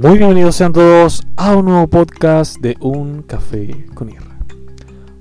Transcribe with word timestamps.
Muy 0.00 0.16
bienvenidos 0.16 0.54
sean 0.54 0.72
todos 0.72 1.26
a 1.34 1.56
un 1.56 1.64
nuevo 1.64 1.88
podcast 1.88 2.60
de 2.60 2.76
Un 2.78 3.22
Café 3.22 3.84
con 3.94 4.08
Irra. 4.08 4.38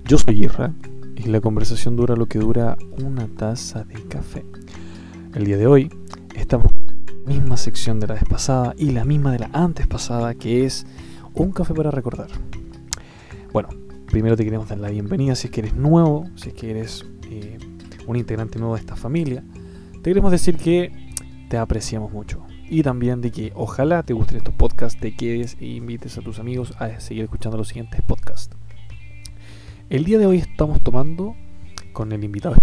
Yo 0.05 0.19
soy 0.19 0.43
Irra 0.43 0.71
y 1.15 1.23
la 1.23 1.41
conversación 1.41 1.95
dura 1.95 2.15
lo 2.15 2.27
que 2.27 2.37
dura 2.37 2.77
una 3.03 3.27
taza 3.27 3.85
de 3.85 3.95
café. 4.03 4.45
El 5.33 5.45
día 5.45 5.57
de 5.57 5.65
hoy 5.65 5.89
estamos 6.35 6.71
en 6.71 7.25
la 7.25 7.33
misma 7.33 7.57
sección 7.57 7.99
de 7.99 8.05
la 8.05 8.13
vez 8.13 8.25
pasada 8.25 8.75
y 8.77 8.91
la 8.91 9.03
misma 9.03 9.31
de 9.31 9.39
la 9.39 9.49
antes 9.51 9.87
pasada 9.87 10.35
que 10.35 10.63
es 10.63 10.85
Un 11.33 11.53
Café 11.53 11.73
para 11.73 11.89
recordar. 11.89 12.27
Bueno, 13.51 13.69
primero 14.05 14.37
te 14.37 14.43
queremos 14.43 14.69
dar 14.69 14.77
la 14.77 14.89
bienvenida 14.89 15.33
si 15.33 15.47
es 15.47 15.51
que 15.51 15.61
eres 15.61 15.73
nuevo, 15.73 16.29
si 16.35 16.49
es 16.49 16.53
que 16.53 16.69
eres 16.69 17.03
eh, 17.31 17.57
un 18.05 18.15
integrante 18.15 18.59
nuevo 18.59 18.75
de 18.75 18.81
esta 18.81 18.95
familia. 18.95 19.43
Te 20.03 20.11
queremos 20.11 20.31
decir 20.31 20.55
que 20.55 20.91
te 21.49 21.57
apreciamos 21.57 22.11
mucho 22.11 22.45
y 22.69 22.83
también 22.83 23.21
de 23.21 23.31
que 23.31 23.51
ojalá 23.55 24.03
te 24.03 24.13
gusten 24.13 24.37
estos 24.37 24.53
podcasts, 24.53 24.99
te 24.99 25.15
quedes 25.15 25.57
e 25.59 25.65
invites 25.65 26.17
a 26.17 26.21
tus 26.21 26.39
amigos 26.39 26.73
a 26.79 26.99
seguir 26.99 27.23
escuchando 27.23 27.57
los 27.57 27.69
siguientes 27.69 28.01
podcasts. 28.01 28.55
El 29.89 30.03
día 30.03 30.17
de 30.17 30.25
hoy 30.25 30.37
estamos 30.37 30.81
tomando 30.81 31.35
con 31.93 32.11
el 32.11 32.23
invitado, 32.23 32.55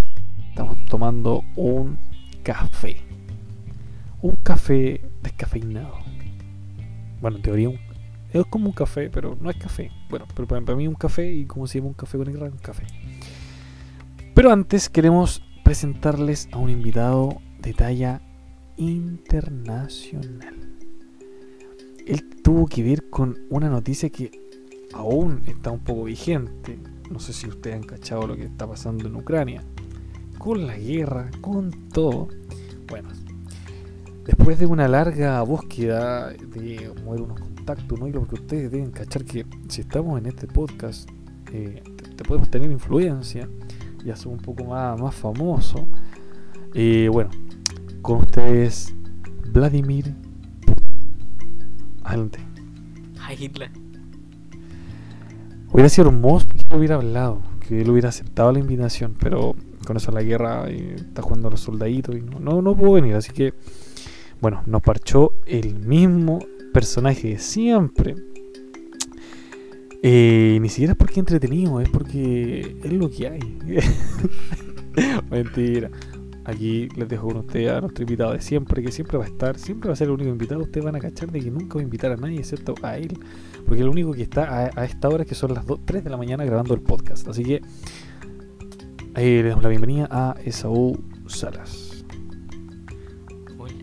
estamos 0.51 0.77
tomando 0.87 1.43
un 1.57 1.99
café. 2.43 2.99
Un 4.21 4.37
café 4.37 5.01
descafeinado. 5.23 5.99
Bueno, 7.21 7.39
en 7.39 7.43
teoría 7.43 7.71
es 8.33 8.45
como 8.47 8.67
un 8.67 8.73
café, 8.73 9.09
pero 9.09 9.37
no 9.41 9.49
es 9.49 9.57
café. 9.57 9.91
Bueno, 10.11 10.27
pero 10.35 10.47
para, 10.47 10.77
mí 10.77 10.87
un 10.87 10.95
café 10.95 11.33
y 11.33 11.47
como 11.47 11.67
se 11.67 11.79
llama 11.79 11.89
un 11.89 11.95
café 11.95 12.19
con 12.19 12.31
Irra, 12.31 12.47
un 12.47 12.59
café. 12.59 12.85
Pero 14.35 14.51
antes 14.51 14.91
queremos 14.91 15.43
presentarles 15.63 16.49
a 16.53 16.59
un 16.59 16.69
invitado 16.69 17.41
de 17.61 17.73
talla 17.73 18.21
internacional. 18.77 20.57
Él 22.07 22.29
tuvo 22.43 22.67
que 22.67 22.83
ver 22.83 23.09
con 23.09 23.39
una 23.51 23.69
noticia 23.69 24.11
que 24.11 24.31
aún 24.93 25.43
está 25.47 25.71
un 25.71 25.81
poco 25.81 26.05
vigente. 26.05 26.79
No 27.11 27.19
sé 27.19 27.33
si 27.33 27.49
ustedes 27.49 27.77
han 27.77 27.83
cachado 27.83 28.27
lo 28.27 28.37
que 28.37 28.45
está 28.45 28.67
pasando 28.67 29.09
en 29.09 29.17
Ucrania. 29.17 29.63
Con 30.39 30.67
la 30.67 30.77
guerra, 30.77 31.31
con 31.41 31.71
todo. 31.93 32.29
Bueno, 32.89 33.09
después 34.25 34.59
de 34.59 34.67
una 34.67 34.89
larga 34.89 35.41
búsqueda 35.43 36.31
de 36.31 36.93
mover 37.05 37.23
unos 37.23 37.41
contactos, 37.41 37.99
¿no? 37.99 38.07
Y 38.07 38.13
lo 38.13 38.27
que 38.27 38.35
ustedes 38.35 38.71
deben 38.71 38.91
cachar 38.91 39.25
que 39.25 39.47
si 39.69 39.81
estamos 39.81 40.19
en 40.19 40.27
este 40.27 40.47
podcast, 40.47 41.09
eh, 41.53 41.83
te, 42.17 42.25
podemos 42.25 42.51
tener 42.51 42.71
influencia 42.71 43.49
y 44.05 44.11
hacer 44.11 44.29
un 44.29 44.39
poco 44.39 44.65
más, 44.65 45.01
más 45.01 45.15
famoso. 45.15 45.87
Eh, 46.75 47.09
bueno, 47.11 47.31
con 48.05 48.19
ustedes, 48.19 48.95
Vladimir. 49.51 50.15
Adelante. 52.05 52.39
Ay, 53.19 53.37
Hitler. 53.41 53.71
Hubiera 55.73 55.89
sido 55.89 56.09
hermoso 56.09 56.47
que 56.49 56.59
él 56.59 56.79
hubiera 56.79 56.97
hablado, 56.97 57.41
que 57.67 57.81
él 57.81 57.89
hubiera 57.89 58.11
aceptado 58.11 58.53
la 58.53 58.59
invitación, 58.59 59.17
pero 59.19 59.57
con 59.87 59.97
eso 59.97 60.13
la 60.13 60.23
guerra 60.23 60.69
eh, 60.69 60.97
está 60.97 61.23
jugando 61.23 61.49
a 61.49 61.53
los 61.53 61.61
soldaditos 61.61 62.15
y 62.15 62.21
no, 62.21 62.39
no, 62.41 62.61
no 62.61 62.77
pudo 62.77 62.93
venir. 62.93 63.15
Así 63.15 63.33
que, 63.33 63.55
bueno, 64.39 64.63
nos 64.67 64.83
parchó 64.83 65.33
el 65.47 65.75
mismo 65.75 66.41
personaje 66.75 67.29
de 67.29 67.39
siempre. 67.39 68.17
Eh, 70.03 70.59
ni 70.61 70.69
siquiera 70.69 70.93
es 70.93 70.99
porque 70.99 71.15
es 71.15 71.19
entretenido, 71.21 71.81
es 71.81 71.89
porque 71.89 72.77
es 72.85 72.93
lo 72.93 73.11
que 73.11 73.29
hay. 73.29 73.59
Mentira. 75.31 75.91
Aquí 76.47 76.89
les 76.97 77.09
dejo 77.09 77.29
con 77.29 77.39
ustedes 77.39 77.71
a 77.71 77.81
nuestro 77.81 78.03
invitado 78.03 78.33
de 78.33 78.41
siempre, 78.41 78.83
que 78.83 78.93
siempre 78.93 79.17
va 79.17 79.25
a 79.25 79.29
estar, 79.29 79.59
siempre 79.59 79.89
va 79.89 79.95
a 79.95 79.97
ser 79.97 80.09
el 80.09 80.15
único 80.15 80.31
invitado. 80.31 80.61
Ustedes 80.61 80.85
van 80.85 80.97
a 80.97 81.01
cachar 81.01 81.31
de 81.31 81.41
que 81.41 81.51
nunca 81.51 81.77
va 81.77 81.81
a 81.81 81.85
invitar 81.85 82.13
a 82.13 82.17
nadie 82.17 82.39
excepto 82.39 82.75
a 82.83 82.99
él, 82.99 83.19
porque 83.67 83.83
el 83.83 83.89
único 83.89 84.13
que 84.13 84.23
está 84.23 84.67
a, 84.67 84.71
a 84.75 84.85
esta 84.85 85.09
hora 85.09 85.25
que 85.25 85.35
son 85.35 85.55
las 85.55 85.65
2, 85.65 85.81
3 85.87 86.05
de 86.05 86.11
la 86.11 86.19
mañana 86.19 86.45
grabando 86.45 86.75
el 86.75 86.83
podcast. 86.83 87.27
Así 87.29 87.45
que 87.45 87.63
le 89.17 89.43
damos 89.45 89.63
la 89.63 89.71
bienvenida 89.71 90.09
a 90.11 90.37
Esaú 90.45 91.03
Salas. 91.29 92.05
Hola. 93.57 93.75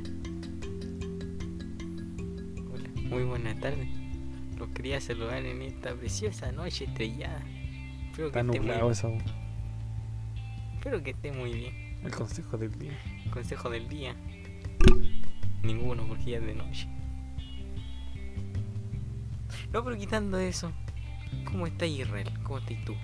Hola. 2.71 2.89
Muy 3.09 3.23
buenas 3.23 3.59
tardes. 3.59 3.87
Los 4.59 4.69
quería 4.69 5.01
saludar 5.01 5.43
en 5.45 5.63
esta 5.63 5.95
preciosa 5.95 6.51
noche 6.51 6.85
estrellada. 6.85 7.43
Espero 8.11 8.27
Está 8.27 8.43
nublado 8.43 8.91
Esaú. 8.91 9.17
espero 10.75 11.01
que 11.01 11.11
esté 11.11 11.31
muy 11.31 11.53
bien. 11.53 11.90
El 12.03 12.11
consejo 12.11 12.57
del 12.57 12.77
día. 12.77 12.97
Consejo 13.31 13.69
del 13.69 13.87
día. 13.87 14.15
Ninguno, 15.63 16.07
porque 16.07 16.31
ya 16.31 16.37
es 16.37 16.45
de 16.45 16.55
noche. 16.55 16.87
No, 19.71 19.83
pero 19.83 19.95
quitando 19.97 20.37
eso. 20.37 20.71
¿Cómo 21.45 21.67
está 21.67 21.85
Israel? 21.85 22.29
¿Cómo 22.43 22.59
estás 22.59 22.77
tú? 22.85 22.95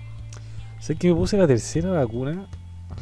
Sé 0.80 0.96
que 0.96 1.08
me 1.08 1.14
puse 1.14 1.36
la 1.36 1.46
tercera 1.46 1.90
vacuna, 1.90 2.48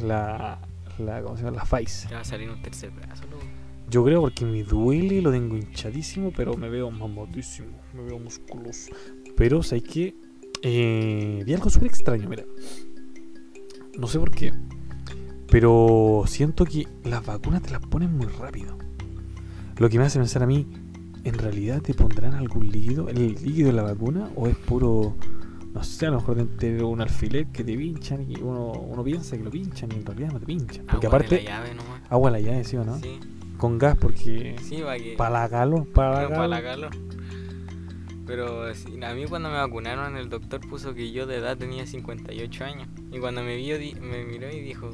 la, 0.01 0.59
la, 0.97 1.21
¿cómo 1.21 1.37
se 1.37 1.43
llama? 1.43 1.57
La 1.57 1.63
Pfizer. 1.63 2.09
Te 2.09 2.15
va 2.15 2.21
a 2.21 2.25
salir 2.25 2.49
un 2.49 2.61
tercer 2.61 2.91
brazo, 2.91 3.23
loco. 3.29 3.43
Yo 3.89 4.03
creo 4.03 4.21
porque 4.21 4.45
me 4.45 4.63
duele, 4.63 5.21
lo 5.21 5.31
tengo 5.31 5.55
hinchadísimo, 5.55 6.31
pero 6.35 6.55
me 6.55 6.69
veo 6.69 6.91
mamadísimo, 6.91 7.79
me 7.93 8.03
veo 8.03 8.19
musculoso. 8.19 8.91
Pero, 9.35 9.63
¿sabes 9.63 9.83
qué? 9.83 10.15
Eh, 10.61 11.43
vi 11.45 11.53
algo 11.53 11.69
súper 11.69 11.89
extraño, 11.89 12.27
mira. 12.27 12.43
No 13.97 14.07
sé 14.07 14.19
por 14.19 14.31
qué, 14.31 14.51
pero 15.49 16.23
siento 16.27 16.65
que 16.65 16.87
las 17.03 17.25
vacunas 17.25 17.61
te 17.61 17.71
las 17.71 17.81
ponen 17.81 18.15
muy 18.17 18.27
rápido. 18.27 18.77
Lo 19.77 19.89
que 19.89 19.97
me 19.99 20.05
hace 20.05 20.19
pensar 20.19 20.43
a 20.43 20.47
mí, 20.47 20.67
¿en 21.23 21.37
realidad 21.37 21.81
te 21.81 21.93
pondrán 21.93 22.33
algún 22.33 22.69
líquido? 22.69 23.09
¿El 23.09 23.33
líquido 23.35 23.67
de 23.67 23.73
la 23.73 23.83
vacuna? 23.83 24.29
¿O 24.35 24.47
es 24.47 24.55
puro, 24.55 25.15
no 25.73 25.83
sé, 25.83 26.07
a 26.07 26.09
lo 26.11 26.17
mejor 26.17 26.47
te 26.57 26.83
un 26.83 26.99
alfiler 27.01 27.47
que 27.47 27.63
te 27.63 27.77
pinchan 27.77 28.29
y 28.29 28.41
uno, 28.41 28.71
uno 28.71 29.03
piensa 29.03 29.37
que 29.37 29.43
lo 29.43 29.51
pinchan 29.51 29.91
y 29.91 29.95
en 29.95 30.05
realidad 30.05 30.31
no 30.33 30.39
te 30.39 30.45
pinchan? 30.45 30.85
Porque 30.87 31.07
Agua 31.07 31.19
de 31.19 31.25
aparte, 31.25 31.43
la 31.43 31.49
llave 31.49 31.75
nomás. 31.75 32.01
agua 32.09 32.29
a 32.29 32.31
la 32.31 32.39
llave, 32.39 32.63
¿sí 32.63 32.75
o 32.77 32.83
no? 32.83 32.97
Sí, 32.99 33.19
Con 33.57 33.77
gas, 33.77 33.95
porque 33.97 34.55
sí, 34.63 34.81
va 34.81 34.97
que. 34.97 35.13
para 35.15 35.41
la 35.41 35.49
calor, 35.49 35.87
para 35.87 36.09
la 36.09 36.17
Pero 36.27 36.29
para 36.35 36.47
la 36.47 36.61
calor. 36.61 36.89
calor. 36.91 37.07
Pero 38.25 38.63
a 38.65 39.13
mí 39.13 39.25
cuando 39.25 39.49
me 39.49 39.55
vacunaron 39.55 40.17
el 40.17 40.27
doctor 40.27 40.59
puso 40.67 40.93
que 40.93 41.11
yo 41.13 41.25
de 41.25 41.37
edad 41.37 41.57
tenía 41.57 41.87
58 41.87 42.63
años. 42.65 42.87
Y 43.11 43.19
cuando 43.19 43.41
me 43.41 43.55
vio 43.55 43.77
me 44.01 44.25
miró 44.25 44.49
y 44.51 44.59
dijo, 44.59 44.89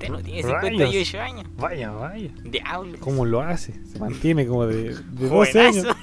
usted 0.00 0.08
no 0.08 0.22
tiene 0.22 0.42
Rayos. 0.42 0.78
58 0.78 1.20
años. 1.20 1.46
Vaya, 1.58 1.90
vaya. 1.90 2.30
Diablo. 2.42 2.98
¿Cómo 3.00 3.26
lo 3.26 3.42
hace? 3.42 3.74
Se 3.84 3.98
mantiene 3.98 4.46
como 4.46 4.66
de, 4.66 4.94
de 4.94 5.28
12 5.28 5.60
años. 5.60 5.86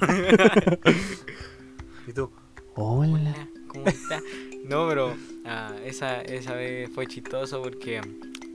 Y 2.06 2.12
tú, 2.14 2.30
hola. 2.74 3.12
Hola, 3.12 3.48
¿cómo 3.66 3.84
está? 3.84 4.22
No, 4.64 4.88
pero 4.88 5.14
ah, 5.44 5.74
esa, 5.84 6.22
esa 6.22 6.54
vez 6.54 6.88
fue 6.88 7.06
chistoso 7.06 7.60
porque 7.60 8.00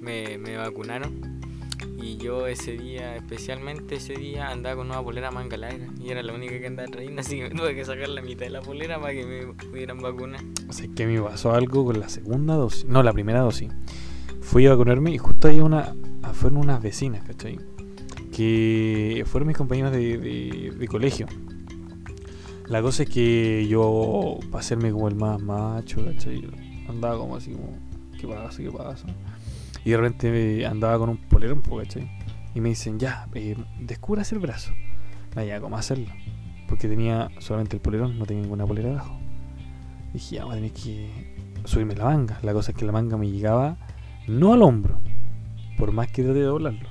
me, 0.01 0.39
me 0.39 0.57
vacunaron. 0.57 1.39
Y 2.01 2.17
yo 2.17 2.47
ese 2.47 2.71
día, 2.71 3.15
especialmente 3.15 3.97
ese 3.97 4.15
día, 4.15 4.49
andaba 4.49 4.77
con 4.77 4.87
una 4.87 5.03
polera 5.03 5.29
manga 5.29 5.55
larga. 5.55 5.87
Y 6.01 6.09
era 6.09 6.23
la 6.23 6.33
única 6.33 6.59
que 6.59 6.65
andaba 6.65 6.89
trayendo, 6.89 7.21
así 7.21 7.37
que 7.37 7.43
me 7.43 7.49
tuve 7.51 7.75
que 7.75 7.85
sacar 7.85 8.09
la 8.09 8.23
mitad 8.23 8.47
de 8.47 8.49
la 8.49 8.61
polera 8.63 8.99
para 8.99 9.13
que 9.13 9.23
me 9.23 9.53
pudieran 9.53 9.99
vacunar. 9.99 10.41
O 10.67 10.73
sea, 10.73 10.87
que 10.95 11.05
me 11.05 11.21
pasó 11.21 11.53
algo 11.53 11.85
con 11.85 11.99
la 11.99 12.09
segunda 12.09 12.55
dosis. 12.55 12.85
No, 12.85 13.03
la 13.03 13.13
primera 13.13 13.41
dosis. 13.41 13.69
Fui 14.43 14.67
a 14.67 14.71
vacunarme 14.71 15.11
y 15.11 15.17
justo 15.17 15.47
ahí 15.47 15.59
una, 15.59 15.95
ah, 16.21 16.33
fueron 16.33 16.59
unas 16.59 16.81
vecinas, 16.81 17.23
¿cachai? 17.23 17.59
Que 18.31 19.23
fueron 19.25 19.47
mis 19.47 19.57
compañeros 19.57 19.91
de, 19.91 20.17
de- 20.17 20.71
de 20.77 20.87
colegio. 20.87 21.27
La 22.67 22.81
cosa 22.81 23.03
es 23.03 23.09
que 23.09 23.67
yo, 23.67 24.39
para 24.51 24.59
hacerme 24.61 24.91
como 24.91 25.07
el 25.07 25.15
más 25.15 25.41
macho, 25.41 26.03
¿cachai? 26.05 26.41
Andaba 26.87 27.17
como 27.17 27.35
así 27.35 27.51
como, 27.51 27.77
¿qué 28.19 28.27
pasa? 28.27 28.61
¿Qué 28.61 28.71
pasa? 28.71 29.05
Y 29.85 29.89
de 29.91 29.97
repente 29.97 30.61
eh, 30.61 30.65
andaba 30.65 30.97
con 30.99 31.09
un 31.09 31.17
polerón, 31.17 31.61
po, 31.61 31.77
¿cachai? 31.77 32.09
Y 32.55 32.61
me 32.61 32.69
dicen, 32.69 32.99
ya, 32.99 33.27
eh, 33.33 33.55
descubras 33.79 34.31
el 34.31 34.39
brazo. 34.39 34.71
Ah, 35.35 35.43
ya, 35.43 35.59
¿cómo 35.59 35.77
hacerlo? 35.77 36.07
Porque 36.67 36.87
tenía 36.87 37.29
solamente 37.39 37.75
el 37.75 37.81
polerón, 37.81 38.17
no 38.19 38.25
tenía 38.25 38.43
ninguna 38.43 38.65
polera 38.65 38.91
abajo. 38.91 39.19
Dije, 40.13 40.35
ya, 40.35 40.45
voy 40.45 40.53
a 40.53 40.55
tener 40.55 40.71
que 40.71 41.09
subirme 41.65 41.95
la 41.95 42.05
manga. 42.05 42.39
La 42.43 42.53
cosa 42.53 42.71
es 42.71 42.77
que 42.77 42.85
la 42.85 42.91
manga 42.91 43.17
me 43.17 43.29
llegaba 43.29 43.77
no 44.27 44.53
al 44.53 44.61
hombro, 44.61 44.99
por 45.77 45.91
más 45.91 46.11
que 46.11 46.23
trate 46.23 46.39
de 46.39 46.45
doblarlo. 46.45 46.89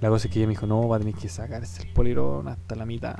La 0.00 0.08
cosa 0.08 0.28
es 0.28 0.32
que 0.32 0.38
ella 0.38 0.46
me 0.46 0.52
dijo, 0.52 0.66
no, 0.66 0.86
va 0.86 0.96
a 0.96 0.98
tener 1.00 1.14
que 1.14 1.28
sacarse 1.28 1.82
el 1.82 1.92
polerón 1.92 2.48
hasta 2.48 2.76
la 2.76 2.86
mitad. 2.86 3.16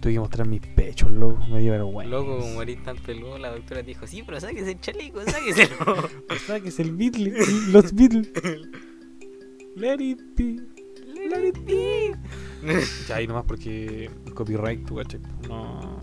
Tuve 0.00 0.14
que 0.14 0.20
mostrar 0.20 0.48
mis 0.48 0.60
pechos, 0.60 1.10
loco, 1.10 1.46
me 1.48 1.60
dio 1.60 1.72
vergüenza. 1.72 2.10
Loco, 2.10 2.38
como 2.38 2.62
eres 2.62 2.82
tan 2.82 2.96
peludo, 2.96 3.38
la 3.38 3.50
doctora 3.50 3.82
dijo, 3.82 4.06
sí, 4.06 4.22
pero 4.24 4.40
sáquese 4.40 4.72
el 4.72 4.80
chaleco, 4.80 5.20
sáqueselo. 5.24 5.76
Sáquese 6.46 6.82
el 6.82 6.96
Beatle, 6.96 7.34
los 7.70 7.92
Beatles. 7.94 8.30
Let 9.76 10.00
it 10.00 10.20
be. 10.36 10.60
Let 11.28 11.48
it 11.48 11.58
be. 11.64 12.16
Ya 13.08 13.16
ahí 13.16 13.26
nomás 13.26 13.44
porque 13.44 14.10
copyright, 14.34 14.86
tu 14.86 14.96
cachai. 14.96 15.20
No. 15.48 16.00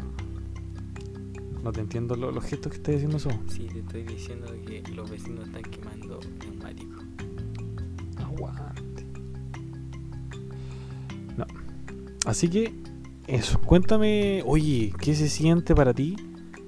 No 1.67 1.73
te 1.73 1.81
entiendo 1.81 2.15
lo- 2.15 2.31
los 2.31 2.45
gestos 2.45 2.71
que 2.71 2.77
estás 2.77 2.95
haciendo 2.95 3.17
eso. 3.17 3.29
Sí, 3.49 3.67
te 3.73 3.79
estoy 3.79 4.03
diciendo 4.03 4.47
que 4.65 4.81
los 4.95 5.09
vecinos 5.11 5.47
están 5.47 5.63
quemando 5.63 6.17
neumáticos. 6.39 7.03
Aguante. 8.15 9.05
No. 11.35 11.45
Así 12.25 12.47
que 12.47 12.73
eso, 13.27 13.59
cuéntame, 13.59 14.43
oye, 14.45 14.93
¿qué 15.01 15.13
se 15.13 15.27
siente 15.27 15.75
para 15.75 15.93
ti? 15.93 16.15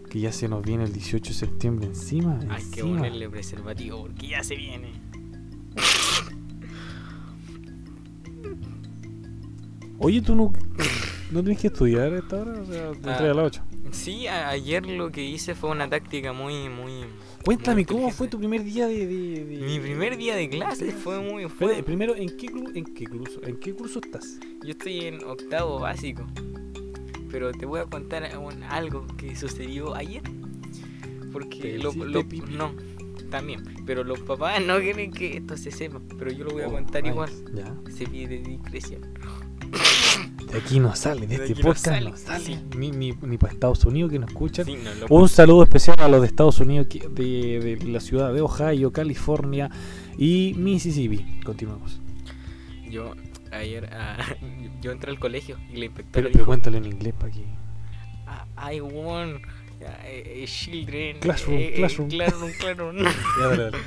Que 0.10 0.20
ya 0.20 0.34
se 0.34 0.50
nos 0.50 0.66
viene 0.66 0.84
el 0.84 0.92
18 0.92 1.30
de 1.30 1.34
septiembre 1.34 1.88
encima. 1.88 2.38
Hay 2.50 2.62
que 2.66 2.82
encima. 2.82 2.98
ponerle 2.98 3.30
preservativo 3.30 4.02
porque 4.02 4.28
ya 4.28 4.44
se 4.44 4.58
viene. 4.58 4.92
Oye, 9.98 10.22
tú 10.22 10.36
no, 10.36 10.52
no 11.32 11.42
tienes 11.42 11.60
que 11.62 11.68
estudiar 11.68 12.12
a 12.14 12.20
esta 12.20 12.36
hora, 12.42 12.60
o 12.62 12.66
sea, 12.66 12.92
te 12.92 13.10
Ah. 13.10 13.18
a 13.32 13.34
las 13.34 13.46
8. 13.46 13.62
Sí, 13.92 14.28
ayer 14.28 14.86
lo 14.86 15.12
que 15.12 15.24
hice 15.24 15.56
fue 15.56 15.70
una 15.72 15.90
táctica 15.90 16.32
muy, 16.34 16.70
muy... 16.70 17.06
Cuéntame, 17.44 17.76
muy 17.78 17.86
¿cómo 17.86 18.12
fue 18.12 18.28
tu 18.28 18.38
primer 18.38 18.64
día 18.64 18.88
de...? 18.88 19.06
de- 19.08 19.46
de- 19.46 19.58
Mi 19.66 19.80
primer 19.80 20.18
día 20.18 20.36
de 20.36 20.50
clase 20.50 20.92
fue 20.92 21.20
muy... 21.20 21.48
Fue... 21.50 21.82
primero, 21.84 22.16
¿en 22.16 22.30
qué, 22.38 22.48
en, 22.76 22.86
qué 22.94 23.06
curso, 23.06 23.42
¿en 23.44 23.58
qué 23.60 23.74
curso 23.74 24.00
estás? 24.04 24.40
Yo 24.64 24.72
estoy 24.72 25.06
en 25.06 25.24
octavo 25.24 25.80
básico. 25.80 26.26
Pero 27.32 27.52
te 27.52 27.66
voy 27.66 27.80
a 27.80 27.86
contar 27.86 28.38
un- 28.38 28.64
algo 28.64 29.06
que 29.18 29.36
sucedió 29.36 29.96
ayer. 29.96 30.24
Porque 31.32 31.60
¿Te 31.60 31.78
lo, 31.78 31.92
lo- 31.94 32.24
no, 32.50 32.74
también. 33.30 33.64
Pero 33.86 34.04
los 34.04 34.20
papás 34.22 34.64
no 34.66 34.80
quieren 34.80 35.12
que 35.12 35.38
esto 35.38 35.56
se 35.58 35.72
sepa. 35.72 36.00
Pero 36.18 36.32
yo 36.32 36.46
lo 36.46 36.52
voy 36.52 36.64
a 36.64 36.68
Oh, 36.68 36.72
contar 36.72 37.04
ay, 37.04 37.12
igual. 37.12 37.30
Ya. 37.54 37.76
Se 37.92 38.06
pide 38.08 38.40
discreción. 38.40 39.02
De 40.52 40.58
aquí 40.58 40.80
no 40.80 40.96
sale, 40.96 41.22
de, 41.22 41.28
De 41.28 41.34
este 41.36 41.54
aquí 41.54 41.62
no 41.62 41.68
podcast 41.70 41.86
sale, 41.86 42.10
no 42.10 42.18
sale. 42.18 42.44
sí. 42.44 42.60
Ni, 42.76 42.92
ni, 42.92 43.12
ni 43.22 43.38
para 43.38 43.54
Estados 43.54 43.86
Unidos 43.86 44.12
que 44.12 44.20
nos 44.20 44.30
escuchan. 44.30 44.66
Sí, 44.66 44.76
no, 44.84 44.94
lo- 44.96 45.08
Un 45.16 45.30
saludo 45.30 45.64
especial 45.64 45.98
a 46.00 46.08
los 46.08 46.22
de 46.22 46.28
Estados 46.28 46.60
Unidos, 46.60 46.88
que- 46.88 47.08
de, 47.08 47.76
de 47.78 47.86
la 47.88 48.00
ciudad 48.00 48.34
de 48.34 48.42
Ohio, 48.42 48.92
California 48.92 49.70
y 50.18 50.54
Mississippi. 50.58 51.42
Continuamos. 51.44 52.00
Yo 52.90 53.14
ayer 53.52 53.90
ah, 53.94 54.18
yo 54.82 54.92
entré 54.92 55.12
al 55.12 55.20
colegio 55.20 55.58
y 55.72 55.78
la 55.78 55.86
inspectora 55.86 56.30
Pero, 56.32 56.46
cuéntale 56.46 56.78
en 56.78 56.86
inglés 56.86 57.14
para 57.20 57.32
que. 57.32 57.44
"Ah, 58.26 58.74
I 58.74 58.82
want 58.82 59.42
eh, 59.82 60.42
eh, 60.42 60.46
children 60.48 61.20
Classroom, 61.20 61.58
eh, 61.58 61.68
eh, 61.68 61.74
classroom. 61.76 62.10
classroom, 62.10 62.52
classroom". 62.60 62.96
Ya, 63.40 63.48
dale, 63.48 63.64
dale. 63.66 63.78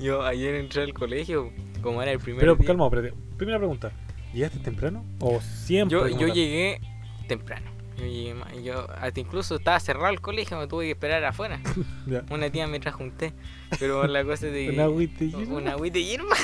yo 0.00 0.22
ayer 0.22 0.54
entré 0.54 0.82
al 0.84 0.94
colegio 0.94 1.50
como 1.82 2.00
era 2.02 2.12
el 2.12 2.18
primer 2.20 2.40
Pero 2.40 2.54
día. 2.56 2.66
calma, 2.68 2.84
espérate. 2.86 3.14
Primera 3.36 3.58
pregunta. 3.58 3.92
¿Llegaste 4.34 4.58
temprano? 4.58 5.04
¿O 5.20 5.40
siempre? 5.40 5.96
yo 5.96 6.08
yo 6.08 6.26
llegué 6.28 6.80
temprano 7.28 7.70
yo 7.96 8.04
llegué 8.04 8.34
yo 8.64 8.86
hasta 9.00 9.20
incluso 9.20 9.54
estaba 9.54 9.78
cerrado 9.78 10.08
el 10.12 10.20
colegio 10.20 10.58
me 10.58 10.66
tuve 10.66 10.86
que 10.86 10.90
esperar 10.90 11.24
afuera 11.24 11.60
una 12.30 12.50
tía 12.50 12.66
me 12.66 12.80
trajo 12.80 13.04
un 13.04 13.12
té 13.12 13.32
pero 13.78 14.06
la 14.08 14.24
cosa 14.24 14.46
de 14.46 14.70
Una 14.74 14.84
agüita 14.84 15.18
de 15.20 15.30
hierba. 15.30 15.54
una 15.54 15.72
agüita 15.72 15.94
de 15.98 16.04
hierba 16.04 16.36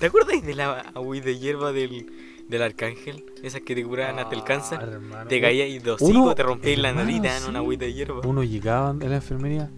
¿te 0.00 0.06
acuerdas 0.06 0.42
de 0.42 0.54
la 0.54 0.80
agüita 0.94 1.26
de 1.26 1.38
hierba 1.38 1.72
del, 1.72 2.06
del 2.48 2.62
arcángel 2.62 3.24
esas 3.42 3.60
que 3.60 3.74
te 3.74 3.84
curaban 3.84 4.18
hasta 4.18 4.34
el 4.34 4.42
cáncer 4.44 4.78
Ah, 4.80 4.88
hermano. 4.90 5.28
Te 5.28 5.40
caía 5.42 5.66
y 5.66 5.78
dos 5.78 6.00
hocico, 6.00 6.34
te 6.34 6.42
rompías 6.42 6.78
la 6.78 6.92
dan 6.94 7.08
sí. 7.42 7.48
una 7.48 7.58
agüita 7.58 7.84
de 7.84 7.92
hierba. 7.92 8.20
Uno 8.26 8.42
llegaba 8.42 8.90
en 8.90 9.10
la 9.10 9.16
enfermería. 9.16 9.70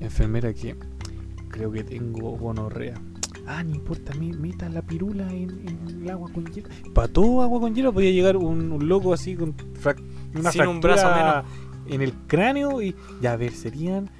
Enfermera 0.00 0.54
que 0.54 0.76
creo 1.48 1.70
que 1.72 1.82
tengo 1.84 2.30
gonorrea. 2.38 2.94
Ah, 3.46 3.62
no 3.64 3.74
importa, 3.74 4.12
me- 4.14 4.32
meta 4.32 4.68
la 4.68 4.82
pirula 4.82 5.30
en, 5.32 5.50
en 5.68 6.02
el 6.02 6.10
agua 6.10 6.30
con 6.32 6.44
hierba. 6.46 6.70
Para 6.94 7.08
todo 7.08 7.42
agua 7.42 7.60
con 7.60 7.74
hierba 7.74 7.92
podía 7.92 8.10
llegar 8.10 8.36
un, 8.36 8.70
un 8.72 8.88
loco 8.88 9.12
así 9.12 9.34
con 9.36 9.54
frac- 9.56 10.02
una 10.34 10.52
Sin 10.52 10.66
un 10.66 10.80
brazo 10.80 11.02
fractura 11.08 11.44
en 11.86 12.02
el 12.02 12.12
cráneo 12.28 12.80
y 12.82 12.94
ya 13.20 13.32
a 13.32 13.36
ver, 13.36 13.52
serían 13.52 14.10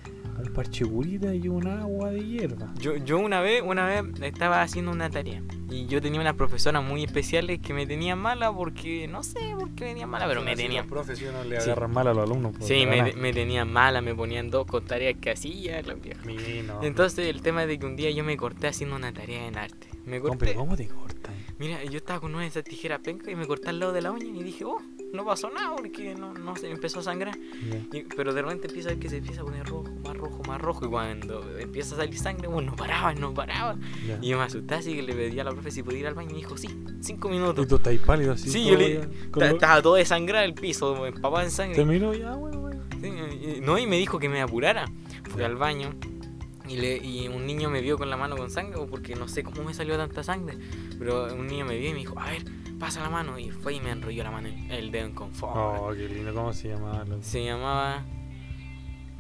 un 0.43 0.53
parche 0.53 0.85
curita 0.85 1.35
y 1.35 1.49
un 1.49 1.67
agua 1.67 2.11
de 2.11 2.25
hierba. 2.27 2.73
Yo, 2.79 2.97
yo 2.97 3.19
una 3.19 3.41
vez, 3.41 3.63
una 3.65 3.87
vez 3.87 4.05
estaba 4.23 4.63
haciendo 4.63 4.91
una 4.91 5.11
tarea 5.11 5.43
y 5.71 5.87
yo 5.87 6.01
tenía 6.01 6.21
unas 6.21 6.35
profesoras 6.35 6.83
muy 6.85 7.05
especiales 7.05 7.61
que 7.61 7.73
me 7.73 7.87
tenían 7.87 8.19
mala 8.19 8.53
porque, 8.53 9.07
no 9.09 9.23
sé 9.23 9.55
por 9.59 9.71
qué 9.75 9.85
me 9.85 9.91
tenían 9.91 10.11
mala, 10.11 10.27
pero 10.27 10.43
me 10.43 10.57
tenían. 10.57 10.87
profesionales 10.89 11.49
le 11.49 11.61
Sí. 11.61 11.71
agarran 11.71 11.93
mal 11.93 12.09
a 12.09 12.15
los 12.15 12.25
alumnos. 12.25 12.53
pues, 12.57 12.67
Sí, 12.67 12.87
me, 12.87 13.13
me 13.13 13.33
tenían 13.33 13.73
mala, 13.73 14.01
me 14.01 14.15
ponían 14.15 14.51
dos 14.51 14.67
con 14.67 14.85
tareas 14.85 15.17
que 15.21 15.31
hacía 15.31 15.81
la 15.83 15.95
vieja. 15.95 16.21
Mino. 16.25 16.81
Entonces 16.83 17.29
el 17.29 17.43
tema 17.43 17.63
es 17.63 17.69
de 17.69 17.79
que 17.79 17.87
un 17.87 17.97
día 17.97 18.11
yo 18.11 18.25
me 18.25 18.37
corté 18.37 18.67
haciendo 18.69 18.97
una 18.97 19.13
tarea 19.13 19.47
en 19.47 19.57
arte. 19.57 19.89
Me 20.07 20.17
No, 20.19 20.23
corté. 20.25 20.47
pero 20.47 20.59
¿cómo 20.61 20.77
te 20.77 20.89
cortan? 20.89 21.35
Mira, 21.59 21.85
yo 21.85 21.99
estaba 21.99 22.21
con 22.21 22.33
una 22.35 22.43
de 22.43 22.49
esas 22.49 22.65
tijeras 22.65 23.01
penca 23.01 23.31
y 23.31 23.37
me 23.37 23.47
corté 23.47 23.69
al 23.69 23.79
lado 23.79 23.93
de 23.93 24.01
la 24.01 24.11
uña 24.11 24.25
y 24.25 24.43
dije, 24.43 24.65
oh, 24.65 24.79
no 25.13 25.25
pasó 25.27 25.51
nada 25.51 25.77
porque 25.77 26.15
no, 26.15 26.33
no 26.33 26.57
se 26.57 26.71
empezó 26.71 27.01
a 27.01 27.03
sangrar. 27.03 27.37
Ya. 27.37 27.99
Y- 27.99 28.05
pero 28.17 28.33
de 28.33 28.41
repente 28.43 28.67
empieza 28.69 28.89
a 28.89 28.93
ver 28.93 28.99
que 29.01 29.09
se 29.11 29.19
empieza 29.19 29.43
a 29.43 29.45
poner 29.45 29.67
rojo, 29.67 29.85
más 30.11 30.19
rojo, 30.19 30.43
más 30.47 30.61
rojo. 30.61 30.87
Y 30.87 30.89
cuando 30.89 31.59
empieza 31.59 31.95
a 31.95 31.99
salir 31.99 32.19
sangre, 32.19 32.49
bueno, 32.49 32.71
no 32.73 32.77
paraba, 32.77 33.15
no 33.15 33.33
paraba. 33.35 33.77
Ya. 34.07 34.19
Y 34.21 34.29
yo 34.29 34.39
me 34.39 34.45
asusté 34.45 34.75
así 34.75 34.95
que 34.95 35.03
le 35.03 35.13
pedí 35.15 35.39
a 35.41 35.45
la 35.45 35.51
profe 35.53 35.71
si 35.71 35.83
podía 35.83 36.01
ir 36.01 36.07
al 36.07 36.15
baño 36.15 36.31
y 36.31 36.33
me 36.35 36.39
dijo, 36.39 36.57
sí, 36.57 36.69
cinco 37.01 37.29
Y 37.29 37.33
minutos. 37.33 37.67
tú 37.69 37.77
estás 37.77 37.95
pálido 37.99 38.33
así. 38.33 38.51
Sí, 38.51 38.65
yo 38.67 38.77
le- 38.77 39.01
Estaba 39.53 39.81
todo 39.83 39.95
desangrado 39.95 40.45
el 40.45 40.55
piso, 40.55 41.07
empapado 41.07 41.41
en 41.43 41.49
Te 41.49 41.55
sangre. 41.55 41.85
miro 41.85 42.13
ya, 42.15 42.35
bueno, 42.35 42.61
bueno. 42.61 42.83
Sí, 43.01 43.09
y- 43.09 43.61
no, 43.61 43.79
y 43.79 43.87
me 43.87 43.97
dijo 43.99 44.19
que 44.19 44.29
me 44.29 44.41
apurara. 44.43 44.87
Fui 45.31 45.43
al 45.43 45.57
baño 45.57 45.95
y, 46.69 46.77
le, 46.77 46.97
y 46.99 47.29
un 47.29 47.47
niño 47.47 47.71
me 47.71 47.81
vio 47.81 47.97
con 47.99 48.11
la 48.11 48.17
mano 48.17 48.37
con 48.37 48.51
sangre, 48.51 48.79
porque 48.91 49.15
no 49.17 49.27
sé 49.29 49.43
cómo 49.43 49.65
me 49.65 49.75
salió 49.75 49.97
tanta 49.97 50.23
sangre. 50.23 50.59
Pero 50.99 51.33
un 51.35 51.47
niño 51.47 51.65
me 51.65 51.79
vio 51.79 51.91
y 51.91 51.93
me 51.93 51.99
dijo, 52.01 52.19
a 52.19 52.27
ver, 52.31 52.45
pasa 52.79 53.01
la 53.01 53.11
mano. 53.11 53.39
Y 53.39 53.51
fue 53.51 53.75
y 53.75 53.81
me 53.81 53.91
enrolló 53.91 54.23
la 54.25 54.31
mano, 54.31 54.49
el 54.71 54.91
dedo 54.91 55.07
en 55.07 55.13
confort. 55.15 55.53
Oh, 55.57 55.93
qué 55.97 56.09
lindo, 56.09 56.35
¿cómo 56.35 56.53
se 56.53 56.69
llama? 56.69 57.05
loco? 57.05 57.23
Se 57.23 57.45
llamaba... 57.45 58.05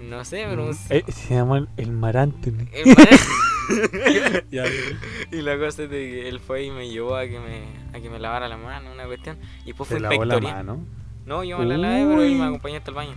No 0.00 0.25
sé, 0.25 0.47
pero 0.49 0.64
un... 0.69 0.76
Eh, 0.88 1.05
se 1.08 1.35
llama 1.35 1.58
el, 1.58 1.69
el 1.76 1.93
Marantene. 1.93 2.69
el 2.73 2.87
mar- 2.87 3.08
Ya, 4.50 4.64
Y 5.31 5.43
la 5.43 5.56
cosa 5.58 5.85
es 5.85 5.91
de 5.91 5.97
que 6.11 6.29
él 6.29 6.41
fue 6.41 6.64
y 6.64 6.70
me 6.70 6.88
llevó 6.88 7.14
a 7.17 7.26
que 7.26 7.38
me, 7.38 7.97
a 7.97 8.00
que 8.00 8.11
me 8.11 8.19
lavara 8.19 8.49
la 8.49 8.56
mano, 8.56 8.91
una 8.93 9.06
cuestión. 9.06 9.38
Y 9.62 9.67
después 9.67 9.88
fue 9.88 9.99
se 9.99 10.02
lavó 10.02 10.25
la 10.25 10.41
mano. 10.41 10.85
No, 11.26 11.44
yo 11.44 11.58
me 11.58 11.67
la 11.67 11.76
lavé, 11.76 12.05
pero 12.08 12.23
él 12.23 12.35
me 12.35 12.44
acompañó 12.47 12.79
hasta 12.79 12.91
el 12.91 12.94
baño. 12.97 13.14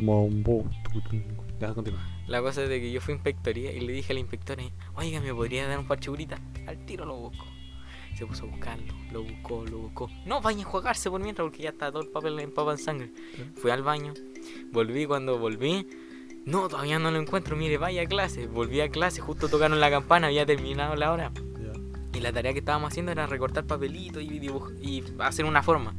Mombo. 0.00 0.68
tu, 0.92 1.00
tu. 1.02 1.16
Ya, 1.60 1.72
continúa. 1.74 2.00
La 2.26 2.40
cosa 2.40 2.62
es 2.62 2.68
de 2.68 2.80
que 2.80 2.90
yo 2.90 3.00
fui 3.00 3.12
a 3.12 3.16
inspectoría 3.16 3.70
y 3.72 3.80
le 3.80 3.92
dije 3.92 4.12
a 4.12 4.14
la 4.14 4.20
inspectora, 4.20 4.62
oiga, 4.94 5.20
¿me 5.20 5.32
podría 5.34 5.68
dar 5.68 5.78
un 5.78 5.86
parche 5.86 6.08
curita? 6.10 6.38
Al 6.66 6.84
tiro 6.86 7.04
lo 7.04 7.16
busco. 7.16 7.44
Se 8.16 8.26
puso 8.26 8.44
a 8.44 8.48
buscarlo, 8.50 8.94
lo 9.12 9.22
buscó, 9.24 9.64
lo 9.66 9.78
buscó. 9.78 10.08
No, 10.24 10.40
vaya 10.40 10.58
a 10.58 10.60
enjuagarse 10.60 11.10
por 11.10 11.20
mientras 11.20 11.44
porque 11.46 11.62
ya 11.64 11.70
está 11.70 11.90
todo 11.90 12.02
el 12.02 12.08
papel 12.08 12.38
empapado 12.40 12.72
en 12.72 12.78
sangre. 12.78 13.10
Fui 13.56 13.70
al 13.70 13.82
baño, 13.82 14.14
volví 14.72 15.04
cuando 15.06 15.38
volví. 15.38 15.86
No, 16.46 16.68
todavía 16.68 16.98
no 16.98 17.10
lo 17.10 17.18
encuentro, 17.18 17.56
mire, 17.56 17.78
vaya 17.78 18.02
a 18.02 18.06
clase. 18.06 18.46
Volví 18.46 18.80
a 18.80 18.88
clase, 18.90 19.20
justo 19.20 19.48
tocaron 19.48 19.80
la 19.80 19.90
campana, 19.90 20.26
había 20.28 20.44
terminado 20.46 20.94
la 20.94 21.10
hora. 21.12 21.32
Y 22.12 22.20
la 22.20 22.32
tarea 22.32 22.52
que 22.52 22.60
estábamos 22.60 22.92
haciendo 22.92 23.10
era 23.10 23.26
recortar 23.26 23.64
papelitos 23.66 24.22
y, 24.22 24.26
y 24.80 25.04
hacer 25.18 25.44
una 25.46 25.62
forma. 25.64 25.94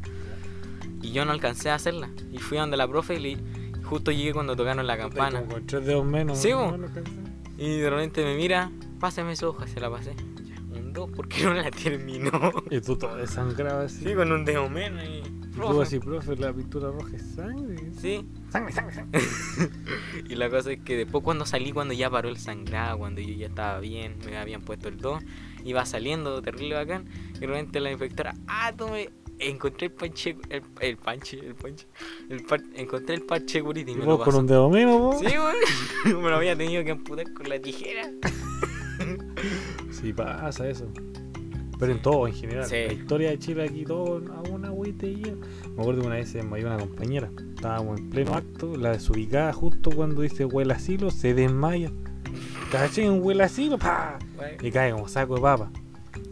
Y 1.02 1.12
yo 1.12 1.26
no 1.26 1.34
alcancé 1.34 1.70
a 1.70 1.76
hacerla. 1.76 2.10
Y 2.32 2.38
fui 2.38 2.58
a 2.58 2.62
donde 2.62 2.78
la 2.78 2.88
profe 2.88 3.16
y 3.16 3.20
le- 3.20 3.38
justo 3.84 4.12
llegué 4.12 4.34
cuando 4.34 4.56
tocaron 4.56 4.88
la 4.88 4.98
campana. 4.98 5.44
Con 5.44 5.66
tres 5.68 5.86
dedos 5.86 6.06
menos. 6.06 6.38
Sí, 6.38 6.52
¿no? 6.52 6.78
No. 6.78 6.88
Y 7.58 7.78
de 7.80 7.90
repente 7.90 8.24
me 8.24 8.36
mira, 8.36 8.72
pásame 9.00 9.34
esa 9.34 9.50
hoja, 9.50 9.68
se 9.68 9.80
la 9.82 9.90
pasé. 9.90 10.14
2, 10.94 11.12
porque 11.16 11.44
no 11.44 11.54
la 11.54 11.70
terminó? 11.72 12.32
Y 12.70 12.82
tú 12.82 12.98
todo 12.98 13.16
desangrado 13.18 13.82
así. 13.82 14.04
Sí, 14.06 14.14
con 14.14 14.32
un 14.32 14.46
dedo 14.46 14.70
menos 14.70 15.04
y... 15.04 15.24
Y 15.56 15.58
tú 15.58 15.82
así, 15.82 16.00
profe, 16.00 16.36
la 16.36 16.52
pintura 16.52 16.92
roja 16.92 17.16
es 17.16 17.36
sangre. 17.36 17.78
Sí, 18.02 18.26
Sangre, 18.52 18.74
sangre, 18.74 18.94
sangre. 18.96 19.22
y 20.30 20.36
la 20.36 20.50
cosa 20.50 20.72
es 20.74 20.82
que 20.82 20.98
después 20.98 21.24
cuando 21.24 21.46
salí, 21.46 21.72
cuando 21.72 21.94
ya 21.94 22.10
paró 22.10 22.28
el 22.28 22.38
sangrado, 22.38 22.98
cuando 22.98 23.22
yo 23.22 23.34
ya 23.36 23.48
estaba 23.48 23.80
bien, 23.80 24.18
me 24.26 24.38
habían 24.38 24.62
puesto 24.64 24.90
el 24.90 24.98
2, 24.98 25.24
iba 25.64 25.86
saliendo 25.86 26.42
terrible 26.42 26.76
bacán, 26.76 27.06
y 27.36 27.40
de 27.40 27.48
repente 27.48 27.80
la 27.80 27.90
inspectora, 27.92 28.36
ah, 28.48 28.74
tome, 28.76 29.10
encontré 29.40 29.88
el 29.88 29.94
panche, 29.94 30.38
el, 30.50 30.62
el 30.82 30.98
panche, 30.98 31.40
el 31.40 31.56
panche, 31.56 31.88
el 32.30 32.44
par- 32.44 32.64
encontré 32.76 33.16
el 33.16 33.22
parche 33.22 33.62
curita 33.64 33.92
y 33.92 33.96
me 33.96 34.06
lo 34.06 34.18
con 34.18 34.26
pasó. 34.26 34.40
un 34.40 34.48
dedo 34.48 34.70
menos. 34.70 35.20
Sí, 35.20 35.26
güey, 35.28 36.16
me 36.22 36.30
lo 36.30 36.36
había 36.36 36.58
tenido 36.58 36.84
que 36.84 36.92
amputar 36.92 37.32
con 37.34 37.48
la 37.48 37.60
tijera. 37.60 38.12
Sí, 40.00 40.14
pasa 40.14 40.68
eso. 40.70 40.88
Pero 41.78 41.92
en 41.92 42.02
todo, 42.02 42.28
en 42.28 42.34
general. 42.34 42.66
Sí. 42.66 42.76
La 42.88 42.94
historia 42.94 43.30
de 43.32 43.40
Chile 43.40 43.64
aquí, 43.64 43.84
todo 43.84 44.22
a 44.34 44.42
una 44.50 44.70
agüita 44.70 45.06
y 45.06 45.16
hierba. 45.16 45.46
Me 45.76 45.82
acuerdo 45.82 46.02
que 46.02 46.08
una 46.08 46.16
vez 46.16 46.30
se 46.30 46.38
desmayó 46.38 46.68
una 46.68 46.78
compañera. 46.78 47.30
Estábamos 47.56 48.00
en 48.00 48.10
pleno 48.10 48.34
acto, 48.34 48.78
la 48.78 48.92
desubicada 48.92 49.52
justo 49.52 49.92
cuando 49.92 50.22
dice 50.22 50.46
huele 50.46 50.74
asilo, 50.74 51.12
se 51.12 51.34
desmaya. 51.34 51.92
¿Cachai? 52.72 53.08
Un 53.10 53.22
huele 53.22 53.44
asilo, 53.44 53.78
¡pa! 53.78 54.18
Y 54.62 54.72
cae 54.72 54.92
como 54.92 55.08
saco 55.08 55.36
de 55.36 55.42
papa. 55.42 55.72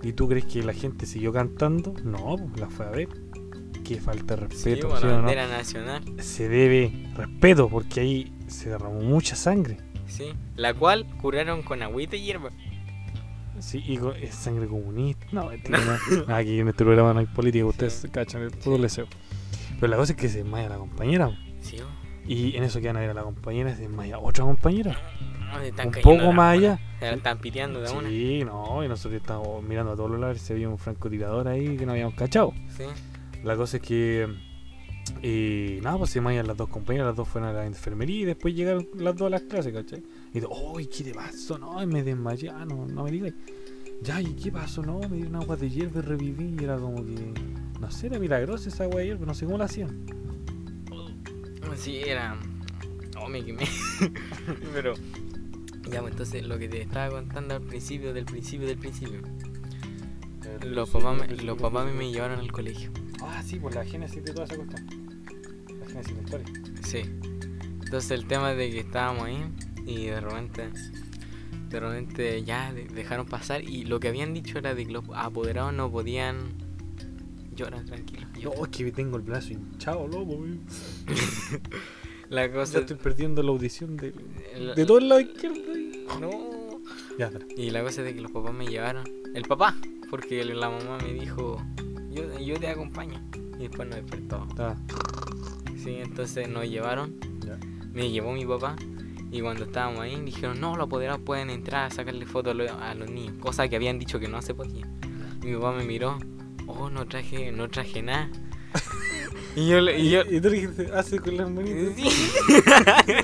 ¿Y 0.02 0.14
tú 0.14 0.28
crees 0.28 0.46
que 0.46 0.64
la 0.64 0.74
gente 0.74 1.06
siguió 1.06 1.32
cantando? 1.34 1.94
No, 2.04 2.36
pues 2.38 2.60
la 2.60 2.70
fue 2.70 2.86
a 2.86 2.90
ver. 2.92 3.10
Qué 3.84 4.00
falta 4.00 4.36
de 4.36 4.48
respeto, 4.48 4.96
¿sí 4.98 5.06
no? 5.06 5.12
bandera 5.18 5.46
nacional, 5.48 6.04
Se 6.20 6.48
debe 6.48 7.10
respeto 7.18 7.68
porque 7.68 8.00
ahí 8.00 8.34
se 8.48 8.70
derramó 8.70 9.02
mucha 9.02 9.36
sangre. 9.36 9.78
sí, 10.08 10.34
la 10.56 10.74
cual 10.74 11.06
curaron 11.22 11.64
con 11.64 11.82
agüita 11.84 12.16
y 12.16 12.24
hierba. 12.24 12.50
Sí, 13.64 13.82
y 13.88 13.98
es 14.22 14.36
sangre 14.36 14.68
comunista. 14.68 15.26
No, 15.32 15.48
mentira, 15.48 15.80
no. 16.28 16.36
Aquí 16.36 16.60
en 16.60 16.68
este 16.68 16.84
programa 16.84 17.14
no 17.14 17.20
hay 17.22 17.26
política, 17.28 17.66
ustedes 17.68 17.94
Sí. 17.94 18.10
cachan 18.10 18.42
el 18.42 18.52
puro 18.52 18.78
leseo. 18.78 19.08
Pero 19.80 19.88
la 19.88 19.98
cosa 19.98 20.12
es 20.14 20.18
que 20.20 20.28
se 20.30 20.40
desmaya 20.40 20.68
la 20.70 20.78
compañera. 20.78 21.32
Sí. 21.62 21.78
Y 22.28 22.56
en 22.58 22.64
eso 22.64 22.82
que 22.82 22.88
van 22.88 22.98
a 22.98 23.00
ver 23.00 23.10
a 23.12 23.14
la 23.14 23.24
compañera, 23.24 23.74
se 23.76 23.84
desmaya 23.84 24.20
otra 24.20 24.44
compañera. 24.44 24.98
No, 25.52 25.60
se 25.60 25.70
están 25.70 25.88
Un 25.88 25.94
poco 26.02 26.32
más 26.34 26.58
allá. 26.58 26.80
Se 27.00 27.06
la 27.06 27.14
están 27.14 27.38
piteando 27.40 27.82
de 27.82 27.92
una. 27.92 28.10
Sí, 28.10 28.44
no, 28.46 28.84
y 28.84 28.88
nosotros 28.88 29.22
estábamos 29.22 29.64
mirando 29.64 29.94
a 29.94 29.96
todos 29.96 30.12
los 30.12 30.20
lados 30.20 30.38
y 30.38 30.40
se 30.42 30.54
vio 30.56 30.70
un 30.70 30.78
francotirador 30.78 31.48
ahí 31.48 31.78
que 31.78 31.86
no 31.86 31.94
habíamos 31.94 32.16
cachado. 32.16 32.54
Sí. 32.78 32.84
La 33.44 33.56
cosa 33.56 33.78
es 33.78 33.84
que 33.84 34.28
Y 35.22 35.80
nada, 35.82 35.98
pues 35.98 36.12
se 36.12 36.22
me 36.22 36.42
las 36.44 36.58
dos 36.58 36.70
compañeras, 36.70 37.08
las 37.08 37.16
dos 37.16 37.28
fueron 37.28 37.50
a 37.50 37.54
la 37.54 37.66
enfermería 37.66 38.22
y 38.22 38.26
después 38.26 38.56
llegaron 38.56 38.88
las 38.96 39.16
dos 39.16 39.28
a 39.28 39.30
las 39.30 39.42
clases, 39.44 39.74
¿cachai? 39.74 40.04
Y 40.34 40.40
digo, 40.40 40.54
uy, 40.74 40.88
¿qué 40.88 41.04
te 41.04 41.14
pasó? 41.14 41.58
No, 41.58 41.82
y 41.82 41.86
me 41.86 42.04
desmayé, 42.04 42.50
ah, 42.50 42.66
no, 42.66 42.86
no 42.86 43.04
me 43.04 43.12
digas. 43.12 43.34
Ya, 44.02 44.22
¿y 44.22 44.34
qué 44.34 44.52
pasó? 44.52 44.82
No, 44.82 45.00
me 45.00 45.16
dieron 45.16 45.38
agua 45.38 45.56
de 45.56 45.70
hierba 45.70 46.00
y 46.00 46.02
reviví. 46.02 46.56
Y 46.60 46.64
era 46.64 46.78
como 46.78 47.06
que, 47.06 47.34
no 47.80 47.90
sé, 47.90 48.08
era 48.08 48.20
milagrosa 48.20 48.70
esa 48.70 48.84
agua 48.84 49.00
de 49.00 49.08
hierba, 49.08 49.26
no 49.26 49.34
sé 49.34 49.46
cómo 49.46 49.58
la 49.58 49.66
hacían. 49.66 50.06
Sí, 51.78 52.02
era. 52.06 52.38
Oh, 53.20 53.28
me 53.28 53.44
quemé. 53.44 53.66
Pero. 54.74 54.94
Ya, 55.90 56.02
pues 56.02 56.12
entonces 56.12 56.46
lo 56.46 56.58
que 56.58 56.68
te 56.68 56.82
estaba 56.82 57.10
contando 57.10 57.56
al 57.56 57.62
principio, 57.62 58.14
del 58.14 58.26
principio, 58.26 58.68
del 58.68 58.78
principio. 58.78 59.22
Los 60.62 60.90
papás 60.90 61.18
me, 61.18 61.36
los 61.38 61.58
papás 61.58 61.94
me 61.94 62.12
llevaron 62.12 62.40
al 62.40 62.52
colegio. 62.52 62.92
Ah, 63.26 63.42
sí, 63.44 63.58
por 63.60 63.74
la 63.76 63.86
génesis 63.86 64.24
de 64.24 64.32
toda 64.34 64.46
esa 64.46 64.56
cuestión. 64.56 64.88
La 65.80 65.86
génesis 65.88 66.08
de 66.16 66.16
la 66.16 66.22
historia. 66.24 66.48
Sí. 66.84 67.02
Entonces 67.84 68.12
el 68.12 68.26
tema 68.28 68.52
es 68.52 68.58
de 68.58 68.70
que 68.72 68.80
estábamos 68.80 69.24
ahí 69.26 69.38
y 69.86 70.06
de 70.06 70.20
repente, 70.20 70.70
de 71.70 71.80
repente 71.80 72.44
ya 72.44 72.74
de- 72.74 72.86
dejaron 72.86 73.26
pasar 73.28 73.64
y 73.64 73.86
lo 73.86 74.00
que 74.00 74.08
habían 74.08 74.34
dicho 74.34 74.58
era 74.58 74.74
de 74.74 74.86
que 74.86 74.92
los 74.92 75.04
apoderados 75.14 75.74
no 75.74 75.92
podían 75.92 76.38
llorar 77.56 77.86
tranquilo. 77.86 78.28
Yo- 78.40 78.52
No, 78.58 78.64
es 78.66 78.70
que 78.72 78.92
tengo 78.92 79.18
el 79.18 79.24
brazo 79.24 79.54
hinchado, 79.54 80.08
loco, 80.08 80.40
la 82.30 82.48
Ya 82.48 82.54
cosa 82.54 82.80
estoy 82.80 82.98
perdiendo 82.98 83.44
la 83.44 83.50
audición 83.52 83.96
de, 83.98 84.12
de 84.76 84.86
todo 84.86 84.98
el 84.98 85.10
lado 85.10 85.22
izquierdo. 85.22 85.62
no. 86.20 86.54
Ya. 87.20 87.30
Y 87.56 87.70
la 87.70 87.84
cosa 87.84 88.02
es 88.02 88.08
de 88.08 88.16
que 88.16 88.22
los 88.22 88.32
papás 88.32 88.54
me 88.54 88.66
llevaron. 88.66 89.04
El 89.36 89.44
papá, 89.44 89.76
porque 90.10 90.44
la 90.44 90.70
mamá 90.70 90.98
me 90.98 91.14
dijo, 91.14 91.64
yo, 92.14 92.40
yo 92.40 92.60
te 92.60 92.68
acompaño. 92.68 93.22
Y 93.58 93.64
después 93.68 93.88
nos 93.88 93.98
despertó. 93.98 94.46
Está. 94.50 94.78
Sí, 95.84 95.98
entonces 96.00 96.48
nos 96.50 96.66
llevaron. 96.70 97.16
Me 97.92 98.10
llevó 98.10 98.34
mi 98.34 98.46
papá. 98.46 98.76
Y 99.32 99.42
cuando 99.42 99.64
estábamos 99.66 100.02
ahí, 100.02 100.20
dijeron, 100.22 100.60
no, 100.62 100.76
los 100.76 100.86
apoderados 100.88 101.22
pueden 101.22 101.50
entrar 101.50 101.86
a 101.88 101.90
sacarle 101.90 102.26
fotos 102.26 102.52
a 102.52 102.56
lo- 102.56 102.80
a 102.80 102.94
los 102.96 103.10
niños. 103.10 103.36
Cosa 103.40 103.68
que 103.68 103.76
habían 103.76 103.98
dicho 104.00 104.20
que 104.20 104.28
no 104.28 104.42
se 104.42 104.54
podía. 104.54 104.88
Y 105.42 105.48
mi 105.48 105.56
papá 105.56 105.72
me 105.74 105.86
miró, 105.86 106.20
oh, 106.68 106.90
no 106.90 107.06
traje, 107.08 107.52
no 107.52 107.68
traje 107.70 108.02
nada. 108.04 108.30
y 109.56 109.68
yo, 109.68 109.82
le- 109.82 109.98
y 110.00 110.10
yo, 110.12 110.22
Y 110.30 110.40
tú 110.42 110.50
le 110.50 110.56
dijiste, 110.62 110.90
hace 110.94 111.20
con 111.20 111.38
las 111.38 111.50
manitas. 111.50 111.96
Sí. 111.96 112.10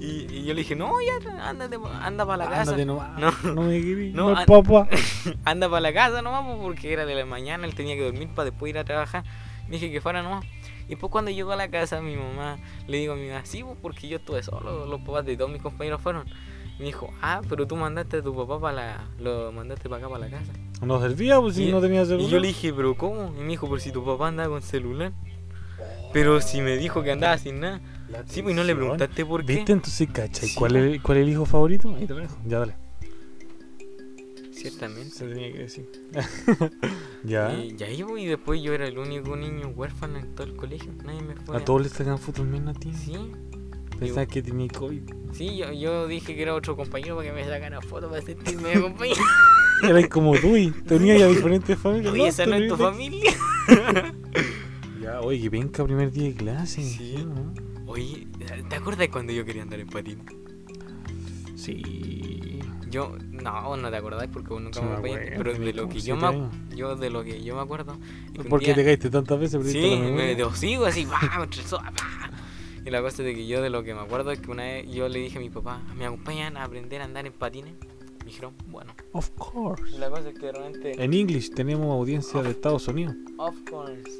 y, 0.00 0.06
y 0.30 0.44
yo 0.44 0.54
le 0.54 0.60
dije, 0.60 0.76
no, 0.76 0.92
ya, 1.00 1.48
ándate, 1.48 1.76
anda 2.00 2.26
para 2.26 2.44
la 2.44 2.50
casa. 2.50 2.62
Ándate 2.62 2.84
nomás. 2.86 3.18
No. 3.18 3.32
No, 3.54 3.62
me 3.62 3.80
querí. 3.80 4.12
No, 4.12 4.34
No, 4.34 4.46
papá. 4.46 4.88
anda 5.44 5.68
para 5.68 5.80
la 5.80 5.92
casa 5.92 6.22
nomás, 6.22 6.44
pues, 6.46 6.58
porque 6.62 6.92
era 6.92 7.06
de 7.06 7.14
la 7.14 7.24
mañana, 7.24 7.66
él 7.66 7.74
tenía 7.74 7.94
que 7.94 8.04
dormir 8.04 8.28
para 8.34 8.50
después 8.50 8.70
ir 8.70 8.78
a 8.78 8.84
trabajar. 8.84 9.24
Me 9.66 9.72
dije 9.72 9.90
que 9.90 10.00
fuera 10.00 10.22
nomás. 10.22 10.44
Y 10.86 10.90
después 10.90 11.10
cuando 11.10 11.30
llegó 11.30 11.52
a 11.52 11.56
la 11.56 11.68
casa, 11.68 12.00
mi 12.02 12.16
mamá, 12.16 12.58
le 12.86 12.98
digo 12.98 13.14
a 13.14 13.16
mi 13.16 13.28
mamá, 13.28 13.40
sí, 13.44 13.62
pues, 13.64 13.76
porque 13.80 14.08
yo 14.08 14.18
estuve 14.18 14.42
solo, 14.42 14.86
los 14.86 15.00
papás 15.00 15.24
de 15.24 15.36
todos 15.36 15.50
mis 15.50 15.62
compañeros 15.62 16.00
fueron. 16.02 16.24
Me 16.78 16.86
dijo, 16.86 17.08
ah, 17.22 17.40
pero 17.48 17.66
tú 17.66 17.76
mandaste 17.76 18.18
a 18.18 18.22
tu 18.22 18.34
papá 18.34 18.60
para 18.60 18.74
la... 18.74 19.04
Lo 19.20 19.52
mandaste 19.52 19.88
para 19.88 20.04
acá, 20.04 20.12
para 20.12 20.28
la 20.28 20.38
casa. 20.38 20.52
No 20.82 21.00
servía, 21.00 21.40
pues 21.40 21.54
si 21.56 21.68
Y- 21.68 21.72
no 21.72 21.80
tenía 21.80 22.04
celular. 22.04 22.28
Y 22.28 22.30
yo 22.30 22.38
le 22.40 22.48
dije, 22.48 22.72
pero 22.74 22.94
¿cómo? 22.96 23.32
Y 23.38 23.40
me 23.42 23.48
dijo, 23.48 23.66
pero 23.68 23.80
si 23.80 23.90
tu 23.92 24.04
papá 24.04 24.28
andaba 24.28 24.48
con 24.50 24.62
celular. 24.62 25.12
Pero 26.12 26.40
si 26.40 26.60
me 26.60 26.76
dijo 26.76 27.02
que 27.02 27.10
andaba 27.12 27.36
sin 27.38 27.60
nada. 27.60 27.80
Sí, 28.26 28.42
pues 28.42 28.52
y 28.52 28.56
no 28.56 28.62
le 28.64 28.76
preguntaste 28.76 29.24
por 29.26 29.44
qué. 29.44 29.56
¿Viste? 29.56 29.72
Entonces, 29.72 30.08
¿cachai? 30.12 30.48
Sí, 30.48 30.54
¿Cuál, 30.54 30.76
es, 30.76 31.02
¿Cuál 31.02 31.18
es 31.18 31.22
el 31.24 31.30
hijo 31.30 31.44
favorito? 31.46 31.94
Ahí 31.96 32.06
te 32.06 32.14
lo 32.14 32.20
dejo. 32.20 32.36
Ya, 32.46 32.60
dale. 32.60 32.74
Ciertamente. 34.52 35.10
Se 35.10 35.26
tenía 35.26 35.52
que 35.52 35.58
decir. 35.58 35.90
ya. 37.24 37.52
Y, 37.54 37.76
y 37.78 37.82
ahí, 37.82 38.02
pues, 38.04 38.22
y 38.22 38.26
después 38.26 38.62
yo 38.62 38.72
era 38.72 38.86
el 38.86 38.98
único 38.98 39.36
niño 39.36 39.68
huérfano 39.74 40.18
en 40.18 40.34
todo 40.34 40.46
el 40.46 40.54
colegio. 40.56 40.92
Nadie 41.04 41.22
me 41.22 41.34
fue. 41.36 41.56
A 41.56 41.64
todos 41.64 41.82
les 41.82 41.92
sacan 41.92 42.18
fotos 42.18 42.46
menos 42.46 42.76
a 42.76 42.78
ti. 42.78 42.92
Sí, 42.94 43.16
Pensaba 43.98 44.26
que 44.26 44.42
tenía 44.42 44.68
COVID. 44.68 45.02
sí, 45.32 45.56
yo, 45.56 45.72
yo 45.72 46.06
dije 46.06 46.34
que 46.34 46.42
era 46.42 46.54
otro 46.54 46.76
compañero 46.76 47.16
para 47.16 47.28
que 47.28 47.34
me 47.34 47.44
sacara 47.44 47.80
fotos 47.80 48.10
para 48.10 48.22
sentirme 48.22 48.68
de 48.74 48.80
compañero. 48.80 49.22
Eras 49.82 50.08
como 50.08 50.34
tú 50.38 50.56
y 50.56 50.70
tenías 50.70 51.18
ya 51.18 51.26
diferentes 51.28 51.78
familias. 51.80 52.12
Oye, 52.12 52.28
esa 52.28 52.46
no 52.46 52.54
es 52.56 52.68
tu 52.68 52.76
familia. 52.76 53.32
Ya, 55.00 55.20
oye, 55.20 55.38
que 55.42 55.50
penca 55.50 55.84
primer 55.84 56.10
día 56.10 56.28
de 56.28 56.34
clase. 56.34 56.82
Sí. 56.82 57.16
¿no? 57.18 57.52
Oye, 57.86 58.26
¿te 58.70 58.76
acuerdas 58.76 59.08
cuando 59.08 59.34
yo 59.34 59.44
quería 59.44 59.60
andar 59.62 59.78
en 59.78 59.86
patín? 59.86 60.18
Sí. 61.56 62.60
Yo, 62.90 63.14
no, 63.30 63.76
no 63.76 63.90
te 63.90 63.96
acordás 63.96 64.28
porque 64.32 64.48
vos 64.54 64.62
nunca 64.62 64.80
Sí 64.80 64.86
me 64.86 64.94
acuerdo, 64.94 65.30
pero 65.36 65.52
de 65.58 65.72
lo 65.74 65.88
que 65.90 66.00
yo 66.00 66.16
me, 66.16 66.48
yo 66.74 66.96
de 66.96 67.10
lo 67.10 67.22
que 67.22 67.42
yo 67.42 67.54
me 67.54 67.60
acuerdo. 67.60 67.98
¿Por 68.48 68.60
qué 68.60 68.66
día- 68.66 68.74
te 68.76 68.84
caíste 68.84 69.10
tantas 69.10 69.38
veces? 69.38 69.56
¿Perdiste 69.56 69.82
Sí, 69.82 69.96
me 70.12 70.42
hosigo 70.44 70.86
así, 70.86 71.04
¡pah! 71.04 71.46
Y 72.84 72.90
la 72.90 73.00
cosa 73.00 73.22
es 73.22 73.26
de 73.26 73.34
que 73.34 73.46
yo 73.46 73.62
de 73.62 73.70
lo 73.70 73.82
que 73.82 73.94
me 73.94 74.00
acuerdo 74.00 74.30
es 74.30 74.40
que 74.40 74.50
una 74.50 74.64
vez 74.64 74.90
yo 74.90 75.08
le 75.08 75.18
dije 75.18 75.38
a 75.38 75.40
mi 75.40 75.50
papá, 75.50 75.80
¿me 75.96 76.04
acompañan 76.06 76.56
a 76.56 76.64
aprender 76.64 77.00
a 77.00 77.04
andar 77.04 77.26
en 77.26 77.32
patines? 77.32 77.74
Me 78.20 78.26
dijeron, 78.26 78.54
bueno. 78.68 78.94
Of 79.12 79.30
course. 79.36 79.94
Y 79.94 79.98
la 79.98 80.10
cosa 80.10 80.28
es 80.28 80.34
que 80.38 80.46
de 80.46 80.52
repente, 80.52 81.02
En 81.04 81.14
English 81.14 81.50
tenemos 81.54 81.86
audiencia 81.90 82.42
de 82.42 82.50
Estados 82.50 82.86
Unidos. 82.88 83.14
of 83.38 83.56
course. 83.68 84.10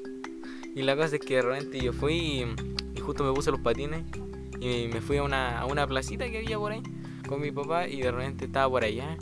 Y 0.75 0.83
la 0.83 0.97
cosa 0.97 1.17
es 1.17 1.23
que 1.23 1.37
de 1.37 1.43
repente 1.43 1.79
yo 1.81 1.93
fui 1.93 2.15
y, 2.15 2.47
y 2.97 3.01
justo 3.01 3.23
me 3.23 3.33
puse 3.33 3.51
los 3.51 3.61
patines 3.61 4.03
y 4.61 4.89
me 4.89 5.01
fui 5.01 5.19
a 5.19 5.23
una, 5.23 5.61
a 5.61 5.67
una 5.67 5.87
placita 5.87 6.29
que 6.31 6.39
había 6.39 6.59
por 6.59 6.73
ahí 6.73 6.83
con 7.29 7.41
mi 7.41 7.51
papá 7.51 7.89
y 7.89 8.01
de 8.01 8.11
repente 8.11 8.47
estaba 8.47 8.69
por 8.69 8.85
allá 8.85 9.17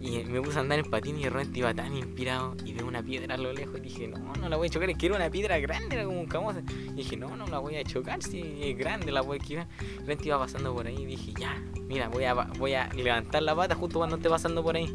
y 0.00 0.24
me 0.24 0.42
puse 0.42 0.58
a 0.58 0.60
andar 0.62 0.78
en 0.80 0.90
patín 0.90 1.18
y 1.18 1.24
de 1.24 1.30
repente 1.30 1.60
iba 1.60 1.72
tan 1.72 1.96
inspirado 1.96 2.56
y 2.64 2.72
veo 2.72 2.86
una 2.86 3.02
piedra 3.02 3.34
a 3.34 3.38
lo 3.38 3.52
lejos 3.52 3.78
y 3.78 3.80
dije, 3.80 4.08
no, 4.08 4.18
no 4.34 4.48
la 4.48 4.56
voy 4.56 4.66
a 4.66 4.70
chocar, 4.70 4.90
es 4.90 4.98
que 4.98 5.06
era 5.06 5.16
una 5.16 5.30
piedra 5.30 5.58
grande, 5.60 5.96
era 5.96 6.04
como 6.04 6.20
un 6.20 6.26
camote. 6.26 6.62
Y 6.88 6.94
dije, 6.94 7.16
no, 7.16 7.36
no 7.36 7.46
la 7.46 7.58
voy 7.58 7.76
a 7.76 7.84
chocar, 7.84 8.22
si 8.22 8.58
es 8.62 8.76
grande 8.76 9.12
la 9.12 9.20
voy 9.20 9.38
a 9.38 9.40
esquivar. 9.40 9.68
De 9.78 9.98
repente 10.00 10.26
iba 10.26 10.38
pasando 10.38 10.74
por 10.74 10.86
ahí 10.86 11.02
y 11.02 11.06
dije, 11.06 11.32
ya, 11.38 11.56
mira, 11.86 12.08
voy 12.08 12.24
a, 12.24 12.34
voy 12.34 12.74
a 12.74 12.88
levantar 12.94 13.42
la 13.42 13.54
pata 13.54 13.74
justo 13.74 13.98
cuando 13.98 14.16
esté 14.16 14.28
pasando 14.28 14.62
por 14.62 14.76
ahí. 14.76 14.92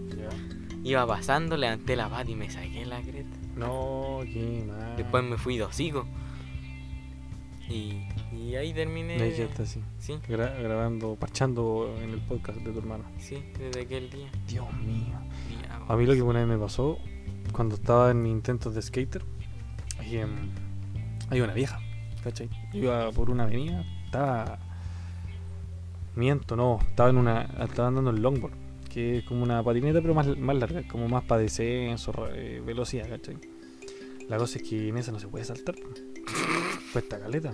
Iba 0.84 1.08
pasando, 1.08 1.56
levanté 1.58 1.96
la 1.96 2.10
pata 2.10 2.30
y 2.30 2.36
me 2.36 2.50
saqué 2.50 2.86
la 2.86 3.02
creta. 3.02 3.30
No, 3.56 4.20
qué 4.24 4.66
mal. 4.68 4.96
Después 4.98 5.24
me 5.24 5.38
fui 5.38 5.58
de 5.58 5.64
hocico. 5.64 6.06
Y, 7.70 8.08
y 8.34 8.56
ahí 8.56 8.74
terminé. 8.74 9.22
Ahí 9.22 9.34
ya 9.38 9.44
está. 9.46 9.66
Sí, 9.66 9.82
gra- 10.30 10.58
grabando, 10.62 11.16
parchando 11.16 11.94
en 12.02 12.12
el 12.12 12.20
podcast 12.22 12.60
de 12.60 12.72
tu 12.72 12.80
hermano. 12.80 13.04
sí, 13.20 13.44
desde 13.60 13.82
aquel 13.82 14.10
día. 14.10 14.30
Dios 14.48 14.66
mío. 14.86 15.16
A 15.88 15.96
mí 15.96 16.06
lo 16.06 16.14
que 16.14 16.22
una 16.22 16.40
vez 16.40 16.48
me 16.48 16.58
pasó 16.58 16.98
cuando 17.52 17.76
estaba 17.76 18.12
en 18.12 18.22
mis 18.22 18.32
intentos 18.32 18.74
de 18.76 18.82
skater, 18.82 19.24
y, 20.10 20.18
em, 20.18 20.30
hay 21.30 21.42
una 21.42 21.54
vieja, 21.54 21.80
¿cachai? 22.24 22.50
Iba 22.74 23.12
por 23.12 23.30
una 23.30 23.44
avenida, 23.44 23.84
estaba. 24.06 24.60
Miento, 26.16 26.56
no, 26.56 26.80
estaba 26.82 27.10
en 27.10 27.18
una. 27.18 27.42
Estaba 27.62 27.90
andando 27.90 28.10
en 28.12 28.22
longboard, 28.22 28.54
que 28.92 29.18
es 29.20 29.24
como 29.26 29.44
una 29.44 29.62
patineta, 29.64 30.02
pero 30.02 30.14
más, 30.14 30.28
más 30.38 30.56
larga, 30.56 30.84
como 30.88 31.08
más 31.08 31.24
para 31.26 31.42
descenso, 31.42 32.14
eh, 32.34 32.62
velocidad, 32.66 33.08
¿cachai? 33.10 33.38
La 34.30 34.38
cosa 34.38 34.58
es 34.58 34.68
que 34.68 34.90
en 34.90 34.98
esa 34.98 35.12
no 35.12 35.20
se 35.20 35.28
puede 35.28 35.46
saltar. 35.46 35.76
Cuesta 37.00 37.20
caleta. 37.20 37.54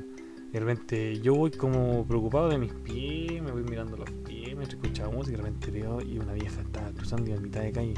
Y 0.50 0.54
de 0.54 0.60
repente 0.60 1.20
yo 1.20 1.36
voy 1.36 1.52
como 1.52 2.06
preocupado 2.06 2.48
de 2.50 2.58
mis 2.58 2.72
pies, 2.74 3.42
me 3.42 3.52
voy 3.52 3.64
mirando 3.64 3.98
los 3.98 4.10
pies, 4.10 4.56
me 4.56 4.64
escuchaba 4.64 5.12
música 5.12 5.34
y 5.34 5.42
de 5.42 5.44
repente 5.44 5.72
veo 5.72 6.02
y 6.02 6.18
una 6.20 6.34
vieja 6.34 6.62
estaba 6.62 6.92
cruzando 6.92 7.30
y 7.30 7.34
a 7.34 7.40
mitad 7.40 7.62
de 7.62 7.72
calle. 7.72 7.94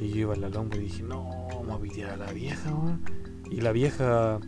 Y 0.00 0.08
yo 0.08 0.16
iba 0.16 0.34
en 0.34 0.40
la 0.40 0.48
longboard 0.48 0.80
y 0.80 0.84
dije, 0.84 1.02
no, 1.02 1.28
vamos 1.52 1.76
a 1.76 1.80
pitear 1.82 2.10
a 2.12 2.16
la 2.16 2.32
vieja. 2.32 2.70
Y 3.50 3.60
la 3.60 3.72
vieja, 3.72 4.40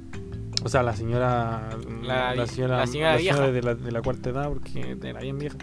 o 0.65 0.69
sea, 0.69 0.83
la 0.83 0.97
señora, 0.97 1.69
La 2.03 2.33
vi- 2.35 2.47
señora, 2.49 2.79
la 2.79 2.87
señora 2.87 3.17
vieja. 3.17 3.51
de, 3.51 3.63
la, 3.63 3.75
de 3.75 3.93
la 3.93 4.03
cuarta 4.03 4.31
edad, 4.31 4.49
porque 4.49 4.97
era 5.03 5.21
bien 5.21 5.39
vieja, 5.39 5.59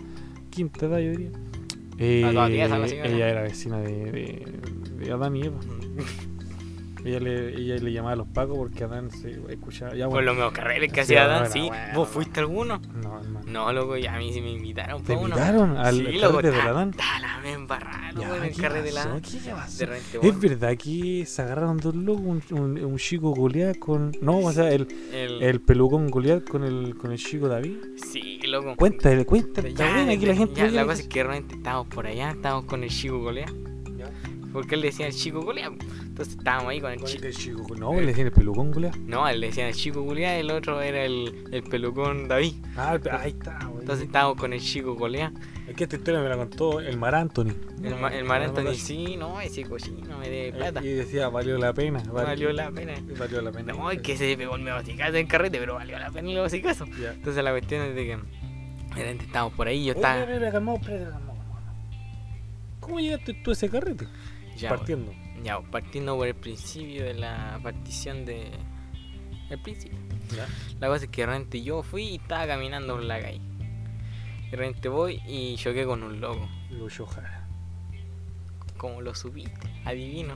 quinta 0.49 0.85
edad 0.85 0.99
yo 0.99 1.11
diría. 1.11 1.31
Eh, 1.97 2.29
la 2.33 2.47
señora. 2.47 2.85
ella 2.85 3.29
era 3.29 3.41
vecina 3.41 3.79
de, 3.79 4.11
de, 4.11 4.45
de 4.99 5.11
Adán 5.11 5.35
y 5.35 5.43
Eva. 5.43 5.57
Ella 7.05 7.19
le, 7.19 7.49
ella 7.55 7.75
le 7.75 7.91
llamaba 7.91 8.13
a 8.13 8.15
los 8.15 8.27
pacos 8.27 8.57
porque 8.57 8.83
Adán 8.83 9.11
se 9.11 9.39
escuchaba. 9.49 9.93
Ya, 9.95 10.05
Con 10.05 10.13
bueno, 10.13 10.27
los 10.27 10.37
meos 10.37 10.51
carreras 10.53 10.91
que 10.91 11.01
hacía 11.01 11.27
Dan, 11.27 11.51
sí. 11.51 11.67
bueno, 11.67 11.93
¿Vos 11.95 12.09
fuiste 12.09 12.39
alguno? 12.39 12.81
no, 13.01 13.19
hermano. 13.19 13.41
No, 13.45 13.73
loco, 13.73 13.97
y 13.97 14.05
a 14.07 14.17
mí 14.17 14.31
sí 14.31 14.41
me 14.41 14.51
invitaron. 14.51 15.03
¿Te 15.03 15.13
uno. 15.13 15.23
invitaron 15.29 15.77
al 15.77 15.95
sí, 15.97 16.19
carrete 16.19 16.51
de 16.51 16.57
ta- 16.57 16.65
la 16.65 16.71
Dan? 16.73 16.91
ta 16.91 17.19
la 17.19 17.39
me 17.41 17.51
embarraron, 17.53 18.21
Ya, 18.21 18.37
en 18.37 18.43
el 18.43 18.55
¿qué 18.55 18.61
carrete 18.61 18.87
de? 18.89 18.93
Dan. 18.93 19.21
¿Qué 19.21 19.51
pasó? 19.51 19.77
De 19.79 19.85
repente, 19.85 20.27
Es 20.27 20.39
verdad 20.39 20.77
que 20.77 21.25
se 21.25 21.41
agarraron 21.41 21.77
dos 21.77 21.95
locos, 21.95 22.21
un, 22.23 22.43
un, 22.51 22.83
un 22.85 22.97
chico 22.97 23.31
Goliat 23.31 23.77
con. 23.79 24.11
No, 24.21 24.37
o 24.39 24.51
sea, 24.51 24.71
el, 24.71 24.87
el, 25.11 25.43
el 25.43 25.61
pelucón 25.61 26.09
Goliat 26.09 26.47
con 26.47 26.63
el, 26.63 26.95
con 26.95 27.11
el 27.11 27.17
chico 27.17 27.47
David. 27.47 27.77
Sí, 27.97 28.39
loco. 28.47 28.75
Cuéntale, 28.77 29.25
cuéntale, 29.25 29.73
Ya, 29.73 30.03
aquí 30.09 30.25
la 30.25 30.33
ya, 30.33 30.35
gente. 30.35 30.61
ya, 30.61 30.67
la 30.71 30.85
cosa 30.85 31.01
es 31.01 31.07
que 31.07 31.21
realmente 31.23 31.55
estábamos 31.55 31.87
por 31.87 32.07
allá, 32.07 32.31
estábamos 32.31 32.65
con 32.65 32.83
el 32.83 32.89
Chico 32.89 33.19
Golea. 33.19 33.47
Porque 34.53 34.75
él 34.75 34.81
le 34.81 34.87
decía 34.87 35.07
el 35.07 35.13
chico 35.13 35.43
culea. 35.43 35.67
Entonces 35.67 36.35
estábamos 36.37 36.69
ahí 36.69 36.79
con 36.79 36.91
el 36.91 36.99
¿Cuál 36.99 37.11
chico. 37.11 37.25
el 37.25 37.35
chico? 37.35 37.75
No, 37.75 37.93
le 37.99 38.05
decían 38.05 38.27
el 38.27 38.33
pelucón, 38.33 38.71
culea. 38.71 38.91
No, 39.05 39.27
él 39.27 39.39
le 39.41 39.47
decían 39.47 39.67
el 39.67 39.73
chico 39.73 40.05
culea 40.05 40.37
y 40.37 40.41
el 40.41 40.51
otro 40.51 40.79
era 40.81 41.03
el, 41.03 41.45
el 41.51 41.63
pelucón 41.63 42.27
David. 42.27 42.53
Ah, 42.77 42.99
ahí 43.11 43.31
está, 43.31 43.57
güey. 43.65 43.79
Entonces 43.81 44.05
estábamos 44.05 44.37
con 44.39 44.53
el 44.53 44.61
chico 44.61 44.95
culea. 44.95 45.31
Es 45.67 45.75
que 45.75 45.85
esta 45.85 45.95
historia 45.95 46.21
me 46.21 46.29
la 46.29 46.37
contó 46.37 46.79
el 46.81 46.97
Mar 46.97 47.15
Anthony. 47.15 47.53
El, 47.81 47.95
ma- 47.95 48.09
el 48.13 48.23
¿No 48.23 48.29
Mar 48.29 48.41
Anthony, 48.43 48.59
acuerdas? 48.61 48.77
sí, 48.77 49.17
no, 49.17 49.41
ese 49.41 49.63
cochino 49.63 50.17
me 50.19 50.29
debe 50.29 50.47
Eh, 50.49 50.53
plata. 50.53 50.83
Y 50.83 50.89
decía, 50.89 51.29
valió 51.29 51.57
la 51.57 51.73
pena. 51.73 52.03
val- 52.11 52.25
Valió 52.25 52.51
la 52.53 52.69
pena. 52.69 52.93
Valió 53.17 53.41
la 53.41 53.51
pena. 53.51 53.73
No, 53.73 53.89
es 53.89 54.01
que 54.01 54.15
se 54.15 54.37
pegó 54.37 54.55
el 54.55 54.61
meocicazo 54.61 55.15
en 55.15 55.25
carrete, 55.25 55.57
pero 55.59 55.75
valió 55.75 55.97
la 55.97 56.11
pena 56.11 56.27
el 56.29 56.35
meocicazo. 56.35 56.85
Ya. 57.01 57.13
Entonces 57.13 57.43
la 57.43 57.51
cuestión 57.51 57.81
es 57.85 57.95
de 57.95 58.05
que 58.05 58.17
de 59.01 59.11
estábamos 59.11 59.53
por 59.55 59.67
ahí, 59.67 59.85
yo 59.85 59.93
estaba. 59.93 60.25
¿Cómo 62.79 62.99
llegaste 62.99 63.33
tú 63.33 63.51
a 63.51 63.53
ese 63.53 63.69
carrete? 63.69 64.07
Ya, 64.57 64.69
Partiendo. 64.69 65.11
Ya, 65.43 65.59
partiendo 65.59 66.15
por 66.15 66.27
el 66.27 66.35
principio 66.35 67.03
de 67.03 67.13
la 67.15 67.59
partición 67.61 68.25
de. 68.25 68.51
El 69.49 69.61
principio. 69.61 69.97
Ya. 70.35 70.47
La 70.79 70.87
cosa 70.87 71.05
es 71.05 71.11
que 71.11 71.21
de 71.21 71.27
repente 71.27 71.61
yo 71.61 71.83
fui 71.83 72.03
y 72.03 72.15
estaba 72.15 72.47
caminando 72.47 72.95
por 72.95 73.03
la 73.03 73.19
calle. 73.19 73.41
Y 74.47 74.49
de 74.51 74.57
repente 74.57 74.89
voy 74.89 75.21
y 75.27 75.55
choqué 75.57 75.85
con 75.85 76.03
un 76.03 76.21
loco. 76.21 76.47
Lucho 76.69 77.05
Jara. 77.05 77.42
Como 78.83 78.99
lo 78.99 79.15
supiste, 79.15 79.53
adivino. 79.85 80.35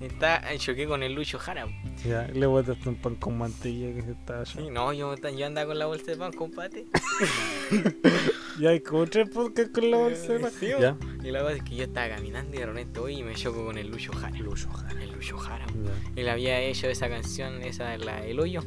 Está, 0.00 0.42
choqué 0.56 0.86
con 0.86 1.02
el 1.02 1.12
Lucho 1.12 1.38
Jara. 1.38 1.66
Ya, 2.02 2.26
le 2.26 2.46
botaste 2.46 2.88
un 2.88 2.94
pan 2.94 3.16
con 3.16 3.36
mantilla 3.36 3.94
que 3.94 4.00
se 4.00 4.12
estaba. 4.12 4.46
Sí, 4.46 4.70
no, 4.70 4.94
yo, 4.94 5.14
yo 5.14 5.46
andaba 5.46 5.66
con 5.66 5.78
la 5.78 5.84
bolsa 5.84 6.06
de 6.06 6.16
pan, 6.16 6.32
compadre. 6.32 6.86
Ya 8.58 8.70
hay 8.70 8.80
como 8.80 9.06
tres 9.06 9.28
podcasts 9.28 9.72
con 9.74 9.90
la 9.90 9.98
bolsa. 9.98 10.38
¿no? 10.38 10.48
Sí, 10.48 10.68
Ya. 10.80 10.96
Y 11.22 11.30
la 11.30 11.40
cosa 11.40 11.56
es 11.56 11.62
que 11.64 11.76
yo 11.76 11.84
estaba 11.84 12.16
caminando 12.16 12.56
y 12.56 12.60
de 12.60 12.66
repente 12.66 12.98
voy 12.98 13.18
y 13.18 13.22
me 13.22 13.34
choco 13.34 13.62
con 13.62 13.76
el 13.76 13.88
Lucho 13.88 14.12
Jara. 14.14 14.38
Lucho 14.38 14.70
Jara. 14.70 15.02
El 15.02 15.12
Lucho 15.12 15.36
Jara. 15.36 15.66
Él 16.16 16.28
había 16.30 16.60
hecho 16.60 16.88
esa 16.88 17.10
canción, 17.10 17.62
esa 17.62 17.90
de 17.90 17.98
la 17.98 18.24
El 18.24 18.40
Hoyo. 18.40 18.62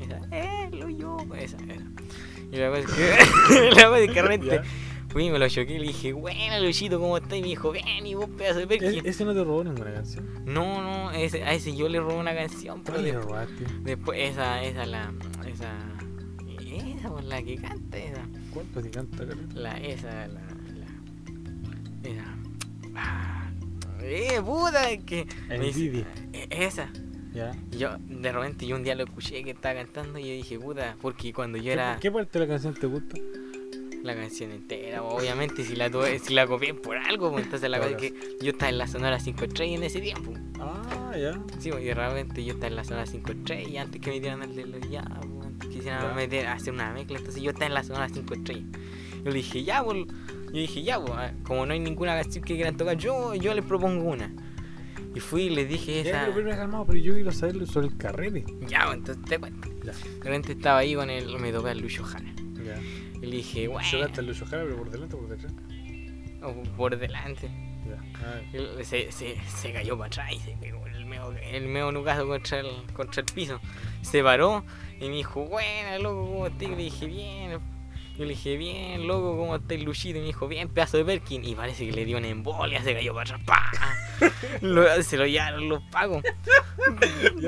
Esa, 0.00 0.20
El 0.68 0.82
Hoyo. 0.82 1.16
Esa, 1.34 1.56
esa. 1.56 1.86
Y 2.52 2.56
la 2.56 2.68
cosa 2.68 2.80
es 2.80 2.92
que, 2.92 3.70
la 3.70 3.88
cosa 3.88 3.98
es 4.00 4.10
que 4.10 4.22
de 4.22 4.46
Ya. 4.46 4.62
Fui 5.16 5.24
y 5.28 5.30
me 5.30 5.38
lo 5.38 5.48
choqué 5.48 5.76
y 5.76 5.78
le 5.78 5.86
dije, 5.86 6.12
bueno, 6.12 6.60
Luchito, 6.60 7.00
¿cómo 7.00 7.16
estás? 7.16 7.38
Y 7.38 7.40
me 7.40 7.48
dijo, 7.48 7.72
ven, 7.72 8.06
y 8.06 8.14
vos 8.14 8.28
pedazo 8.36 8.58
de 8.58 8.64
¿E- 8.64 8.66
perkin. 8.66 9.06
¿Ese 9.06 9.24
no 9.24 9.32
te 9.32 9.42
robó 9.42 9.64
ninguna 9.64 9.90
canción? 9.94 10.28
No, 10.44 10.82
no, 10.82 11.10
ese, 11.10 11.42
a 11.42 11.54
ese 11.54 11.74
yo 11.74 11.88
le 11.88 12.00
robé 12.00 12.16
una 12.16 12.34
canción, 12.34 12.82
pero 12.84 12.98
¿Cuál 12.98 13.04
le 13.06 13.18
robaste? 13.18 13.64
después 13.82 14.20
esa, 14.20 14.62
esa, 14.62 14.84
la, 14.84 15.10
esa, 15.50 15.74
esa, 16.70 17.08
pues, 17.08 17.24
la 17.24 17.42
que 17.42 17.56
canta, 17.56 17.96
esa. 17.96 18.26
Pues 18.74 18.84
si 18.84 18.90
canta, 18.90 19.16
caleta. 19.26 19.54
la, 19.54 19.78
esa, 19.78 20.26
la, 20.28 20.42
la, 20.74 22.10
esa, 22.10 22.24
ah, 22.94 23.50
eh, 24.02 24.38
puta, 24.44 24.98
que, 24.98 25.26
Envidia. 25.48 26.06
eh, 26.34 26.46
esa, 26.50 26.90
Ya. 27.32 27.56
Yo, 27.70 27.96
de 28.06 28.32
repente, 28.32 28.66
yo 28.66 28.76
un 28.76 28.82
día 28.82 28.94
lo 28.94 29.04
escuché 29.04 29.42
que 29.42 29.52
estaba 29.52 29.76
cantando 29.76 30.18
y 30.18 30.24
yo 30.24 30.32
dije, 30.34 30.58
puta, 30.58 30.94
porque 31.00 31.32
cuando 31.32 31.56
yo 31.56 31.64
¿Qué, 31.64 31.72
era 31.72 31.98
¿Qué 32.02 32.10
parte 32.10 32.38
de 32.38 32.44
la 32.46 32.52
canción 32.52 32.74
te 32.74 32.86
gusta? 32.86 33.16
La 34.06 34.14
canción 34.14 34.50
entera, 34.52 35.02
obviamente, 35.02 35.64
si 35.64 35.76
la 35.76 35.90
tuve, 35.90 36.18
si 36.18 36.32
la 36.34 36.46
copié 36.46 36.72
por 36.74 36.96
algo, 36.96 37.30
pues 37.32 37.44
entonces 37.44 37.68
la 37.70 37.78
cosa 37.78 37.90
es 37.90 37.96
que 37.96 38.14
yo 38.40 38.50
estaba 38.52 38.70
en 38.70 38.78
la 38.78 38.86
Sonora 38.86 39.18
5 39.20 39.44
estrellas 39.44 39.78
en 39.78 39.84
ese 39.84 40.00
tiempo. 40.00 40.32
Ah, 40.60 41.14
ya. 41.18 41.32
Sí, 41.58 41.70
pues, 41.70 41.84
y 41.84 41.92
realmente 41.92 42.44
yo 42.44 42.52
estaba 42.54 42.68
en 42.68 42.76
la 42.76 42.84
Sonora 42.84 43.06
5 43.06 43.32
estrellas 43.32 43.68
y 43.70 43.76
antes 43.76 44.00
que 44.00 44.10
me 44.10 44.16
metieran 44.16 44.42
el 44.42 44.54
de 44.56 44.66
los 44.66 44.90
ya, 44.90 45.02
pues, 45.02 45.46
antes 45.46 45.68
que 45.70 45.78
hicieran 45.78 46.02
Ya. 46.02 46.14
meter, 46.14 46.46
hacer 46.46 46.72
una 46.72 46.92
mezcla, 46.92 47.18
entonces 47.18 47.42
yo 47.42 47.50
estaba 47.50 47.66
en 47.66 47.74
la 47.74 47.82
Sonora 47.84 48.08
5 48.08 48.34
estrellas. 48.34 48.64
Yo 49.24 49.30
le 49.30 49.36
dije, 49.36 49.64
ya, 49.64 49.82
pues, 49.82 49.98
yo 50.46 50.52
dije, 50.60 50.82
ya, 50.82 51.00
pues, 51.00 51.12
ah, 51.16 51.32
como 51.42 51.66
no 51.66 51.72
hay 51.72 51.80
ninguna 51.80 52.14
canción 52.20 52.44
que 52.44 52.54
quieran 52.54 52.76
tocar, 52.76 52.96
yo, 52.96 53.34
yo 53.34 53.52
les 53.54 53.64
propongo 53.64 54.04
una. 54.08 54.32
Y 55.14 55.20
fui 55.20 55.44
y 55.44 55.50
les 55.50 55.66
dije 55.68 56.02
Ya, 56.04 56.10
esa. 56.10 56.20
pero 56.20 56.34
primero 56.34 56.56
calmado, 56.56 56.84
pero 56.86 56.98
yo 56.98 57.14
quiero 57.14 57.32
saber 57.32 57.66
sobre 57.66 57.86
el 57.86 57.96
carrete. 57.96 58.44
Ya, 58.68 58.86
entonces 58.92 59.24
te 59.24 59.38
cuento. 59.38 59.66
Ya. 59.82 59.92
De 59.92 60.24
repente 60.24 60.52
estaba 60.52 60.78
ahí 60.80 60.94
con 60.94 61.08
el, 61.08 61.38
me 61.38 61.52
topé 61.52 61.70
al 61.70 61.78
Lucho 61.80 62.04
Jara. 62.04 62.26
Y 63.22 63.26
le 63.26 63.36
dije, 63.36 63.68
bueno, 63.68 63.88
Chocaste 63.88 64.20
al 64.20 64.34
Jara, 64.34 64.64
pero 64.64 64.76
por 64.76 64.90
delante 64.90 65.16
o 65.16 65.18
por 65.20 65.28
detrás. 65.28 65.52
o 66.42 66.62
por 66.76 66.98
delante. 66.98 67.50
Ah, 68.16 68.40
se, 68.82 69.12
se, 69.12 69.36
se 69.40 69.72
cayó 69.72 69.96
para 69.96 70.08
atrás 70.08 70.32
y 70.32 70.40
se 70.40 70.56
pegó 70.56 70.86
el 70.86 71.06
meo, 71.06 71.32
el 71.32 71.68
meo 71.68 71.92
nucazo 71.92 72.26
contra 72.26 72.60
el, 72.60 72.68
contra 72.92 73.20
el 73.20 73.26
piso. 73.32 73.60
Se 74.02 74.22
paró 74.22 74.64
y 75.00 75.08
me 75.08 75.16
dijo, 75.16 75.44
buena, 75.46 75.98
loco, 75.98 76.26
¿cómo 76.26 76.46
estás? 76.46 76.62
Y 76.62 76.68
le 76.68 76.76
dije, 76.76 77.06
bien. 77.06 77.75
Yo 78.18 78.24
le 78.24 78.30
dije, 78.30 78.56
bien, 78.56 79.06
loco, 79.06 79.36
¿cómo 79.36 79.56
estás, 79.56 79.78
Luchito? 79.80 80.16
Y 80.18 80.20
me 80.22 80.26
dijo, 80.28 80.48
bien, 80.48 80.68
pedazo 80.68 80.96
de 80.96 81.04
Perkin. 81.04 81.44
Y 81.44 81.54
parece 81.54 81.84
que 81.86 81.92
le 81.92 82.04
dio 82.04 82.16
una 82.18 82.28
embolia, 82.28 82.82
se 82.82 82.94
cayó 82.94 83.14
para 83.14 83.36
atrás. 83.36 83.66
se 85.06 85.16
lo 85.18 85.26
llevaron 85.26 85.68
los 85.68 85.82
pagos. 85.90 86.22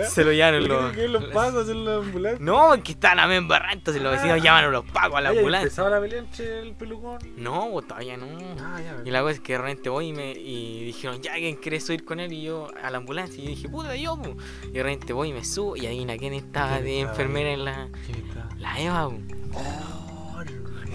Se 0.09 0.24
lo 0.24 0.33
llevaron 0.33 0.66
¿Por 0.66 0.68
los. 0.70 0.90
qué 0.92 0.96
que 1.02 1.09
los 1.09 1.24
pasos 1.26 1.68
en 1.68 1.85
la 1.85 1.96
ambulancia? 1.96 2.44
No, 2.44 2.68
porque 2.70 2.92
estaban 2.92 3.20
a 3.20 3.26
me 3.28 3.37
embarrar, 3.37 3.72
entonces 3.72 4.02
los 4.02 4.12
vecinos 4.12 4.38
Ah. 4.40 4.44
llamaron 4.44 4.72
los 4.72 4.85
pagos 4.87 5.18
a 5.18 5.20
la 5.20 5.28
ambulancia. 5.31 5.62
¿Empezaba 5.66 5.90
la 5.90 6.00
pelea 6.00 6.18
entre 6.18 6.59
el 6.61 6.72
pelucón? 6.74 7.18
No, 7.37 7.68
pues, 7.72 7.87
todavía 7.87 8.16
no. 8.16 8.26
Ah, 8.61 8.81
ya. 8.83 9.00
Y 9.04 9.11
la 9.11 9.20
cosa 9.20 9.35
es 9.35 9.40
que 9.40 9.52
de 9.52 9.59
repente 9.59 9.88
voy 9.90 10.09
y, 10.09 10.12
me, 10.12 10.33
y 10.33 10.85
dijeron, 10.85 11.22
ya, 11.22 11.35
¿quién 11.35 11.57
quiere 11.57 11.81
subir 11.81 12.04
con 12.04 12.18
él? 12.20 12.33
Y 12.33 12.42
yo, 12.42 12.68
a 12.83 12.90
la 12.90 12.98
ambulancia. 12.98 13.38
Y 13.40 13.44
yo 13.44 13.50
dije, 13.50 13.68
puta, 13.68 13.94
yo, 13.96 14.16
pu. 14.20 14.37
Y 14.68 14.72
de 14.72 14.83
repente 14.83 15.12
voy 15.12 15.28
y 15.28 15.33
me 15.33 15.44
subo. 15.44 15.76
Y 15.76 15.87
adivina 15.87 16.16
quién 16.18 16.35
estaba 16.35 16.72
¿Quién 16.78 16.85
de 16.85 16.98
estaba 17.00 17.12
enfermera 17.12 17.50
en 17.52 17.64
la, 17.64 17.88
¿Quién 18.07 18.26
está? 18.26 18.48
la 18.57 18.81
Eva, 18.81 19.09
pu. 19.09 19.22
Oh, 19.54 19.98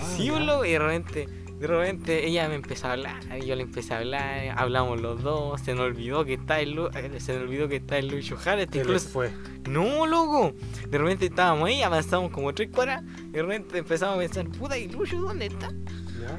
Sí, 0.03 0.29
boludo. 0.29 0.65
Y 0.65 0.71
de 0.71 0.79
repente, 0.79 1.27
de 1.59 1.67
repente 1.67 2.27
ella 2.27 2.47
me 2.49 2.55
empezó 2.55 2.87
a 2.87 2.93
hablar. 2.93 3.15
Y 3.41 3.45
yo 3.45 3.55
le 3.55 3.63
empecé 3.63 3.93
a 3.93 3.99
hablar. 3.99 4.53
Hablamos 4.57 5.01
los 5.01 5.21
dos. 5.23 5.61
Se 5.61 5.73
nos 5.73 5.85
olvidó 5.85 6.25
que 6.25 6.33
está 6.33 6.59
el, 6.59 6.77
eh, 6.77 7.19
se 7.19 7.33
nos 7.33 7.43
olvidó 7.43 7.67
que 7.67 7.77
está 7.77 7.97
el 7.97 8.07
Lucho 8.07 8.37
Jara. 8.37 8.63
Este 8.63 8.79
¿Qué 8.79 8.85
les 8.85 9.03
incluso, 9.05 9.09
fue? 9.09 9.31
no, 9.69 10.05
loco. 10.05 10.53
De 10.89 10.97
repente 10.97 11.25
estábamos 11.25 11.67
ahí, 11.67 11.81
avanzamos 11.81 12.31
como 12.31 12.53
tres 12.53 12.69
cuadras. 12.69 13.03
Y 13.27 13.31
de 13.31 13.41
repente 13.41 13.77
empezamos 13.79 14.15
a 14.15 14.19
pensar, 14.19 14.47
puta, 14.49 14.77
¿y 14.77 14.87
Lucho 14.87 15.19
dónde 15.21 15.47
está? 15.47 15.71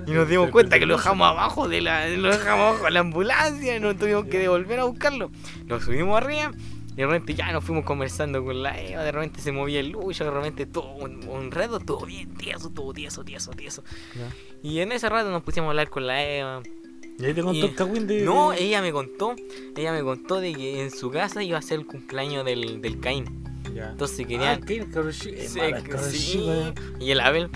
Y 0.07 0.13
nos 0.13 0.29
dimos 0.29 0.51
cuenta 0.51 0.79
que 0.79 0.87
lo 0.87 0.97
dejamos 0.97 1.29
abajo 1.29 1.69
de 1.69 1.81
la, 1.81 2.09
lo 2.09 2.29
dejamos 2.29 2.69
abajo 2.69 2.85
de 2.85 2.91
la 2.91 3.01
ambulancia 3.01 3.77
y 3.77 3.81
nos 3.81 3.97
tuvimos 3.97 4.25
que 4.27 4.39
devolver 4.39 4.81
a 4.81 4.85
buscarlo. 4.85 5.31
Lo 5.67 5.81
subimos 5.81 6.17
arriba 6.17 6.53
de 6.97 7.07
repente 7.07 7.35
ya 7.35 7.51
nos 7.53 7.65
fuimos 7.65 7.85
conversando 7.85 8.45
con 8.45 8.63
la 8.63 8.81
Eva, 8.81 9.03
de 9.03 9.13
repente 9.13 9.41
se 9.41 9.53
movía 9.53 9.81
el 9.81 9.91
lucho, 9.91 10.25
de 10.25 10.31
repente 10.31 10.67
todo 10.67 10.95
un, 10.95 11.27
un 11.29 11.51
rato, 11.51 11.79
todo 11.81 12.07
bien 12.07 12.35
tieso, 12.35 12.71
todo 12.71 12.93
tieso, 12.93 13.25
tieso, 13.25 13.51
tieso. 13.53 13.83
Ya. 14.15 14.31
Y 14.63 14.81
en 14.81 14.93
ese 14.93 15.09
rato 15.09 15.31
nos 15.31 15.43
pusimos 15.43 15.67
a 15.69 15.71
hablar 15.71 15.91
con 15.91 16.07
la 16.07 16.25
Eva. 16.25 16.63
¿Y 17.19 17.25
ahí 17.27 17.35
te 17.35 17.43
contó 17.43 17.59
Y- 17.59 17.69
el 17.71 17.75
cagüín 17.75 18.07
de.? 18.07 18.23
No, 18.23 18.53
ella 18.53 18.81
me 18.83 18.91
contó, 18.93 19.35
ella 19.77 19.93
me 19.93 20.03
contó 20.03 20.41
de 20.41 20.53
que 20.53 20.83
en 20.83 20.91
su 20.91 21.11
casa 21.11 21.43
iba 21.43 21.59
a 21.59 21.63
ser 21.63 21.81
el 21.81 21.87
cumpleaños 21.87 22.45
del, 22.45 22.81
del 22.81 22.99
Caín. 23.01 23.27
Ya. 23.73 23.91
Entonces 23.91 24.21
Ah, 24.25 24.29
querían... 24.29 24.69
el 24.69 24.91
cabrón, 24.91 25.13
sí, 25.13 25.31
Sí, 25.49 25.59
sí. 26.11 26.19
sí. 26.19 26.51
Y 27.01 27.11
el 27.11 27.21
Abel 27.21 27.49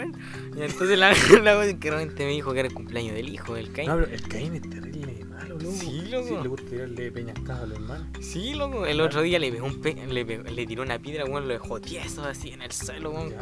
él. 0.00 0.12
Y 0.56 0.62
entonces 0.62 0.98
la, 0.98 1.10
la 1.10 1.54
cosa 1.54 1.66
es 1.66 1.74
que 1.76 1.90
realmente 1.90 2.24
me 2.24 2.30
dijo 2.32 2.52
que 2.52 2.60
era 2.60 2.68
el 2.68 2.74
cumpleaños 2.74 3.14
del 3.14 3.28
hijo 3.28 3.54
del. 3.54 3.66
No, 3.66 3.72
pero 3.74 4.06
el 4.06 4.22
Caín 4.28 4.54
es 4.54 4.62
terrible 4.62 5.24
malo, 5.24 5.58
loco. 5.58 5.72
Sí, 5.72 6.02
loco. 6.10 6.40
le 6.42 6.48
gusta 6.48 6.70
tirarle 6.70 7.10
peñascadas 7.10 7.62
a 7.62 7.66
los 7.66 7.78
hermanos. 7.78 8.06
Sí, 8.20 8.54
loco, 8.54 8.86
el 8.86 9.00
otro 9.00 9.22
día 9.22 9.38
le 9.38 9.50
pegó 9.52 9.66
un 9.66 9.80
pe 9.80 9.94
le, 10.08 10.24
pegó- 10.26 10.48
le 10.50 10.66
tiró 10.66 10.82
una 10.82 10.98
piedra, 10.98 11.24
weón, 11.24 11.46
lo 11.48 11.54
dejó 11.54 11.80
tieso 11.80 12.24
así 12.24 12.50
en 12.50 12.62
el 12.62 12.72
suelo, 12.72 13.10
weón. 13.10 13.34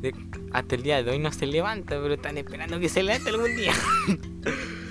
De- 0.00 0.14
hasta 0.52 0.74
el 0.74 0.82
día 0.82 1.02
de 1.02 1.10
hoy 1.12 1.18
no 1.20 1.30
se 1.32 1.46
levanta, 1.46 2.00
pero 2.02 2.14
están 2.14 2.36
esperando 2.36 2.80
que 2.80 2.88
se 2.88 3.02
levante 3.02 3.30
algún 3.30 3.54
día. 3.56 3.72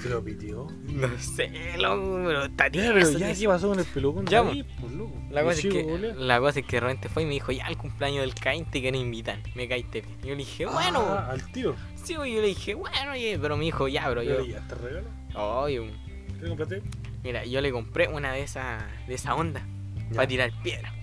Se 0.01 0.09
lo 0.09 0.23
pitió. 0.23 0.67
no 0.87 1.07
sé, 1.19 1.51
loco, 1.77 2.21
pero 2.25 2.49
tieso. 2.71 2.93
pero 2.93 3.09
ya. 3.19 3.33
¿qué 3.33 3.47
pasó 3.47 3.69
con 3.69 3.79
el 3.79 3.85
pelucón? 3.85 4.25
Ya, 4.25 4.43
David, 4.43 4.65
pues, 4.79 4.93
loco. 4.93 5.13
La 5.29 5.43
cosa, 5.43 5.59
es 5.59 5.65
que, 5.67 5.83
boludo. 5.83 6.13
la 6.15 6.39
cosa 6.39 6.59
es 6.59 6.65
que 6.65 6.75
de 6.77 6.79
repente 6.79 7.09
fue 7.09 7.23
y 7.23 7.25
me 7.25 7.33
dijo, 7.33 7.51
ya, 7.51 7.67
el 7.67 7.77
cumpleaños 7.77 8.21
del 8.21 8.33
Caín 8.35 8.65
te 8.65 8.81
quiero 8.81 8.97
invitar, 8.97 9.39
me 9.55 9.67
caíste 9.67 10.01
bien. 10.01 10.17
Y 10.23 10.27
yo 10.27 10.31
le 10.31 10.37
dije, 10.37 10.65
bueno, 10.65 10.99
Ah, 11.01 11.29
al 11.31 11.51
tiro. 11.51 11.75
sí, 12.03 12.13
yo 12.13 12.23
le 12.25 12.41
dije, 12.47 12.73
bueno, 12.73 13.11
oye, 13.11 13.37
pero 13.41 13.57
me 13.57 13.65
dijo, 13.65 13.87
ya, 13.87 14.05
pero 14.07 14.23
yo, 14.23 14.43
ya, 14.45 14.59
¿te 14.67 14.75
regalo? 14.75 15.07
oye, 15.35 15.91
¿Te 16.39 16.47
compraste? 16.47 16.81
mira, 17.23 17.45
yo 17.45 17.61
le 17.61 17.71
compré 17.71 18.07
una 18.07 18.33
de 18.33 18.41
esas, 18.41 18.83
de 19.07 19.13
esa 19.13 19.35
onda, 19.35 19.65
Ya. 20.09 20.15
para 20.15 20.27
tirar 20.27 20.51
piedra. 20.63 20.93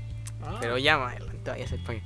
Ah, 0.42 0.58
Pero 0.60 0.78
ya 0.78 0.98
más 0.98 1.16
adelante 1.16 1.50
voy 1.50 1.60
a 1.62 1.64
hacer 1.64 1.82
para. 1.84 2.00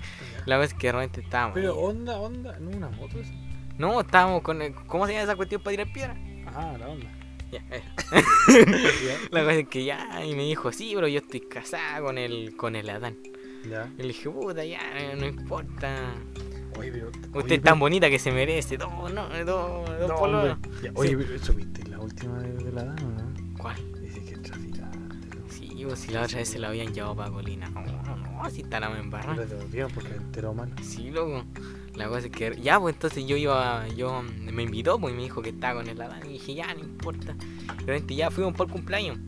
La 0.47 0.57
cosa 0.57 0.65
es 0.67 0.75
que 0.75 0.87
de 0.89 0.93
repente 0.93 1.21
estábamos. 1.21 1.55
Pero 1.55 1.73
ahí. 1.73 1.79
onda, 1.79 2.19
onda, 2.19 2.59
no 2.61 2.71
una 2.71 2.89
moto 2.91 3.19
esa. 3.19 3.33
No, 3.79 4.01
estábamos 4.01 4.43
con. 4.43 4.63
el- 4.63 4.75
¿Cómo 4.75 5.07
se 5.07 5.13
llama 5.13 5.25
esa 5.25 5.37
cuestión 5.37 5.63
para 5.63 5.73
tirar 5.77 5.93
piedra? 5.93 6.17
Ah, 6.55 6.77
la 6.79 6.89
onda. 6.89 7.07
Ya, 7.51 7.63
eh. 7.71 7.83
La 9.31 9.41
cosa 9.43 9.55
es 9.57 9.69
que 9.69 9.85
ya, 9.85 10.25
y 10.25 10.35
me 10.35 10.43
dijo, 10.45 10.73
sí, 10.73 10.93
pero 10.95 11.07
yo 11.09 11.19
estoy 11.19 11.41
casada 11.41 12.01
con 12.01 12.17
el, 12.19 12.57
con 12.57 12.77
el 12.77 12.89
Adán. 12.89 13.17
Ya. 13.71 13.91
Y 13.99 14.03
le 14.03 14.09
dije, 14.09 14.31
puta, 14.31 14.65
ya, 14.65 14.81
no 15.19 15.27
importa. 15.27 16.15
Oye, 16.79 16.91
pero. 16.91 17.11
Usted 17.35 17.57
es 17.57 17.63
tan 17.63 17.79
bonita 17.79 18.09
que 18.09 18.19
se 18.19 18.33
merece 18.33 18.79
dos, 18.79 18.91
no, 19.13 19.29
dos, 19.45 19.87
dos 20.01 20.09
No, 20.09 20.17
hombre. 20.17 20.57
Ya, 20.83 20.91
Oye, 20.95 21.17
pero 21.17 21.35
eso 21.35 21.53
viste 21.53 21.87
la 21.91 22.01
última 22.01 22.39
de, 22.41 22.65
de 22.65 22.73
la 22.73 22.85
dama, 22.85 23.01
¿no? 23.23 23.59
¿Cuál? 23.59 23.77
Dice 24.01 24.25
que 24.25 24.37
traficante. 24.39 25.39
Sí, 25.51 25.85
pues 25.87 25.99
si 26.01 26.11
la 26.13 26.23
otra 26.23 26.39
vez 26.39 26.49
se 26.49 26.59
la 26.59 26.69
habían 26.69 26.93
llevado 26.95 27.15
para 27.17 27.31
Colina. 27.31 27.69
No, 27.69 27.83
no, 27.83 28.17
no, 28.17 28.51
si 28.51 28.63
está 28.63 28.81
la 28.81 28.89
me 28.89 28.97
No 28.97 29.03
embarrada. 29.05 29.37
le 29.37 29.47
devolvieron 29.47 29.93
porque 29.93 30.15
enteró 30.15 30.55
mal. 30.55 30.73
Sí, 30.83 31.11
loco. 31.11 31.45
La 31.97 32.09
cosa 32.09 32.27
es 32.27 32.33
que 32.33 32.59
ya, 32.61 32.81
pues 32.81 32.95
entonces 32.95 33.27
yo 33.27 33.37
iba, 33.37 33.87
yo 33.89 34.23
me 34.23 34.63
invitó, 34.63 34.99
pues 34.99 35.13
y 35.13 35.17
me 35.17 35.23
dijo 35.25 35.43
que 35.43 35.51
estaba 35.51 35.81
con 35.81 35.89
el 35.89 36.01
Adán 36.01 36.23
y 36.27 36.35
dije, 36.35 36.55
ya, 36.55 36.73
no 36.75 36.81
importa. 36.81 37.35
De 37.35 37.87
repente 37.87 38.15
ya 38.15 38.31
fuimos 38.31 38.55
por 38.55 38.67
el 38.67 38.73
cumpleaños. 38.73 39.19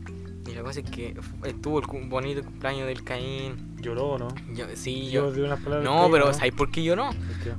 Y 0.47 0.53
la 0.53 0.63
cosa 0.63 0.79
es 0.79 0.89
que 0.89 1.15
estuvo 1.43 1.79
el 1.79 2.09
bonito 2.09 2.43
cumpleaños 2.43 2.87
del 2.87 3.03
Caín. 3.03 3.74
Lloró, 3.85 4.17
¿no? 4.17 4.29
Yo, 4.51 4.65
sí, 4.73 5.11
Yo 5.11 5.27
yo. 5.27 5.31
di 5.31 5.41
unas 5.41 5.59
palabras. 5.59 5.85
No, 5.85 6.09
pero 6.09 6.33
¿sabes 6.33 6.53
por 6.53 6.71
qué 6.71 6.81
qué? 6.83 6.95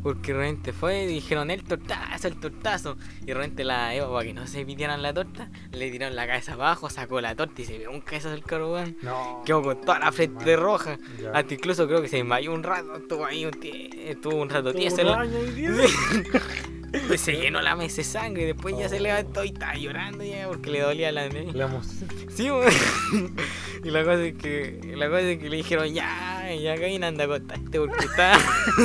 Porque 0.03 0.33
realmente 0.33 0.73
fue 0.73 1.05
y 1.05 1.07
dijeron 1.07 1.53
el 1.53 1.63
tortazo, 1.63 2.27
el 2.27 2.41
tortazo. 2.41 2.97
Y 3.23 3.27
realmente 3.27 3.63
la 3.63 3.95
Eva, 3.95 4.11
para 4.11 4.27
que 4.27 4.35
no 4.35 4.45
se 4.49 4.67
pidieran 4.67 5.03
la 5.03 5.15
torta, 5.15 5.49
le 5.71 5.89
tiraron 5.89 6.17
la 6.17 6.27
cabeza 6.27 6.55
abajo, 6.55 6.91
sacó 6.91 7.21
la 7.21 7.37
torta 7.37 7.63
y 7.63 7.65
se 7.65 7.79
vio 7.79 7.93
un 7.93 8.01
cabezazo 8.01 8.31
del 8.31 8.43
carbón. 8.43 8.97
No. 9.03 9.43
Quedó 9.47 9.63
con 9.63 9.81
toda 9.81 10.01
la 10.01 10.11
frente 10.11 10.57
roja. 10.57 10.99
Ya. 11.23 11.31
Hasta 11.31 11.55
incluso 11.55 11.87
creo 11.87 12.03
que 12.03 12.09
se 12.09 12.17
desmayó 12.17 12.53
un 12.53 12.65
rato, 12.65 12.97
estuvo 12.97 13.25
ahí 13.25 13.45
un 13.45 13.53
estuvo 13.63 14.35
un 14.37 14.49
rato 14.49 14.75
tieso. 14.75 14.97
Pues 17.07 17.21
se 17.21 17.33
llenó 17.33 17.61
la 17.61 17.77
mesa 17.77 17.99
de 17.99 18.05
sangre 18.05 18.43
y 18.43 18.47
después 18.47 18.77
ya 18.77 18.89
se 18.89 19.01
levantó 19.01 19.45
y 19.45 19.49
estaba 19.49 19.75
llorando 19.75 20.25
ya 20.25 20.49
porque 20.49 20.71
le 20.71 20.81
dolía 20.81 21.13
la 21.13 21.29
nariz. 21.29 21.55
La 21.55 21.67
emoción. 21.67 22.09
Sí, 22.35 22.49
y 23.85 23.91
la 23.91 24.05
cosa 24.05 24.25
es 24.25 24.35
que 24.35 24.95
la 24.97 25.09
cosa 25.09 25.21
es 25.23 25.39
que 25.39 25.49
le 25.49 25.57
dijeron 25.57 25.93
ya, 25.93 26.09
ya 26.63 26.77
Caín 26.77 27.05
anda 27.05 27.25
a 27.25 27.27
acostarte 27.27 27.79
porque 27.79 28.05
está 28.05 28.39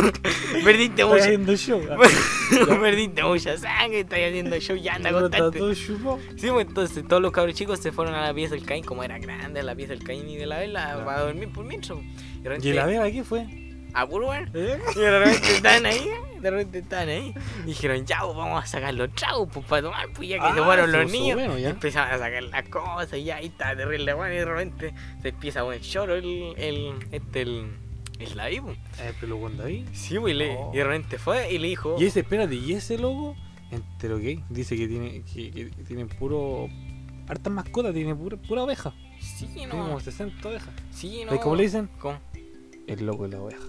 perdiste 0.64 1.06
mucha 1.06 1.24
haciendo 1.24 1.56
show. 1.56 1.82
perdiste 2.82 3.24
mucha 3.24 3.58
sangre, 3.58 4.00
estás 4.02 4.20
haciendo 4.20 4.60
show, 4.60 4.76
ya 4.76 4.96
anda 4.96 5.10
acostarte. 5.10 5.60
todo 5.60 5.74
chupado. 5.74 6.20
Sí, 6.36 6.48
pues 6.50 6.68
entonces 6.68 7.08
todos 7.08 7.22
los 7.22 7.32
cabros 7.32 7.56
chicos 7.56 7.80
se 7.80 7.92
fueron 7.92 8.14
a 8.16 8.22
la 8.22 8.34
pieza 8.34 8.56
del 8.56 8.66
Caín, 8.66 8.84
como 8.84 9.04
era 9.04 9.20
grande 9.20 9.62
la 9.64 9.76
pieza 9.76 9.94
del 9.94 10.04
Caín 10.04 10.28
y 10.30 10.38
de 10.38 10.46
la 10.48 10.60
vela, 10.60 11.02
para 11.06 11.22
dormir 11.22 11.50
por 11.52 11.66
mientras. 11.66 12.00
Y, 12.00 12.42
de 12.42 12.50
repente- 12.50 12.68
¿Y 12.70 12.74
la 12.74 12.86
vega 12.86 13.12
qué 13.12 13.24
fue? 13.24 13.48
A 13.94 14.06
weón. 14.06 14.50
¿Eh? 14.54 14.80
Y 14.96 15.00
de 15.00 15.20
repente 15.20 15.56
estaban 15.56 15.86
ahí, 15.86 16.10
de 16.40 16.50
repente 16.52 16.80
estaban 16.80 17.10
ahí. 17.10 17.34
Y 17.64 17.68
dijeron, 17.68 18.06
ya, 18.06 18.20
pues, 18.22 18.36
vamos 18.36 18.64
a 18.64 18.68
sacar 18.68 18.94
los 18.94 19.14
tragos 19.14 19.50
pues, 19.54 19.66
para 19.66 19.82
tomar, 19.84 20.08
pues 20.14 20.30
ya 20.30 20.38
que 20.40 20.46
Ah, 20.46 20.54
se 20.56 20.64
fueron 20.64 20.92
los 20.92 21.12
niños. 21.12 21.36
bueno, 21.36 21.54
a 21.54 22.18
sacar 22.18 22.44
las 22.44 22.70
cosas 22.70 23.14
y 23.20 23.24
ya 23.26 23.38
ahí 23.38 23.48
está 23.48 23.76
terrible, 23.76 24.14
bueno, 24.14 24.34
y 24.34 24.38
de 24.38 24.46
repente 24.46 24.94
se 25.22 25.30
empieza 25.30 25.62
a 25.62 25.64
poner 25.64 25.82
choro 25.82 26.16
el, 26.16 26.54
el, 26.58 26.94
este, 27.12 27.42
el, 27.42 27.72
el 28.20 28.36
David, 28.36 28.62
pues. 28.62 28.78
Pero 29.20 29.38
cuando 29.38 29.66
ahí. 29.66 29.86
Sí, 29.94 30.18
pues, 30.20 30.36
y, 30.36 30.42
Oh. 30.44 30.72
y 30.74 30.78
de 30.78 30.84
repente 30.84 31.18
fue 31.18 31.52
y 31.54 31.58
le 31.58 31.68
dijo, 31.68 31.96
Y 32.00 32.06
ese, 32.06 32.22
espérate, 32.22 32.56
y 32.56 32.74
ese 32.74 32.98
logo, 32.98 33.36
entero 33.72 34.18
gay, 34.20 34.44
dice 34.50 34.76
que 34.78 34.88
tiene, 34.88 35.24
que, 35.24 35.52
que 35.52 35.84
tiene 35.88 36.06
puro. 36.06 36.68
Hartas 37.28 37.54
mascotas, 37.54 37.94
tiene 37.94 38.14
pura, 38.16 38.36
pura 38.36 38.64
oveja. 38.64 38.94
sí, 39.20 39.48
Tiene 39.54 39.74
no, 39.74 39.84
como 39.84 40.00
60 40.00 40.48
ovejas. 40.50 40.70
sí, 40.92 41.20
no. 41.24 41.28
¿Sabes 41.28 41.42
cómo 41.44 41.56
le 41.56 41.64
dicen? 41.64 41.90
¿Cómo? 42.00 42.20
El 42.88 43.06
logo 43.06 43.24
de 43.28 43.38
la 43.38 43.42
oveja. 43.44 43.62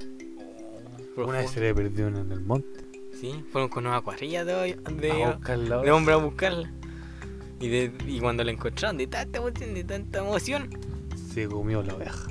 Una 1.16 1.38
vez 1.38 1.50
se 1.50 1.60
le 1.60 1.74
perdió 1.74 2.08
una 2.08 2.20
en 2.20 2.32
el 2.32 2.40
monte. 2.40 2.80
Sí, 3.20 3.44
fueron 3.52 3.68
con 3.68 3.86
una 3.86 4.00
cuadrilla 4.00 4.44
de, 4.44 4.76
de, 4.96 5.24
a 5.24 5.94
hombre 5.94 6.12
a 6.12 6.16
buscarla. 6.16 6.72
Y, 7.60 7.68
de, 7.68 7.92
y 8.06 8.18
cuando 8.18 8.42
la 8.42 8.50
encontraron, 8.50 8.96
de 8.96 9.06
tanta 9.06 9.38
emoción, 9.38 9.74
de 9.74 9.84
tanta 9.84 10.18
emoción, 10.18 10.68
Se 11.32 11.46
comió 11.46 11.82
la 11.82 11.94
oveja. 11.94 12.28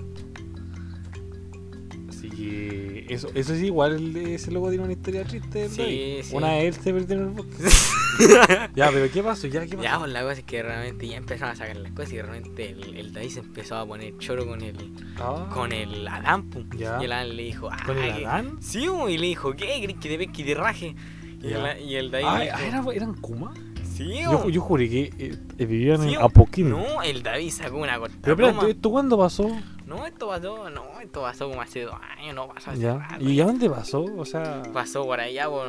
Así 2.10 2.30
que. 2.30 3.06
Eso, 3.10 3.30
eso 3.34 3.56
sí, 3.56 3.67
igual 3.67 4.15
ese 4.17 4.52
logo 4.52 4.70
tiene 4.70 4.84
una 4.84 4.94
historia 4.94 5.24
triste. 5.24 5.70
Sí, 5.70 6.20
sí. 6.24 6.36
Una 6.36 6.50
vez 6.54 6.76
él 6.76 6.84
se 6.84 6.94
perdió 6.94 7.15
en 7.17 7.22
el 7.24 7.30
bosque. 7.30 7.63
ya, 8.76 8.90
pero 8.92 9.12
¿qué 9.12 9.24
pasó? 9.24 9.48
Ya, 9.48 9.62
¿qué 9.62 9.70
pasó? 9.78 9.84
Ya, 9.84 10.00
pues 10.00 10.12
la 10.12 10.22
cosa 10.22 10.34
es 10.34 10.44
que 10.44 10.62
realmente 10.64 11.08
ya 11.08 11.18
empezaron 11.18 11.54
a 11.54 11.56
sacar 11.56 11.78
las 11.78 11.92
cosas 11.94 12.14
y 12.14 12.22
realmente 12.22 12.70
el, 12.70 12.98
el 12.98 13.14
David 13.14 13.30
se 13.30 13.40
empezó 13.40 13.76
a 13.78 13.86
poner 13.86 14.18
choro 14.18 14.46
con 14.48 14.62
el, 14.62 14.76
Ah, 15.20 15.50
con 15.54 15.72
el 15.72 16.08
Adán, 16.08 16.50
pu. 16.50 16.66
Ya. 16.78 16.98
Y 17.02 17.06
el 17.06 17.12
Adán 17.12 17.36
le 17.36 17.44
dijo, 17.44 17.70
ah, 17.72 17.78
¿Con 17.86 17.98
el 17.98 18.16
que- 18.16 18.26
Adán? 18.26 18.58
Sí, 18.62 18.88
y 19.10 19.18
le 19.18 19.28
dijo, 19.28 19.52
¿qué? 19.54 19.80
¿Crees 19.84 19.98
que 20.00 20.18
te 20.28 20.44
te 20.44 20.56
raje? 20.56 20.96
Y, 21.42 21.54
el, 21.54 21.82
y 21.82 21.96
el 21.96 22.12
David 22.12 22.26
Ah, 22.28 22.38
le 22.40 22.46
dijo, 22.46 22.58
¿era- 22.92 22.96
¿eran 22.96 23.14
Kuma? 23.16 23.54
sí, 23.96 24.22
Yo, 24.24 24.48
yo 24.50 24.62
juré 24.62 24.90
que 24.90 25.04
eh, 25.18 25.36
eh, 25.58 25.66
vivían 25.66 26.02
Sí, 26.02 26.14
en. 26.16 26.22
Apoquín. 26.22 26.70
No, 26.70 27.02
el 27.04 27.22
David 27.24 27.50
sacó 27.52 27.78
una 27.78 28.00
corta 28.00 28.16
Pero 28.22 28.36
pluma. 28.38 28.68
¿esto 28.70 28.90
cuándo 28.90 29.18
pasó? 29.18 29.50
No, 29.86 30.06
esto 30.06 30.28
pasó, 30.30 30.70
no, 30.70 30.84
esto 31.02 31.22
pasó 31.22 31.50
como 31.50 31.62
hace 31.62 31.82
dos 31.82 31.96
años, 32.18 32.34
no 32.34 32.48
pasó 32.48 32.72
hace 32.72 32.80
Ya. 32.82 32.98
rato. 32.98 33.24
¿Y 33.30 33.42
a 33.42 33.46
dónde 33.46 33.70
pasó? 33.70 34.04
O 34.04 34.24
sea. 34.26 34.64
Pasó 34.74 35.04
por 35.06 35.20
allá 35.20 35.50
por... 35.50 35.68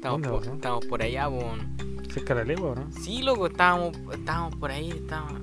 ta- 0.00 0.08
Estamos 0.08 0.22
¿Dónde 0.22 0.28
por, 0.48 0.54
estamos 0.56 0.86
por 0.86 1.02
allá 1.02 1.28
por... 1.28 2.12
cerca 2.12 2.34
de 2.34 2.40
la 2.44 2.46
legua, 2.54 2.74
¿no? 2.74 2.92
Sí, 2.92 3.22
loco, 3.22 3.46
estábamos, 3.46 3.96
estábamos 4.12 4.56
por 4.56 4.70
ahí, 4.70 4.90
estábamos... 4.90 5.42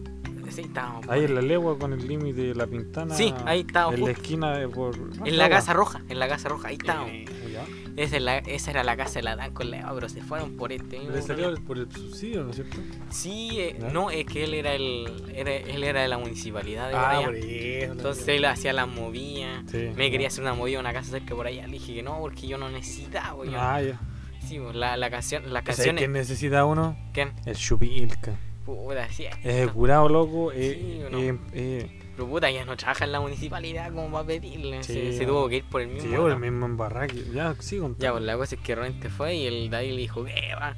Sí, 0.50 0.62
estábamos 0.62 1.08
Ahí 1.10 1.26
en 1.26 1.36
la 1.36 1.42
legua 1.42 1.78
con 1.78 1.92
el 1.92 2.08
límite 2.08 2.42
de 2.42 2.56
la 2.56 2.66
pintana. 2.66 3.14
Sí, 3.14 3.34
ahí 3.46 3.60
estábamos 3.68 4.00
En 4.00 4.06
la 4.06 4.12
esquina 4.12 4.58
de 4.58 4.70
por. 4.70 4.98
no, 4.98 5.26
En 5.26 5.38
la 5.38 5.50
casa 5.50 5.74
roja, 5.74 6.02
en 6.08 6.20
la 6.20 6.28
casa 6.30 6.48
roja, 6.48 6.70
ahí 6.70 6.76
estábamos. 6.80 7.12
Eh, 7.12 7.26
ya. 7.52 7.66
Esa, 8.02 8.16
es 8.16 8.22
la- 8.24 8.38
esa 8.38 8.72
era 8.72 8.84
la 8.86 8.96
casa 8.96 9.16
de 9.16 9.24
la 9.24 9.36
Dan 9.36 9.54
con 9.54 9.70
la 9.70 9.92
pero 9.94 10.08
se 10.08 10.22
fueron 10.22 10.56
por 10.56 10.72
este 10.72 11.00
mismo. 11.00 11.14
Le 11.14 11.22
salió 11.22 11.54
por 11.66 11.78
el 11.78 11.92
subsidio, 11.92 12.44
¿no 12.46 12.52
es 12.52 12.56
cierto? 12.56 12.78
Sí, 13.10 13.50
eh, 13.60 13.78
no, 13.92 14.10
es 14.10 14.26
que 14.26 14.46
él 14.46 14.54
era 14.54 14.74
el. 14.74 15.26
Era, 15.36 15.54
él 15.54 15.84
era 15.84 16.02
de 16.02 16.08
la 16.08 16.18
municipalidad 16.18 16.88
de 16.90 16.96
Ah, 16.96 17.10
allá. 17.18 17.26
por 17.26 17.36
eso. 17.36 17.92
Entonces 17.92 18.28
él 18.30 18.46
hacía 18.46 18.72
las 18.72 18.88
movidas. 18.88 19.66
Sí. 19.70 19.90
Me 19.98 20.10
quería 20.10 20.28
hacer 20.30 20.44
una 20.44 20.54
movida 20.54 20.78
a 20.78 20.80
una 20.80 20.94
casa 20.94 21.12
cerca 21.12 21.36
por 21.36 21.46
allá. 21.46 21.68
Le 21.68 21.74
dije 21.74 21.94
que 21.94 22.04
no, 22.04 22.20
porque 22.22 22.48
yo 22.48 22.58
no 22.58 22.70
necesitaba. 22.72 23.44
yo- 23.46 23.52
Ah, 23.60 23.82
ya. 23.82 24.00
Sí, 24.48 24.60
pues, 24.60 24.76
la, 24.76 24.98
la 24.98 25.10
canción, 25.10 25.44
las 25.54 25.64
¿Sabes 25.64 25.76
canciones. 25.78 26.02
quién 26.02 26.14
necesita 26.14 26.66
uno? 26.66 26.98
¿Quién? 27.14 27.34
El 27.46 27.56
Chupilca. 27.56 28.36
Puta, 28.66 29.08
sí. 29.10 29.26
Es 29.44 29.56
el 29.56 29.72
curado, 29.72 30.10
loco. 30.10 30.52
Eh, 30.54 30.78
Sí, 31.00 31.04
¿o 31.06 31.10
no? 31.10 31.20
eh, 31.20 31.38
eh, 31.54 32.00
Pero 32.16 32.28
puta, 32.28 32.52
ya 32.52 32.66
no 32.66 32.76
trabaja 32.76 33.06
en 33.06 33.12
la 33.14 33.20
municipalidad 33.22 33.94
como 33.94 34.12
para 34.12 34.26
pedirle. 34.28 34.84
Sí, 34.84 35.14
se, 35.14 35.26
tuvo 35.26 35.48
que 35.48 35.58
ir 35.58 35.64
por 35.70 35.82
el 35.82 35.88
mismo. 35.90 36.10
sí, 36.10 36.16
o 36.16 36.28
el 36.28 36.38
mismo 36.38 36.66
en 36.66 36.76
barraque. 36.78 37.24
Ya, 37.34 37.56
sí, 37.60 37.78
con 37.80 37.98
Ya, 37.98 38.12
pues 38.12 38.24
la 38.24 38.36
cosa 38.36 38.56
es 38.56 38.62
que 38.62 38.76
realmente 38.76 39.10
fue 39.10 39.36
y 39.36 39.46
el 39.48 39.70
David 39.70 39.92
le 39.92 40.02
dijo, 40.02 40.26
¿qué 40.26 40.54
va? 40.60 40.76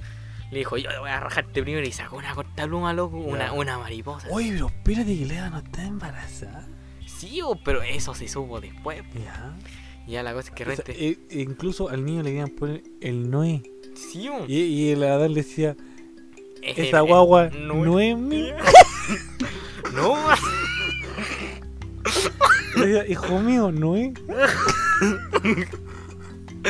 Le 0.52 0.60
dijo, 0.60 0.78
yo 0.78 0.90
te 0.90 0.98
voy 1.00 1.10
a 1.10 1.20
rajarte 1.20 1.62
primero 1.64 1.86
y 1.86 1.92
sacó 1.92 2.18
una 2.18 2.34
corta 2.36 2.66
pluma, 2.66 2.94
loco, 2.94 3.18
una, 3.18 3.54
una 3.54 3.78
mariposa. 3.78 4.28
Oye, 4.32 4.52
pero 4.52 4.68
espérate 4.68 5.18
que 5.18 5.26
Lea 5.26 5.50
no 5.50 5.60
está 5.60 5.84
embarazada. 5.86 6.68
Sí, 7.06 7.40
oh, 7.44 7.56
pero 7.64 7.82
eso 7.84 8.14
se 8.16 8.28
supo 8.28 8.60
después. 8.62 9.04
Ya. 9.14 9.56
Y 9.58 9.89
ya 10.10 10.24
la 10.24 10.34
cosa 10.34 10.50
es 10.50 10.56
que 10.56 10.64
O 10.64 10.76
sea, 10.76 10.84
eh, 10.88 11.18
incluso 11.32 11.90
al 11.90 12.04
niño 12.04 12.24
le 12.24 12.30
querían 12.32 12.50
poner 12.50 12.84
el 13.02 13.30
Noé. 13.30 13.62
sí, 13.96 14.28
oh, 14.30 14.46
Y, 14.48 14.58
y 14.60 14.90
el 14.92 15.04
Adán 15.04 15.34
le 15.34 15.42
decía, 15.44 15.76
ese- 16.62 16.88
esa 16.90 17.02
guagua 17.02 17.46
eh, 17.48 17.52
no, 17.60 17.86
no 17.86 18.00
es 18.00 18.18
mía. 18.18 18.58
no, 19.94 20.16
Le 22.78 22.86
decía, 22.88 23.08
hijo 23.08 23.40
mío, 23.40 23.72
no 23.72 23.96
es. 23.96 24.14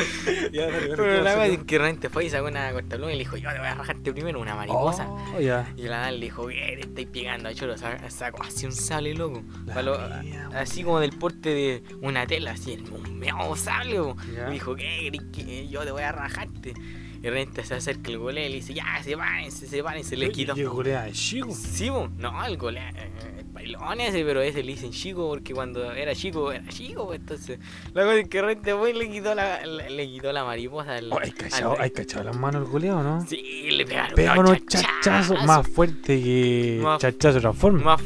ya, 0.52 0.62
dale, 0.66 0.72
dale, 0.72 0.88
pero 0.90 1.04
¿qué 1.04 1.20
la 1.22 1.32
cosa 1.34 1.46
es 1.46 1.58
que 1.64 1.78
realmente 1.78 2.08
fue 2.08 2.24
y 2.24 2.30
sacó 2.30 2.46
una 2.46 2.72
corta 2.72 2.96
pluma 2.96 3.12
y 3.12 3.14
le 3.16 3.18
dijo, 3.20 3.36
yo 3.36 3.50
te 3.52 3.58
voy 3.58 3.66
a 3.66 3.74
rajarte 3.74 4.12
primero 4.12 4.40
una 4.40 4.54
mariposa. 4.54 5.06
Oh. 5.08 5.40
Y 5.40 5.46
el 5.86 5.92
Adán 5.92 6.14
le 6.20 6.26
dijo, 6.26 6.46
¿qué? 6.46 6.74
Te 6.76 6.80
estoy 6.80 7.06
pegando 7.06 7.48
a 7.48 7.54
choro. 7.54 7.76
Sa- 7.78 8.10
Sacó 8.10 8.42
así 8.42 8.66
un 8.66 8.72
sable, 8.72 9.14
loco. 9.14 9.42
La 9.66 9.74
Pa' 9.74 9.82
lo- 9.82 9.98
mía, 10.22 10.48
así 10.54 10.82
como 10.82 11.00
del 11.00 11.12
porte 11.12 11.50
de 11.50 11.82
una 12.00 12.26
tela, 12.26 12.52
así, 12.52 12.72
el 12.72 12.82
un 12.90 13.18
meado 13.18 13.54
sable. 13.56 13.96
Ya. 14.34 14.46
Me 14.46 14.52
dijo, 14.52 14.74
¿qué? 14.76 15.10
¿Crees 15.12 15.24
que 15.46 15.68
yo 15.68 15.82
te 15.84 15.90
voy 15.90 16.02
a 16.02 16.12
rajarte? 16.12 16.74
Y 17.18 17.22
de 17.24 17.30
repente 17.30 17.64
se 17.64 17.74
acerca 17.74 18.10
el 18.10 18.16
golea 18.18 18.46
y 18.46 18.48
le 18.48 18.54
dice, 18.56 18.72
ya, 18.72 19.02
sepárense, 19.02 19.66
sepárense, 19.66 20.16
le 20.16 20.30
quitó. 20.30 20.56
Y 20.56 20.60
el 20.62 20.68
golea 20.70 21.06
es 21.08 21.16
chico. 21.18 21.50
Sí, 21.54 21.90
no, 22.16 22.44
el 22.46 22.56
golea, 22.56 22.90
eh, 22.96 23.39
bailón 23.60 24.00
ese, 24.00 24.24
pero 24.24 24.40
ese 24.42 24.62
le 24.62 24.72
dicen 24.72 24.90
chico 24.90 25.28
porque 25.28 25.52
cuando 25.54 25.92
era 25.92 26.14
chico, 26.14 26.50
era 26.52 26.66
chico, 26.68 27.06
pues, 27.06 27.20
entonces. 27.20 27.58
La 27.94 28.02
cosa 28.02 28.16
es 28.18 28.28
que 28.28 28.38
de 28.38 28.42
repente 28.42 28.74
fue 28.74 28.90
y 28.90 28.94
le 28.94 29.10
quitó 29.10 29.34
la, 29.34 29.64
le, 29.64 29.90
le 29.90 30.06
quitó 30.08 30.32
la 30.32 30.44
mariposa 30.44 30.96
al. 30.96 31.12
Oh, 31.12 31.18
¿Hay 31.20 31.30
cachado, 31.32 31.74
rey. 31.74 31.84
hay 31.84 31.90
cachado 31.90 32.24
las 32.24 32.36
manos 32.36 32.62
el 32.64 32.68
goleo, 32.70 33.02
no? 33.02 33.24
Sí, 33.26 33.68
le 33.70 33.84
pegaron. 33.86 34.14
Pega 34.14 34.38
unos 34.38 34.66
chachazos 34.66 35.44
más 35.44 35.66
fuerte 35.68 36.22
que 36.22 36.80
Más- 36.82 37.00
chachazo 37.00 37.40
transforma. 37.40 37.82
Más. 37.96 38.02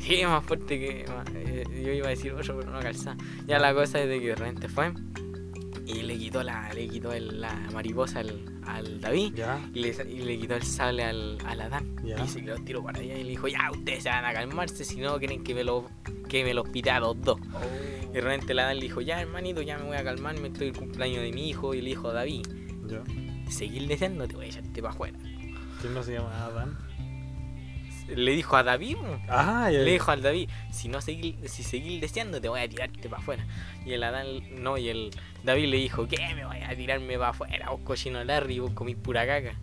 Sí, 0.00 0.22
más 0.24 0.44
fuerte 0.44 0.78
que. 0.78 1.04
más- 1.08 1.26
eh, 1.34 1.64
yo 1.84 1.92
iba 1.92 2.06
a 2.06 2.10
decir 2.10 2.32
otro, 2.32 2.58
pero 2.58 2.70
no 2.70 2.80
calza. 2.80 3.16
Ya 3.46 3.58
la 3.58 3.72
cosa 3.74 4.00
es 4.00 4.08
de 4.08 4.20
que 4.20 4.26
de 4.28 4.34
repente 4.34 4.68
fue. 4.68 4.92
Y 5.86 6.02
le 6.02 6.16
quitó 6.16 6.42
la, 6.42 6.72
le 6.72 6.88
quitó 6.88 7.12
el- 7.12 7.40
la 7.40 7.52
mariposa 7.72 8.20
al, 8.20 8.40
al 8.66 9.00
David. 9.00 9.34
Ya. 9.34 9.60
Y 9.74 9.80
le, 9.80 9.88
y 9.88 10.18
le 10.24 10.38
quitó 10.38 10.54
el 10.54 10.62
sable 10.62 11.04
al, 11.04 11.38
al 11.44 11.60
Adán. 11.60 11.96
Ya. 12.04 12.22
Y 12.24 12.28
se 12.28 12.40
lo 12.40 12.56
tiró 12.58 12.82
para 12.82 13.00
allá 13.00 13.18
y 13.18 13.22
le 13.24 13.30
dijo, 13.30 13.48
ya, 13.48 13.70
ustedes 13.70 14.02
se 14.04 14.08
van 14.08 14.24
a 14.24 14.32
calmarse, 14.32 14.84
si 14.84 14.96
no 15.00 15.18
quieren 15.18 15.44
que 15.44 15.54
me 15.54 15.62
lo, 15.64 15.90
que 16.28 16.42
me 16.44 16.54
los 16.54 16.68
pite 16.70 16.90
a 16.90 17.00
los 17.00 17.20
dos. 17.20 17.38
Y 18.10 18.14
de 18.14 18.20
repente 18.20 18.52
el 18.52 18.58
Adán 18.60 18.76
le 18.76 18.82
dijo, 18.82 19.00
ya 19.02 19.20
hermanito, 19.20 19.60
ya 19.62 19.76
me 19.76 19.84
voy 19.84 19.96
a 19.96 20.04
calmar, 20.04 20.38
me 20.40 20.48
estoy 20.48 20.68
el 20.68 20.76
cumpleaños 20.76 21.22
de 21.22 21.32
mi 21.32 21.48
hijo 21.50 21.74
y 21.74 21.80
el 21.80 21.88
hijo 21.88 22.12
David. 22.12 22.46
Ya. 22.86 23.02
Seguir 23.50 23.86
deseando, 23.86 24.26
te 24.26 24.36
voy 24.36 24.46
a 24.46 24.48
echarte 24.48 24.80
para 24.80 24.94
afuera. 24.94 25.18
¿Quién 25.82 25.92
no 25.92 26.02
se 26.02 26.14
llama 26.14 26.44
Adán? 26.46 26.78
Le 28.08 28.32
dijo 28.32 28.56
a 28.56 28.62
David. 28.62 28.96
Ah, 29.28 29.68
le 29.70 29.92
dijo 29.92 30.10
al 30.10 30.22
David, 30.22 30.48
si 30.70 30.88
no 30.88 31.00
seguir, 31.00 31.36
si 31.48 31.62
seguir 31.62 32.00
deseando, 32.00 32.40
te 32.40 32.48
voy 32.48 32.60
a 32.60 32.68
tirarte 32.68 33.08
para 33.08 33.22
afuera. 33.22 33.46
Y 33.86 33.92
el 33.92 34.02
Adán, 34.02 34.26
no, 34.62 34.76
y 34.78 34.88
el 34.88 35.10
David 35.42 35.66
le 35.68 35.76
dijo, 35.78 36.06
¿qué? 36.08 36.16
Me 36.34 36.44
voy 36.46 36.58
a 36.58 36.74
tirarme 36.76 37.14
para 37.18 37.30
afuera, 37.30 37.70
vos 37.70 37.80
cochino 37.84 38.22
Larry, 38.24 38.58
vos 38.58 38.72
comís 38.72 38.96
pura 38.96 39.26
caca. 39.26 39.54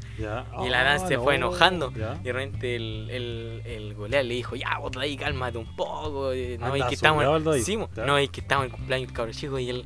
Y 0.64 0.68
el 0.68 0.74
Adán 0.74 1.00
se 1.08 1.18
fue 1.20 1.36
enojando. 1.36 1.92
Y 2.20 2.24
de 2.24 2.34
repente 2.34 2.76
el, 2.76 3.10
el, 3.12 3.62
el 3.66 3.94
golea 3.96 4.24
le 4.24 4.34
dijo, 4.36 4.56
ya 4.56 4.78
vos 4.80 4.92
David, 4.92 5.20
cálmate 5.20 5.58
un 5.58 5.76
poco. 5.76 6.32
eh, 6.34 6.58
No 6.60 6.68
veis 6.72 6.84
que 6.86 6.96
estamos 6.96 7.24
sí, 7.64 7.78
no 8.06 8.14
veis 8.16 8.30
que 8.30 8.42
estamos 8.42 8.66
en 8.66 8.72
el 8.72 8.78
cumpleaños 8.78 9.08
del 9.08 9.16
cabro 9.16 9.32
chico 9.34 9.60
y 9.60 9.70
el, 9.70 9.86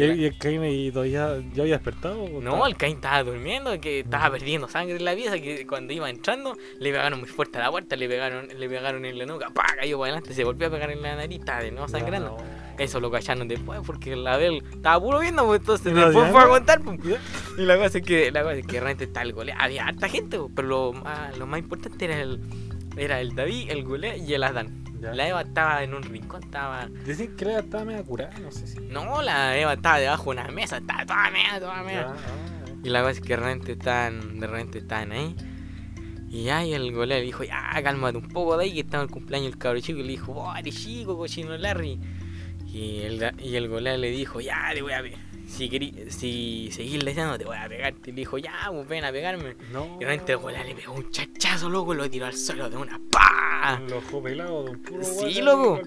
¿Y 0.00 0.10
el, 0.10 0.20
y 0.20 0.24
el 0.26 0.38
Caín 0.38 0.62
ahí 0.62 0.90
todavía 0.90 1.38
ya 1.54 1.62
había 1.62 1.74
despertado? 1.76 2.16
No, 2.28 2.38
estaba- 2.38 2.68
el 2.68 2.76
Caín 2.76 2.96
estaba 2.96 3.22
durmiendo, 3.22 3.80
que 3.80 4.00
estaba 4.00 4.30
perdiendo 4.30 4.68
sangre 4.68 4.96
en 4.96 5.04
la 5.04 5.14
pieza, 5.14 5.38
que 5.38 5.66
cuando 5.66 5.92
iba 5.92 6.08
entrando 6.10 6.56
le 6.78 6.90
pegaron 6.90 7.20
muy 7.20 7.28
fuerte 7.28 7.58
a 7.58 7.62
la 7.62 7.70
puerta, 7.70 7.96
le 7.96 8.08
pegaron, 8.08 8.48
le 8.48 8.68
pegaron 8.68 9.04
en 9.04 9.18
la 9.18 9.26
nuca, 9.26 9.50
cayó 9.78 9.98
para 9.98 10.12
adelante, 10.12 10.34
se 10.34 10.44
volvió 10.44 10.68
a 10.68 10.70
pegar 10.70 10.90
en 10.90 11.02
la 11.02 11.16
nariz, 11.16 11.38
estaba 11.40 11.62
de 11.62 11.70
nuevo 11.70 11.88
sangrando. 11.88 12.36
no. 12.38 12.70
Eso 12.78 12.98
lo 12.98 13.10
cacharon 13.10 13.46
después 13.46 13.80
porque 13.84 14.16
la 14.16 14.34
Abel 14.34 14.62
estaba 14.72 14.98
puro 14.98 15.18
viendo, 15.18 15.44
pues 15.44 15.60
entonces 15.60 15.92
No, 15.92 16.06
después 16.06 16.30
fue 16.30 16.40
a 16.42 16.48
contar. 16.48 16.80
pues. 16.80 16.98
Y 17.58 17.62
la 17.62 17.76
cosa 17.76 17.98
es 17.98 18.04
que, 18.04 18.30
la 18.32 18.42
cosa 18.42 18.54
es 18.54 18.66
que 18.66 18.72
realmente 18.80 19.04
está 19.04 19.20
el 19.20 19.34
golea. 19.34 19.56
Había 19.58 19.84
harta 19.86 20.08
gente, 20.08 20.38
pues, 20.38 20.50
pero 20.56 20.66
lo 20.68 20.92
más, 20.94 21.36
lo 21.36 21.46
más 21.46 21.60
importante 21.60 22.06
era 22.06 22.18
el, 22.22 22.40
era 22.96 23.20
el 23.20 23.34
David, 23.34 23.68
el 23.70 23.84
golea 23.84 24.16
y 24.16 24.32
el 24.32 24.42
Adán. 24.44 24.82
Ya. 25.00 25.14
La 25.14 25.28
Eva 25.28 25.40
estaba 25.42 25.82
en 25.82 25.94
un 25.94 26.02
rincón, 26.02 26.42
estaba. 26.42 26.88
Dicen 27.06 27.34
que 27.36 27.44
la 27.46 27.60
estaba 27.60 27.84
media 27.84 28.02
curada, 28.04 28.38
no 28.38 28.50
sé 28.50 28.66
si. 28.66 28.78
No, 28.80 29.22
la 29.22 29.56
Eva 29.56 29.72
estaba 29.72 29.98
debajo 29.98 30.24
de 30.34 30.40
una 30.40 30.48
mesa, 30.48 30.76
estaba 30.78 31.06
toda 31.06 31.30
mea, 31.30 31.58
toda 31.58 31.82
mea. 31.82 32.02
Ya, 32.02 32.12
ah, 32.12 32.80
Y 32.84 32.88
la 32.90 33.00
cosa 33.00 33.12
es 33.12 33.20
que 33.20 33.28
de 33.28 33.36
repente 33.36 33.72
estaban, 33.72 34.38
de 34.38 34.46
repente 34.46 34.78
estaban 34.78 35.12
ahí. 35.12 35.36
Y 36.28 36.44
ya, 36.44 36.64
y 36.64 36.74
el 36.74 36.92
golea 36.92 37.18
le 37.18 37.24
dijo, 37.24 37.42
ya, 37.42 37.72
cálmate 37.82 38.18
un 38.18 38.28
poco 38.28 38.56
de 38.56 38.64
ahí, 38.64 38.74
que 38.74 38.80
estaba 38.80 39.02
el 39.02 39.10
cumpleaños 39.10 39.50
del 39.50 39.58
cabro 39.58 39.80
chico. 39.80 39.98
Y 39.98 40.02
le 40.02 40.10
dijo, 40.10 40.32
oh, 40.32 40.54
eres 40.54 40.76
chico, 40.76 41.16
cochino 41.16 41.56
Larry. 41.56 41.98
Y 42.66 43.00
el, 43.00 43.34
y 43.40 43.56
el 43.56 43.68
golea 43.68 43.96
le 43.96 44.10
dijo, 44.10 44.40
ya, 44.40 44.70
te 44.72 44.82
voy 44.82 44.92
a. 44.92 45.02
Si, 45.50 45.68
querí- 45.68 46.10
si 46.10 46.70
seguís 46.72 47.02
leyendo, 47.02 47.36
te 47.36 47.44
voy 47.44 47.56
a 47.56 47.68
pegarte. 47.68 48.10
Y 48.10 48.12
le 48.12 48.20
dijo, 48.20 48.38
ya, 48.38 48.52
pues 48.70 48.86
ven 48.88 49.04
a 49.04 49.10
pegarme. 49.10 49.56
no. 49.72 49.96
Y 49.96 50.00
de 50.00 50.06
repente 50.06 50.32
el 50.32 50.38
golea 50.38 50.62
le 50.64 50.74
pegó 50.74 50.92
un 50.94 51.10
chachazo, 51.10 51.68
loco, 51.68 51.92
y 51.92 51.96
lo 51.96 52.08
tiró 52.08 52.26
al 52.26 52.34
suelo 52.34 52.70
de 52.70 52.76
una 52.76 53.00
pa. 53.10 53.80
Los 53.88 54.04
ojos 54.04 54.22
pelados 54.22 54.64
de 54.64 54.70
un 54.70 54.82
puro 54.82 55.02
Sí, 55.04 55.42
loco. 55.42 55.80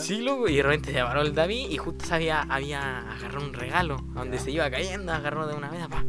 Sí, 0.00 0.20
loco, 0.22 0.48
y 0.48 0.56
de 0.56 0.62
repente 0.62 0.92
se 0.92 1.00
paró 1.02 1.22
el 1.22 1.34
David 1.34 1.70
y 1.70 1.76
justo 1.76 2.04
se 2.06 2.14
había, 2.14 2.42
agarrado 2.42 3.44
un 3.44 3.52
regalo 3.52 3.96
a 4.14 4.20
donde 4.20 4.36
Ya. 4.38 4.42
se 4.44 4.50
iba 4.52 4.70
cayendo, 4.70 5.12
agarró 5.12 5.46
de 5.46 5.54
una 5.54 5.70
vez, 5.70 5.86
pa. 5.88 6.04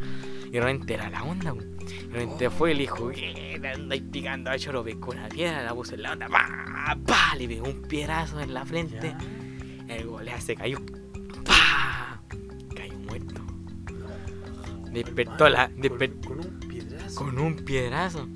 Y 0.46 0.50
de 0.50 0.60
repente 0.60 0.94
era 0.94 1.10
la 1.10 1.22
onda, 1.24 1.52
po. 1.52 1.60
Y 1.60 2.06
de 2.06 2.12
repente 2.20 2.50
fue 2.50 2.70
y 2.70 2.74
le 2.74 2.80
dijo, 2.82 3.08
¿qué? 3.10 3.60
Andáis 3.74 4.02
picando, 4.10 4.54
yo 4.56 4.72
lo 4.72 4.82
pescó 4.84 5.10
una 5.10 5.28
piedra, 5.28 5.62
la 5.62 5.74
puso 5.74 5.94
en 5.96 6.02
la 6.02 6.12
onda, 6.12 6.28
pa, 6.28 6.96
pa, 7.06 7.34
le 7.36 7.46
pegó 7.48 7.66
un 7.66 7.82
piedrazo 7.82 8.40
en 8.40 8.54
la 8.54 8.64
frente. 8.64 9.14
Ya. 9.86 9.94
El 9.96 10.06
golea 10.06 10.40
se 10.40 10.54
cayó, 10.54 10.78
Despertó 14.92 15.48
la- 15.48 15.68
Con- 15.68 15.82
desper- 15.82 16.24
Con 16.24 16.38
un 16.40 16.60
piedrazo. 16.60 17.14
Con 17.16 17.38
un 17.38 17.56
piedrazo. 17.56 18.28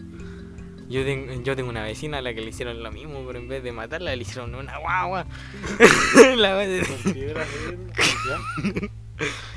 Yo 0.88 1.02
tengo, 1.04 1.32
yo 1.42 1.56
tengo 1.56 1.70
una 1.70 1.82
vecina 1.82 2.18
a 2.18 2.22
la 2.22 2.34
que 2.34 2.42
le 2.42 2.48
hicieron 2.50 2.82
lo 2.82 2.92
mismo, 2.92 3.24
pero 3.26 3.38
en 3.38 3.48
vez 3.48 3.62
de 3.62 3.72
matarla 3.72 4.14
le 4.14 4.22
hicieron 4.22 4.54
una 4.54 4.76
guagua. 4.78 5.26
la 6.36 6.54
vez 6.54 6.86
Con 6.88 7.12
piedras 7.12 7.48
¿ya? 8.28 8.88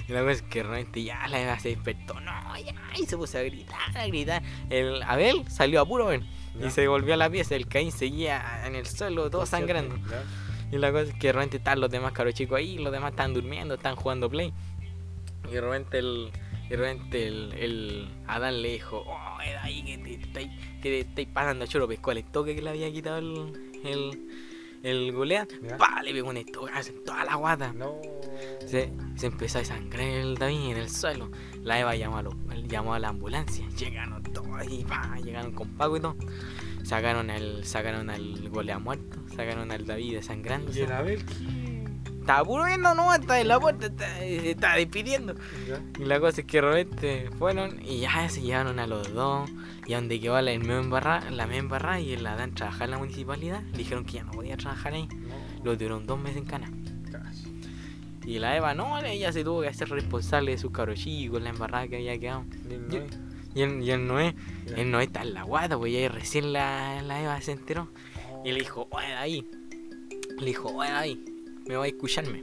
Y 0.08 0.14
la 0.14 0.20
cosa 0.22 0.32
es 0.32 0.42
que 0.44 0.64
realmente 0.64 1.04
ya 1.04 1.28
la 1.28 1.42
Eva 1.42 1.60
se 1.60 1.70
despertó, 1.70 2.20
no, 2.22 2.32
ya, 2.60 2.74
y 2.98 3.06
se 3.06 3.18
puso 3.18 3.38
a 3.40 3.42
gritar, 3.42 3.98
a 3.98 4.08
gritar. 4.08 4.42
El 4.70 5.02
Abel 5.04 5.44
salió 5.50 5.82
a 5.82 5.86
puro 5.86 6.06
ven, 6.06 6.26
y 6.64 6.70
se 6.70 6.88
volvió 6.88 7.14
a 7.16 7.18
la 7.18 7.30
pieza, 7.30 7.56
el 7.56 7.68
Caín 7.68 7.92
seguía 7.92 8.66
en 8.66 8.76
el 8.76 8.86
suelo, 8.86 9.30
todo 9.30 9.46
sangrando. 9.46 9.98
Ya. 10.10 10.24
Y 10.72 10.78
la 10.78 10.92
cosa 10.92 11.06
es 11.12 11.14
que 11.16 11.28
de 11.28 11.34
repente 11.34 11.58
estaban 11.58 11.82
los 11.82 11.90
demás 11.90 12.14
caros 12.14 12.36
chicos 12.36 12.58
ahí, 12.58 12.78
los 12.78 12.92
demás 12.92 13.12
estaban 13.12 13.34
durmiendo, 13.34 13.74
estaban 13.74 13.98
jugando 13.98 14.30
play. 14.30 14.54
Y 15.50 15.54
de 15.54 15.62
repente 15.62 15.98
el, 16.00 16.32
de 16.70 16.76
repente 16.78 17.28
el, 17.28 17.54
el 17.54 18.10
Adán 18.28 18.62
le 18.62 18.74
dijo, 18.74 19.04
oh, 19.08 19.42
era 19.42 19.64
ahí 19.64 19.84
que 19.84 19.98
te 19.98 20.14
estáis 20.16 20.50
que 20.82 20.90
te 20.90 21.00
estáis 21.02 21.28
pasando 21.30 21.66
a 21.66 21.68
choro 21.68 21.88
pescó 21.88 22.12
el 22.12 22.24
toque 22.26 22.56
que 22.56 22.62
le 22.62 22.70
había 22.70 22.92
quitado 22.92 23.18
el, 23.20 23.54
el, 23.84 24.28
el 24.84 25.12
goleán. 25.12 25.48
Ya. 25.64 25.78
Pa, 25.78 26.02
le 26.04 26.12
pegó 26.14 26.30
un 26.30 26.38
estocazo 26.38 26.92
en 26.92 27.04
toda 27.04 27.26
la 27.26 27.36
guata. 27.36 27.74
No. 27.74 27.96
Se, 28.66 28.92
se 29.16 29.28
empezó 29.28 29.60
a 29.60 29.66
sangrar 29.66 30.06
el 30.08 30.36
David 30.36 30.72
en 30.72 30.78
el 30.78 30.90
suelo. 30.90 31.32
La 31.64 31.80
Eva 31.80 31.96
llamó 31.96 32.18
a, 32.18 32.24
los- 32.24 32.36
llamó 32.68 32.94
a 32.94 33.00
la 33.00 33.10
ambulancia. 33.10 33.66
Llegaron 33.78 34.22
todos 34.24 34.48
y 34.70 34.84
pa, 34.84 35.18
llegaron 35.24 35.52
con 35.54 35.70
Paco 35.70 35.98
y 35.98 36.02
todo. 36.02 36.16
Sacaron 36.84 37.30
al, 37.30 37.66
sacaron 37.66 38.10
al 38.10 38.50
golea 38.50 38.80
muerto, 38.80 39.18
sacaron 39.36 39.72
al 39.72 39.86
David 39.86 40.12
Y 40.12 40.14
desangrándose. 40.16 40.84
el 40.84 40.92
Abel, 40.92 41.26
¿qué? 41.26 41.34
Estaba 42.28 42.44
puro 42.44 42.66
viendo, 42.66 42.94
no, 42.94 43.14
está 43.14 43.40
en 43.40 43.48
la 43.48 43.58
puerta, 43.58 43.86
está- 43.86 44.18
se 44.20 44.52
estaba 44.52 44.76
despidiendo. 44.76 45.34
Ya. 45.66 45.82
Y 45.98 46.04
la 46.04 46.20
cosa 46.20 46.42
es 46.42 46.48
que 46.48 46.58
de 46.62 46.70
repente 46.74 47.30
fueron 47.40 47.82
y 47.82 48.02
ya 48.02 48.28
se 48.28 48.42
llevaron 48.42 48.80
a 48.80 48.86
los 48.88 49.14
dos. 49.14 49.50
Y 49.86 49.94
a 49.94 49.96
donde 49.96 50.20
quedó 50.20 50.34
la 50.42 50.52
medio 50.60 50.80
embarrada, 50.80 51.32
la 51.32 51.48
medio 51.48 51.62
embarrada 51.62 52.02
y 52.02 52.12
el 52.12 52.28
Adán 52.28 52.54
trabajaba 52.54 52.84
en 52.84 52.92
la 52.92 52.98
municipalidad, 52.98 53.62
le 53.72 53.78
dijeron 53.78 54.04
que 54.04 54.12
ya 54.14 54.24
no 54.26 54.32
podía 54.34 54.58
trabajar 54.58 54.94
ahí. 54.94 55.08
No. 55.08 55.64
Lo 55.64 55.76
tuvieron 55.78 56.06
dos 56.06 56.20
meses 56.20 56.40
en 56.40 56.46
cana. 56.46 56.70
Casi. 57.10 57.48
Y 58.26 58.40
la 58.40 58.58
Eva 58.58 58.74
no, 58.74 59.00
ella 59.00 59.32
se 59.32 59.46
tuvo 59.46 59.62
que 59.62 59.70
hacer 59.70 59.88
responsable 59.88 60.52
de 60.52 60.58
sus 60.58 60.72
cabros 60.72 61.00
chicos, 61.00 61.42
la 61.42 61.52
embarrada 61.52 61.88
que 61.88 61.96
había 61.96 62.20
quedado. 62.20 62.44
Y 63.56 63.62
él, 63.62 63.82
y 63.82 63.90
él 63.92 64.06
no 64.06 64.20
es, 64.20 64.36
él 64.76 64.92
no 64.92 65.00
está 65.00 65.22
en 65.22 65.34
la 65.34 65.44
guata, 65.44 65.78
pues 65.78 65.94
ya 65.94 66.10
recién 66.10 66.52
la, 66.52 67.02
la 67.04 67.24
Eva 67.24 67.40
se 67.40 67.54
enteró. 67.54 67.88
Y 68.44 68.52
le 68.52 68.60
dijo, 68.60 68.90
oye 68.92 69.14
ahí, 69.16 69.50
le 70.40 70.46
dijo, 70.46 70.68
oye 70.76 70.90
ahí, 70.90 71.24
me 71.68 71.76
va 71.76 71.86
a 71.86 71.88
escucharme. 71.88 72.42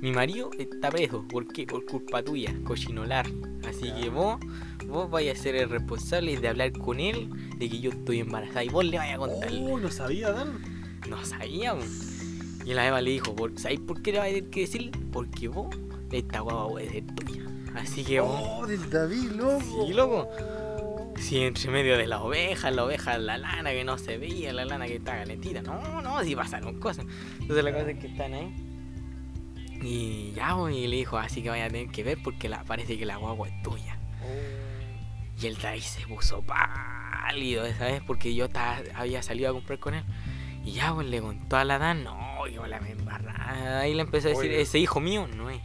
Mi 0.00 0.12
marido 0.12 0.50
está 0.58 0.90
preso, 0.90 1.24
¿por 1.26 1.46
qué? 1.48 1.66
Por 1.66 1.84
culpa 1.84 2.22
tuya, 2.22 2.54
cochinolar. 2.64 3.26
Así 3.68 3.90
que 3.92 4.10
vos, 4.10 4.38
vos 4.86 5.10
vais 5.10 5.30
a 5.36 5.40
ser 5.42 5.56
el 5.56 5.68
responsable 5.68 6.36
de 6.36 6.48
hablar 6.48 6.72
con 6.72 7.00
él 7.00 7.28
de 7.56 7.68
que 7.68 7.80
yo 7.80 7.90
estoy 7.90 8.20
embarazada 8.20 8.64
y 8.64 8.68
vos 8.68 8.84
le 8.84 8.98
vais 8.98 9.14
a 9.14 9.18
contar. 9.18 9.50
Oh, 9.60 9.78
no 9.78 9.90
sabía, 9.90 10.30
Dan. 10.30 10.58
No 11.08 11.24
sabíamos. 11.24 11.86
Y 12.64 12.74
la 12.74 12.86
Eva 12.86 13.00
le 13.00 13.10
dijo, 13.10 13.34
¿por- 13.34 13.58
¿sabéis 13.58 13.80
por 13.80 14.02
qué 14.02 14.12
le 14.12 14.18
va 14.18 14.24
a 14.24 14.28
tener 14.28 14.50
que 14.50 14.60
decir? 14.60 14.90
Porque 15.12 15.48
vos, 15.48 15.74
esta 16.12 16.40
guagua 16.40 16.68
puede 16.68 16.90
ser 16.90 17.04
tuya. 17.14 17.42
Así 17.74 18.04
que 18.04 18.20
vos, 18.20 18.40
Oh, 18.40 18.66
del 18.66 18.88
David, 18.90 19.30
loco. 19.32 19.86
Sí, 19.86 19.92
loco. 19.94 20.28
Si 21.20 21.42
entre 21.42 21.70
medio 21.70 21.96
de 21.98 22.06
las 22.06 22.20
ovejas, 22.20 22.74
la 22.74 22.84
oveja, 22.84 23.18
la 23.18 23.38
lana 23.38 23.70
que 23.70 23.84
no 23.84 23.98
se 23.98 24.18
veía, 24.18 24.52
la 24.52 24.64
lana 24.64 24.86
que 24.86 24.96
está 24.96 25.16
calentita. 25.18 25.62
No, 25.62 26.00
no, 26.02 26.22
si 26.24 26.34
pasaron 26.34 26.78
cosas. 26.78 27.06
Entonces 27.40 27.64
la 27.64 27.72
cosa 27.72 27.90
es 27.90 27.98
que 27.98 28.06
están 28.08 28.34
ahí. 28.34 28.54
Y 29.82 30.32
ya, 30.34 30.56
y 30.72 30.86
le 30.88 30.96
dijo, 30.96 31.18
así 31.18 31.42
que 31.42 31.50
vaya 31.50 31.66
a 31.66 31.70
tener 31.70 31.88
que 31.88 32.02
ver 32.02 32.18
porque 32.22 32.48
la, 32.48 32.64
parece 32.64 32.98
que 32.98 33.06
la 33.06 33.16
guagua 33.16 33.48
es 33.48 33.62
tuya. 33.62 33.98
Oh. 34.24 35.40
Y 35.40 35.46
el 35.46 35.56
David 35.56 35.82
se 35.82 36.04
puso 36.06 36.42
pálido 36.42 37.64
esa 37.64 37.86
vez 37.86 38.02
porque 38.04 38.34
yo 38.34 38.48
ta- 38.48 38.82
había 38.94 39.22
salido 39.22 39.50
a 39.50 39.52
comprar 39.52 39.78
con 39.78 39.94
él. 39.94 40.04
Y 40.64 40.72
ya, 40.72 40.92
pues 40.92 41.06
le 41.06 41.20
contó 41.20 41.56
a 41.56 41.64
la 41.64 41.78
Dan, 41.78 42.02
no, 42.02 42.46
yo 42.48 42.66
la 42.66 42.80
me 42.80 42.90
embarrada. 42.90 43.80
Ahí 43.80 43.94
le 43.94 44.02
empezó 44.02 44.26
a 44.28 44.30
decir, 44.30 44.50
Oye. 44.50 44.60
ese 44.60 44.78
hijo 44.80 44.98
mío 45.00 45.28
no 45.28 45.48
es. 45.48 45.60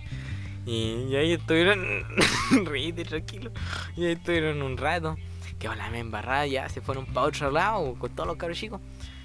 Y, 0.66 1.08
y 1.10 1.16
ahí 1.16 1.34
estuvieron, 1.34 1.84
reíte 2.66 3.04
tranquilo. 3.04 3.52
Y 3.98 4.06
ahí 4.06 4.12
estuvieron 4.14 4.62
un 4.62 4.78
rato. 4.78 5.18
Que 5.64 5.70
la 5.78 5.98
embarrada, 5.98 6.46
ya 6.46 6.68
se 6.68 6.82
fueron 6.82 7.06
para 7.06 7.28
otro 7.28 7.50
lado 7.50 7.96
con 7.98 8.14
todos 8.14 8.28
los 8.28 8.36
cabros 8.36 8.58
chicos. 8.58 8.82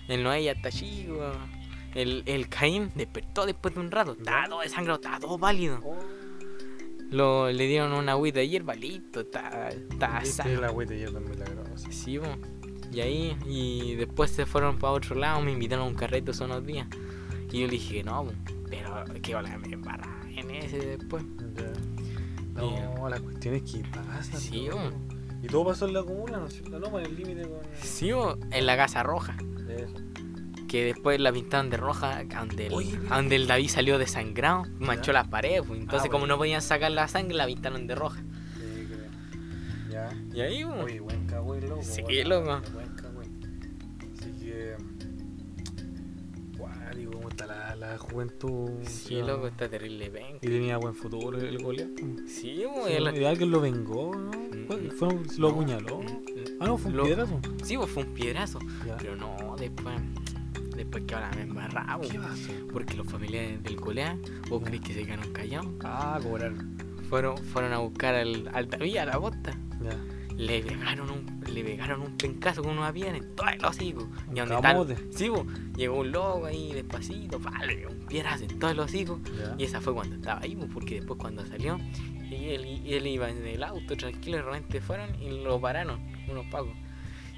El 0.07 0.23
Noé 0.23 0.45
ya 0.45 0.53
está 0.53 0.71
chico. 0.71 1.33
El, 1.97 2.23
el 2.27 2.49
Caín 2.49 2.93
despertó 2.95 3.45
después 3.45 3.75
de 3.75 3.81
un 3.81 3.91
rato. 3.91 4.13
Estaba 4.13 4.47
todo 4.47 4.61
desangrado, 4.61 5.01
estaba 5.01 5.19
todo 5.19 5.37
pálido. 5.37 5.81
Oh. 5.83 5.99
Lo, 7.11 7.51
le 7.51 7.67
dieron 7.67 7.93
una 7.93 8.13
agüita 8.13 8.39
de 8.39 8.49
hierba, 8.49 8.77
listo, 8.77 9.23
está, 9.23 9.71
está 9.71 10.25
sano. 10.25 10.61
la 10.61 10.71
y 10.71 11.01
yo 11.01 11.13
también 11.13 11.41
milagrosa. 11.41 11.91
Sí, 11.91 12.21
po. 12.21 12.27
Y 12.93 13.01
ahí, 13.01 13.37
y 13.45 13.97
después 13.97 14.31
se 14.31 14.47
fueron 14.47 14.79
para 14.79 14.93
otro 14.93 15.17
lado, 15.17 15.41
me 15.41 15.51
invitaron 15.51 15.87
a 15.87 15.89
un 15.89 15.95
carrete 15.95 16.31
esos 16.31 16.47
unos 16.47 16.65
días. 16.65 16.87
Y 17.51 17.63
yo 17.63 17.67
le 17.67 17.73
dije 17.73 18.05
no, 18.05 18.27
po. 18.27 18.33
pero 18.71 19.05
que 19.21 19.35
hola, 19.35 19.59
me 19.59 19.73
embarra 19.73 20.21
en 20.29 20.53
ese 20.53 20.99
después. 20.99 21.25
No, 22.55 23.09
la 23.09 23.19
cuestión 23.19 23.57
es 23.57 23.63
que 23.63 23.83
pasa. 23.89 24.39
Sí, 24.39 24.69
bo. 24.71 25.18
Y 25.43 25.47
todo 25.47 25.67
pasó 25.67 25.87
en 25.87 25.95
la 25.95 26.03
comuna, 26.03 26.39
¿no 26.39 26.47
es 26.47 26.55
cierto? 26.55 26.79
No, 26.81 26.99
en 26.99 27.07
el 27.07 27.17
límite 27.17 27.43
con. 27.43 27.61
Sí, 27.83 28.11
en 28.51 28.67
la 28.67 28.77
casa 28.77 29.03
roja. 29.03 29.37
Eso. 29.69 29.95
Que 30.67 30.85
después 30.85 31.19
la 31.21 31.33
pintaron 31.33 31.71
de 31.71 31.77
roja, 31.79 32.25
donde 32.25 32.67
el, 32.67 32.75
Oye, 32.75 32.97
donde 33.09 33.37
el 33.37 33.47
David 33.47 33.69
salió 33.69 33.99
desangrado, 33.99 34.65
manchó 34.79 35.13
las 35.13 35.29
paredes. 35.29 35.63
pues. 35.67 35.81
Entonces, 35.81 36.09
Ah, 36.09 36.11
como 36.11 36.23
bueno. 36.23 36.35
no 36.35 36.39
podían 36.39 36.61
sacar 36.61 36.91
la 36.91 37.09
sangre, 37.09 37.37
la 37.37 37.47
pintaron 37.47 37.87
de 37.87 37.95
roja. 37.95 38.21
Sí, 38.59 38.87
creo. 38.87 39.91
Ya. 39.91 40.11
Y 40.35 40.41
ahí, 40.41 40.65
po. 40.65 40.73
Oye, 40.73 41.01
buen 41.01 41.27
cagüey, 41.27 41.61
loco. 41.63 41.83
Sí, 41.83 42.03
loco. 42.25 42.61
Buen 42.75 42.89
cagüey. 42.97 43.29
Así 44.19 44.33
que. 44.45 44.77
Guau, 47.39 47.47
digo, 47.47 47.47
¿cómo 47.47 47.47
está 47.47 47.47
la, 47.47 47.77
la 47.77 47.99
juventud? 47.99 48.71
Sí, 48.85 49.17
O 49.21 49.25
sea, 49.25 49.35
loco, 49.35 49.47
está 49.49 49.69
terrible 49.69 50.09
ven. 50.11 50.37
Y 50.41 50.47
tenía 50.47 50.77
buen 50.79 50.95
futuro 50.95 51.39
el 51.39 51.59
Goliat. 51.63 51.89
Sí, 52.27 52.63
po, 52.75 52.87
Sí, 52.87 52.93
el- 52.93 53.17
y 53.17 53.25
alguien 53.25 53.51
lo 53.51 53.61
vengó, 53.61 54.15
¿no? 54.15 54.31
Mm, 54.31 54.91
Fue, 54.91 55.13
lo 55.13 55.23
no, 55.39 55.49
apuñaló. 55.49 56.01
mm, 56.01 56.07
Ah, 56.61 56.67
no, 56.67 56.79
fue 56.79 56.91
un 56.91 56.97
lo- 56.97 57.05
piedrazo. 57.05 57.41
Sí, 57.63 57.77
pues 57.77 57.91
fue 57.91 58.03
un 58.05 58.15
piedrazo. 58.15 58.59
Ya. 58.87 58.97
Pero 58.97 59.17
no, 59.17 59.57
después. 59.59 59.95
Después 60.77 61.05
que 61.07 61.15
ahora 61.15 61.31
me 61.35 61.43
embarraba. 61.43 62.01
¿Qué 62.09 62.19
pasó? 62.21 62.53
Porque 62.73 62.95
los 62.95 63.07
familiares 63.09 63.61
del 63.65 63.77
colea, 63.77 64.17
vos 64.49 64.63
crees 64.65 64.81
que 64.83 64.95
se 64.95 65.05
quedaron 65.05 65.33
callados, 65.33 65.67
Ah, 65.83 66.21
cobrar. 66.23 66.53
fueron, 67.09 67.37
fueron 67.39 67.73
a 67.73 67.79
buscar 67.79 68.15
al, 68.15 68.49
al 68.53 68.69
David 68.69 68.97
a 68.99 69.07
la 69.07 69.17
bosta. 69.19 69.59
Ya. 69.83 69.97
Le 70.39 70.63
pegaron 70.63 71.11
un, 71.11 71.45
le 71.53 71.65
pegaron 71.65 72.01
un 72.01 72.17
pencazo 72.17 72.63
con 72.63 72.73
unos 72.73 72.87
aviones 72.87 73.23
en 73.23 73.35
todo 73.35 73.49
el 73.49 73.65
hocico. 73.65 74.09
Y 74.33 74.39
donde 74.39 74.57
tal, 74.63 74.97
sí, 75.11 75.29
po, 75.29 75.45
llegó 75.77 75.99
un 75.99 76.13
loco 76.13 76.47
ahí 76.47 76.73
despacito, 76.73 77.41
pa, 77.41 77.67
le 77.67 77.75
pegó 77.75 77.91
un 77.91 78.07
piedrazo 78.07 78.45
en 78.45 78.59
todo 78.59 78.71
el 78.71 78.79
hocico. 78.79 79.21
Ya. 79.37 79.57
Y 79.59 79.65
esa 79.65 79.81
fue 79.81 79.93
cuando 79.93 80.15
estaba 80.15 80.41
ahí, 80.41 80.55
pues, 80.55 80.71
porque 80.73 80.95
después 80.97 81.19
cuando 81.19 81.45
salió, 81.45 81.79
y 82.31 82.51
él, 82.51 82.67
y 82.67 82.95
él 82.95 83.07
iba 83.09 83.29
en 83.29 83.45
el 83.45 83.65
auto 83.65 83.97
tranquilo, 83.97 84.37
y 84.37 84.41
de 84.41 84.47
repente 84.47 84.81
fueron 84.81 85.21
y 85.21 85.43
lo 85.43 85.61
pararon, 85.61 86.01
unos 86.31 86.47
pagos. 86.47 86.73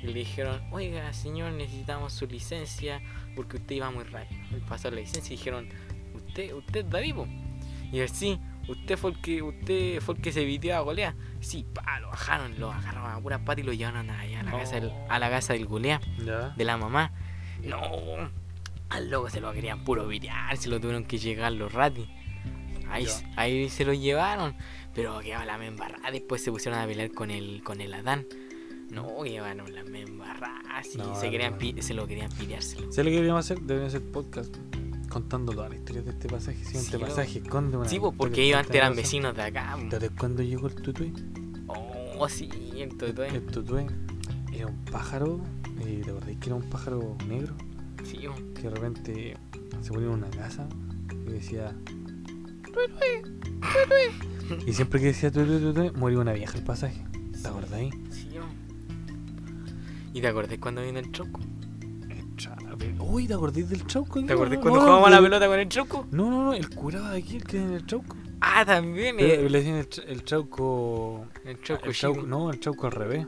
Y 0.02 0.08
le 0.08 0.12
dijeron, 0.12 0.60
oiga 0.70 1.10
señor, 1.14 1.52
necesitamos 1.52 2.12
su 2.12 2.26
licencia 2.26 3.00
porque 3.34 3.56
usted 3.56 3.76
iba 3.76 3.90
muy 3.90 4.04
rápido. 4.04 4.40
Él 4.52 4.62
pasó 4.68 4.90
la 4.90 5.00
licencia 5.00 5.32
y 5.32 5.38
dijeron, 5.38 5.68
usted, 6.14 6.52
usted 6.52 6.84
es 6.84 6.90
David, 6.90 7.14
po?". 7.14 7.26
Y 7.92 7.98
él 7.98 8.08
sí, 8.08 8.38
usted 8.68 8.96
fue 8.96 9.12
el 9.12 9.20
que, 9.20 9.42
usted 9.42 10.00
fue 10.00 10.14
el 10.14 10.20
que 10.20 10.32
se 10.32 10.44
vistió 10.44 10.76
a 10.76 10.80
golear. 10.80 11.14
Sí, 11.40 11.66
pa, 11.72 12.00
lo 12.00 12.08
bajaron, 12.08 12.58
lo 12.58 12.72
agarraron 12.72 13.10
a 13.10 13.20
puras 13.20 13.40
patas 13.40 13.62
y 13.62 13.66
lo 13.66 13.72
llevaron 13.72 14.10
allá 14.10 14.40
a 14.40 14.42
la 14.42 14.52
casa 14.52 14.76
del, 14.76 14.92
a 15.08 15.18
la 15.18 15.30
casa 15.30 15.52
del 15.52 15.66
golea 15.66 16.00
de 16.56 16.64
la 16.64 16.76
mamá. 16.76 17.12
No, 17.64 17.80
al 18.88 19.10
loco 19.10 19.30
se 19.30 19.40
lo 19.40 19.52
querían 19.52 19.84
puro 19.84 20.06
videar, 20.06 20.56
se 20.56 20.68
lo 20.68 20.80
tuvieron 20.80 21.04
que 21.04 21.18
llegar 21.18 21.52
los 21.52 21.72
ratis. 21.72 22.06
Ahí, 22.90 23.06
ahí 23.36 23.68
se 23.68 23.84
lo 23.84 23.92
llevaron, 23.92 24.56
pero 24.94 25.20
quedaba 25.20 25.44
la 25.44 25.58
membarrada. 25.58 26.10
Después 26.10 26.42
se 26.42 26.50
pusieron 26.50 26.80
a 26.80 26.86
pelear 26.86 27.12
con 27.12 27.30
el, 27.30 27.62
con 27.62 27.80
el 27.80 27.94
Adán. 27.94 28.26
No, 28.90 29.24
llevaron 29.24 29.72
la 29.72 29.84
membarrada, 29.84 30.82
sí, 30.82 30.98
No, 30.98 31.14
se, 31.14 31.30
querían, 31.30 31.56
no. 31.56 31.82
se 31.82 31.94
lo 31.94 32.08
querían 32.08 32.30
pideárselo. 32.32 32.90
¿Sabes 32.90 32.98
lo 32.98 33.04
que 33.04 33.10
deberíamos 33.10 33.44
hacer? 33.44 33.60
Deberíamos 33.60 33.94
hacer 33.94 34.10
podcast 34.10 34.56
contando 35.10 35.52
todas 35.52 35.68
las 35.70 35.78
historias 35.80 36.04
de 36.06 36.10
este 36.12 36.28
pasaje. 36.28 36.58
Si 36.64 36.70
Sí, 36.72 36.76
este 36.78 36.98
pasaje 36.98 37.38
esconde 37.40 37.76
una. 37.76 37.88
Sí, 37.88 37.98
pues 38.00 38.14
porque 38.16 38.42
ellos 38.44 38.58
antes 38.58 38.74
eran 38.76 38.94
vecinos 38.96 39.36
de 39.36 39.42
acá. 39.42 39.76
¿Desde 39.90 40.08
cuándo 40.10 40.42
llegó 40.42 40.68
el 40.68 40.74
tutui? 40.76 41.12
Oh, 41.66 42.28
sí, 42.28 42.48
el 42.76 42.96
Totoy. 42.96 43.28
El 43.28 43.42
tutui 43.46 43.86
era 44.52 44.66
un 44.66 44.76
pájaro. 44.86 45.40
eh, 45.80 46.00
¿Te 46.04 46.10
acordáis 46.10 46.38
que 46.38 46.46
era 46.46 46.54
un 46.56 46.68
pájaro 46.70 47.16
negro? 47.26 47.54
Sí. 48.04 48.18
Que 48.54 48.62
de 48.62 48.70
repente 48.70 49.36
se 49.82 49.88
ponía 49.90 50.08
en 50.08 50.14
una 50.14 50.30
casa 50.30 50.66
y 51.26 51.32
decía. 51.32 51.74
"Tutui, 52.64 53.32
tutui". 53.60 54.60
Y 54.66 54.72
siempre 54.72 55.00
que 55.00 55.06
decía 55.06 55.30
tutui, 55.30 55.58
tutui, 55.60 55.90
moría 55.92 56.18
una 56.18 56.32
vieja 56.32 56.58
el 56.58 56.64
pasaje. 56.64 57.04
¿Te 57.40 57.48
acordáis? 57.48 57.94
Sí. 58.10 58.28
¿Y 60.12 60.20
te 60.20 60.26
acordás 60.26 60.58
cuando 60.58 60.82
vino 60.82 60.98
el 60.98 61.10
Choco? 61.12 61.40
Uy, 63.00 63.26
¿te 63.26 63.34
acordáis 63.34 63.68
del 63.68 63.86
chauco? 63.86 64.24
¿Te 64.24 64.32
acordás 64.32 64.54
No, 64.54 64.60
cuando 64.60 64.78
no, 64.80 64.84
jugábamos 64.86 65.08
a 65.08 65.10
la 65.10 65.20
pelota 65.20 65.46
con 65.48 65.58
el 65.58 65.68
Choco? 65.68 66.06
No, 66.12 66.30
no, 66.30 66.44
no, 66.44 66.54
el 66.54 66.68
curado 66.70 67.10
de 67.10 67.18
aquí, 67.18 67.36
el 67.36 67.44
que 67.44 67.56
en 67.58 67.72
el 67.72 67.86
chauco. 67.86 68.16
Ah, 68.40 68.64
también. 68.64 69.16
Eh, 69.18 69.46
le 69.48 69.58
decían 69.58 69.76
el, 69.76 69.88
el 70.08 70.24
chauco. 70.24 71.26
el 71.44 71.60
Choco, 71.60 71.86
el 71.86 71.92
chauco- 71.94 72.22
no, 72.26 72.50
el 72.50 72.60
chauco 72.60 72.86
al 72.86 72.92
revés. 72.92 73.26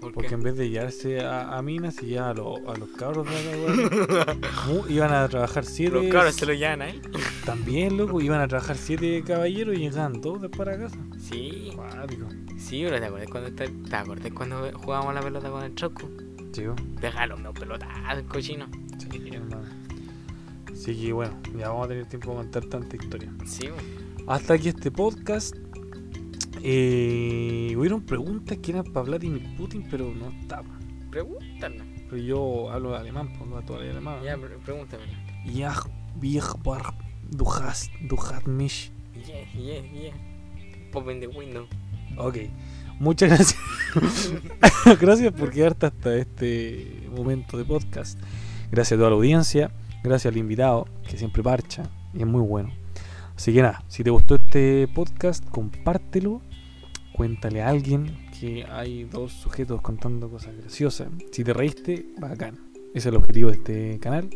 ¿Por 0.00 0.12
Porque 0.12 0.28
qué? 0.28 0.34
en 0.34 0.42
vez 0.42 0.56
de 0.56 0.68
llevarse 0.68 1.20
a, 1.24 1.56
a 1.56 1.62
minas 1.62 2.02
y 2.02 2.08
ya 2.08 2.28
a, 2.30 2.34
los- 2.34 2.58
a 2.66 2.76
los 2.76 2.88
cabros 2.90 3.26
de 3.26 4.20
acá, 4.20 4.36
iban 4.90 5.12
a 5.14 5.26
trabajar 5.28 5.64
siete. 5.64 5.94
Los 5.94 6.06
cabros 6.12 6.34
se 6.34 6.44
lo 6.46 6.52
llevan 6.52 6.82
a 6.82 6.88
él. 6.90 7.00
También, 7.46 7.96
loco, 7.96 8.20
iban 8.20 8.40
a 8.40 8.48
trabajar 8.48 8.76
siete 8.76 9.22
caballeros 9.26 9.74
y 9.76 9.78
llegaban 9.78 10.20
dos 10.20 10.42
después 10.42 10.68
a 10.68 10.76
casa. 10.78 10.98
Sí, 11.18 11.70
Cuático. 11.74 12.26
sí, 12.58 12.82
pero 12.84 12.98
¿te 13.00 13.06
acordás 13.06 13.28
cuando, 13.30 13.52
te, 13.52 13.68
te 13.68 13.96
acordás 13.96 14.32
cuando 14.32 14.70
jugábamos 14.74 15.10
a 15.12 15.14
la 15.14 15.22
pelota 15.22 15.50
con 15.50 15.62
el 15.64 15.74
Choco? 15.74 16.10
Chico. 16.54 16.74
Déjalo, 17.00 17.36
no 17.36 17.52
pelotazos, 17.52 18.22
cochino. 18.28 18.66
Sí. 18.98 19.08
Así 20.72 20.94
que 21.00 21.12
bueno, 21.12 21.36
ya 21.58 21.68
vamos 21.68 21.86
a 21.86 21.88
tener 21.88 22.06
tiempo 22.06 22.30
de 22.30 22.36
contar 22.36 22.64
tanta 22.66 22.96
historia. 22.96 23.32
Sí. 23.44 23.68
Hasta 24.26 24.54
aquí 24.54 24.68
este 24.68 24.90
podcast. 24.90 25.56
Eh, 26.62 27.74
hubieron 27.76 28.02
preguntas 28.06 28.56
que 28.58 28.70
eran 28.70 28.84
para 28.84 29.04
Vladimir 29.04 29.54
Putin, 29.56 29.86
pero 29.90 30.12
no 30.14 30.28
estaba. 30.30 30.78
pregúntalo. 31.10 31.84
Pero 32.08 32.16
yo 32.16 32.70
hablo 32.70 32.94
alemán, 32.96 33.32
pues 33.36 33.48
no 33.50 33.62
todavía 33.62 33.90
alemán. 33.90 34.22
Ya, 34.22 34.36
pre- 34.38 34.58
pregúntamelo. 34.58 35.12
Ja, 35.52 35.74
wie 36.20 36.40
war, 36.64 36.94
du 37.30 37.44
hast, 37.50 37.90
du 38.08 38.16
hast 38.16 38.46
mich. 38.46 38.90
Yeah, 39.26 39.44
yeah, 39.54 39.92
yeah. 39.92 40.14
Open 40.94 41.20
the 41.20 41.26
window. 41.26 41.66
Ok, 42.16 42.36
muchas 42.98 43.30
gracias. 43.30 43.56
gracias 45.00 45.32
por 45.32 45.50
quedarte 45.50 45.86
hasta 45.86 46.16
este 46.16 47.08
momento 47.14 47.56
de 47.56 47.64
podcast. 47.64 48.18
Gracias 48.70 48.96
a 48.96 48.96
toda 48.96 49.10
la 49.10 49.16
audiencia. 49.16 49.70
Gracias 50.02 50.32
al 50.32 50.38
invitado, 50.38 50.86
que 51.08 51.16
siempre 51.16 51.42
parcha 51.42 51.84
y 52.12 52.20
es 52.20 52.26
muy 52.26 52.42
bueno. 52.42 52.72
Así 53.36 53.52
que 53.52 53.62
nada, 53.62 53.82
si 53.88 54.04
te 54.04 54.10
gustó 54.10 54.36
este 54.36 54.88
podcast, 54.88 55.44
compártelo. 55.48 56.40
Cuéntale 57.14 57.62
a 57.62 57.68
alguien 57.68 58.16
que 58.38 58.64
hay 58.64 59.04
dos 59.04 59.32
sujetos 59.32 59.80
contando 59.80 60.28
cosas 60.28 60.56
graciosas. 60.56 61.08
Si 61.32 61.44
te 61.44 61.52
reíste, 61.52 62.06
bacán. 62.18 62.58
Ese 62.90 62.98
es 62.98 63.06
el 63.06 63.16
objetivo 63.16 63.50
de 63.50 63.56
este 63.56 63.98
canal. 63.98 64.30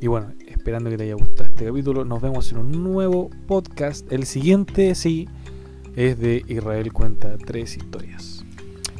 Y 0.00 0.08
bueno, 0.08 0.32
esperando 0.46 0.90
que 0.90 0.96
te 0.96 1.04
haya 1.04 1.14
gustado 1.14 1.48
este 1.48 1.64
capítulo, 1.64 2.04
nos 2.04 2.20
vemos 2.20 2.50
en 2.52 2.58
un 2.58 2.84
nuevo 2.84 3.30
podcast. 3.46 4.10
El 4.12 4.26
siguiente, 4.26 4.94
sí, 4.94 5.28
es 5.96 6.18
de 6.18 6.44
Israel 6.46 6.92
cuenta 6.92 7.36
tres 7.38 7.76
historias. 7.76 8.44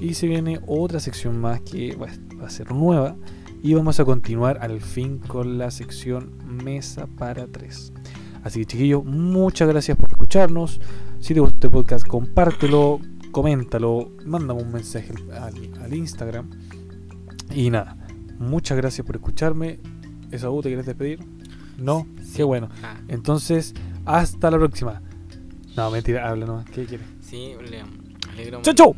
Y 0.01 0.15
se 0.15 0.27
viene 0.27 0.61
otra 0.67 0.99
sección 0.99 1.39
más 1.39 1.61
que 1.61 1.97
va 1.97 2.09
a 2.47 2.51
ser 2.51 2.73
nueva. 2.73 3.17
Y 3.63 3.75
vamos 3.75 4.01
a 4.01 4.05
continuar 4.05 4.59
al 4.61 4.81
fin 4.81 5.19
con 5.19 5.59
la 5.59 5.71
sección 5.71 6.33
Mesa 6.45 7.07
para 7.07 7.47
tres. 7.47 7.93
Así 8.43 8.61
que 8.61 8.67
chiquillos, 8.67 9.05
muchas 9.05 9.69
gracias 9.69 9.97
por 9.97 10.11
escucharnos. 10.11 10.81
Si 11.21 11.35
te 11.35 11.41
gustó 11.41 11.55
este 11.55 11.71
podcast, 11.71 12.07
compártelo, 12.07 13.01
coméntalo, 13.33 14.13
mándame 14.25 14.63
un 14.63 14.73
mensaje 14.73 15.13
al, 15.33 15.55
al 15.83 15.95
Instagram. 15.95 16.51
Y 17.51 17.71
nada, 17.71 17.97
muchas 18.39 18.77
gracias 18.77 19.07
por 19.07 19.17
escucharme. 19.17 19.81
¿Esaú 20.31 20.63
te 20.63 20.69
quieres 20.69 20.87
despedir? 20.87 21.21
No, 21.79 22.07
qué 22.35 22.45
bueno. 22.45 22.69
Ah, 22.83 23.01
Entonces, 23.09 23.75
hasta 24.05 24.51
la 24.51 24.59
próxima. 24.59 25.03
No, 25.77 25.91
mentira, 25.91 26.27
habla 26.29 26.47
nomás. 26.47 26.65
¿Qué 26.71 26.87
quieres? 26.87 27.07
sí, 27.21 27.55
le 27.71 27.85
alegro 28.33 28.63
¡Chau, 28.63 28.75
chau! 28.75 28.97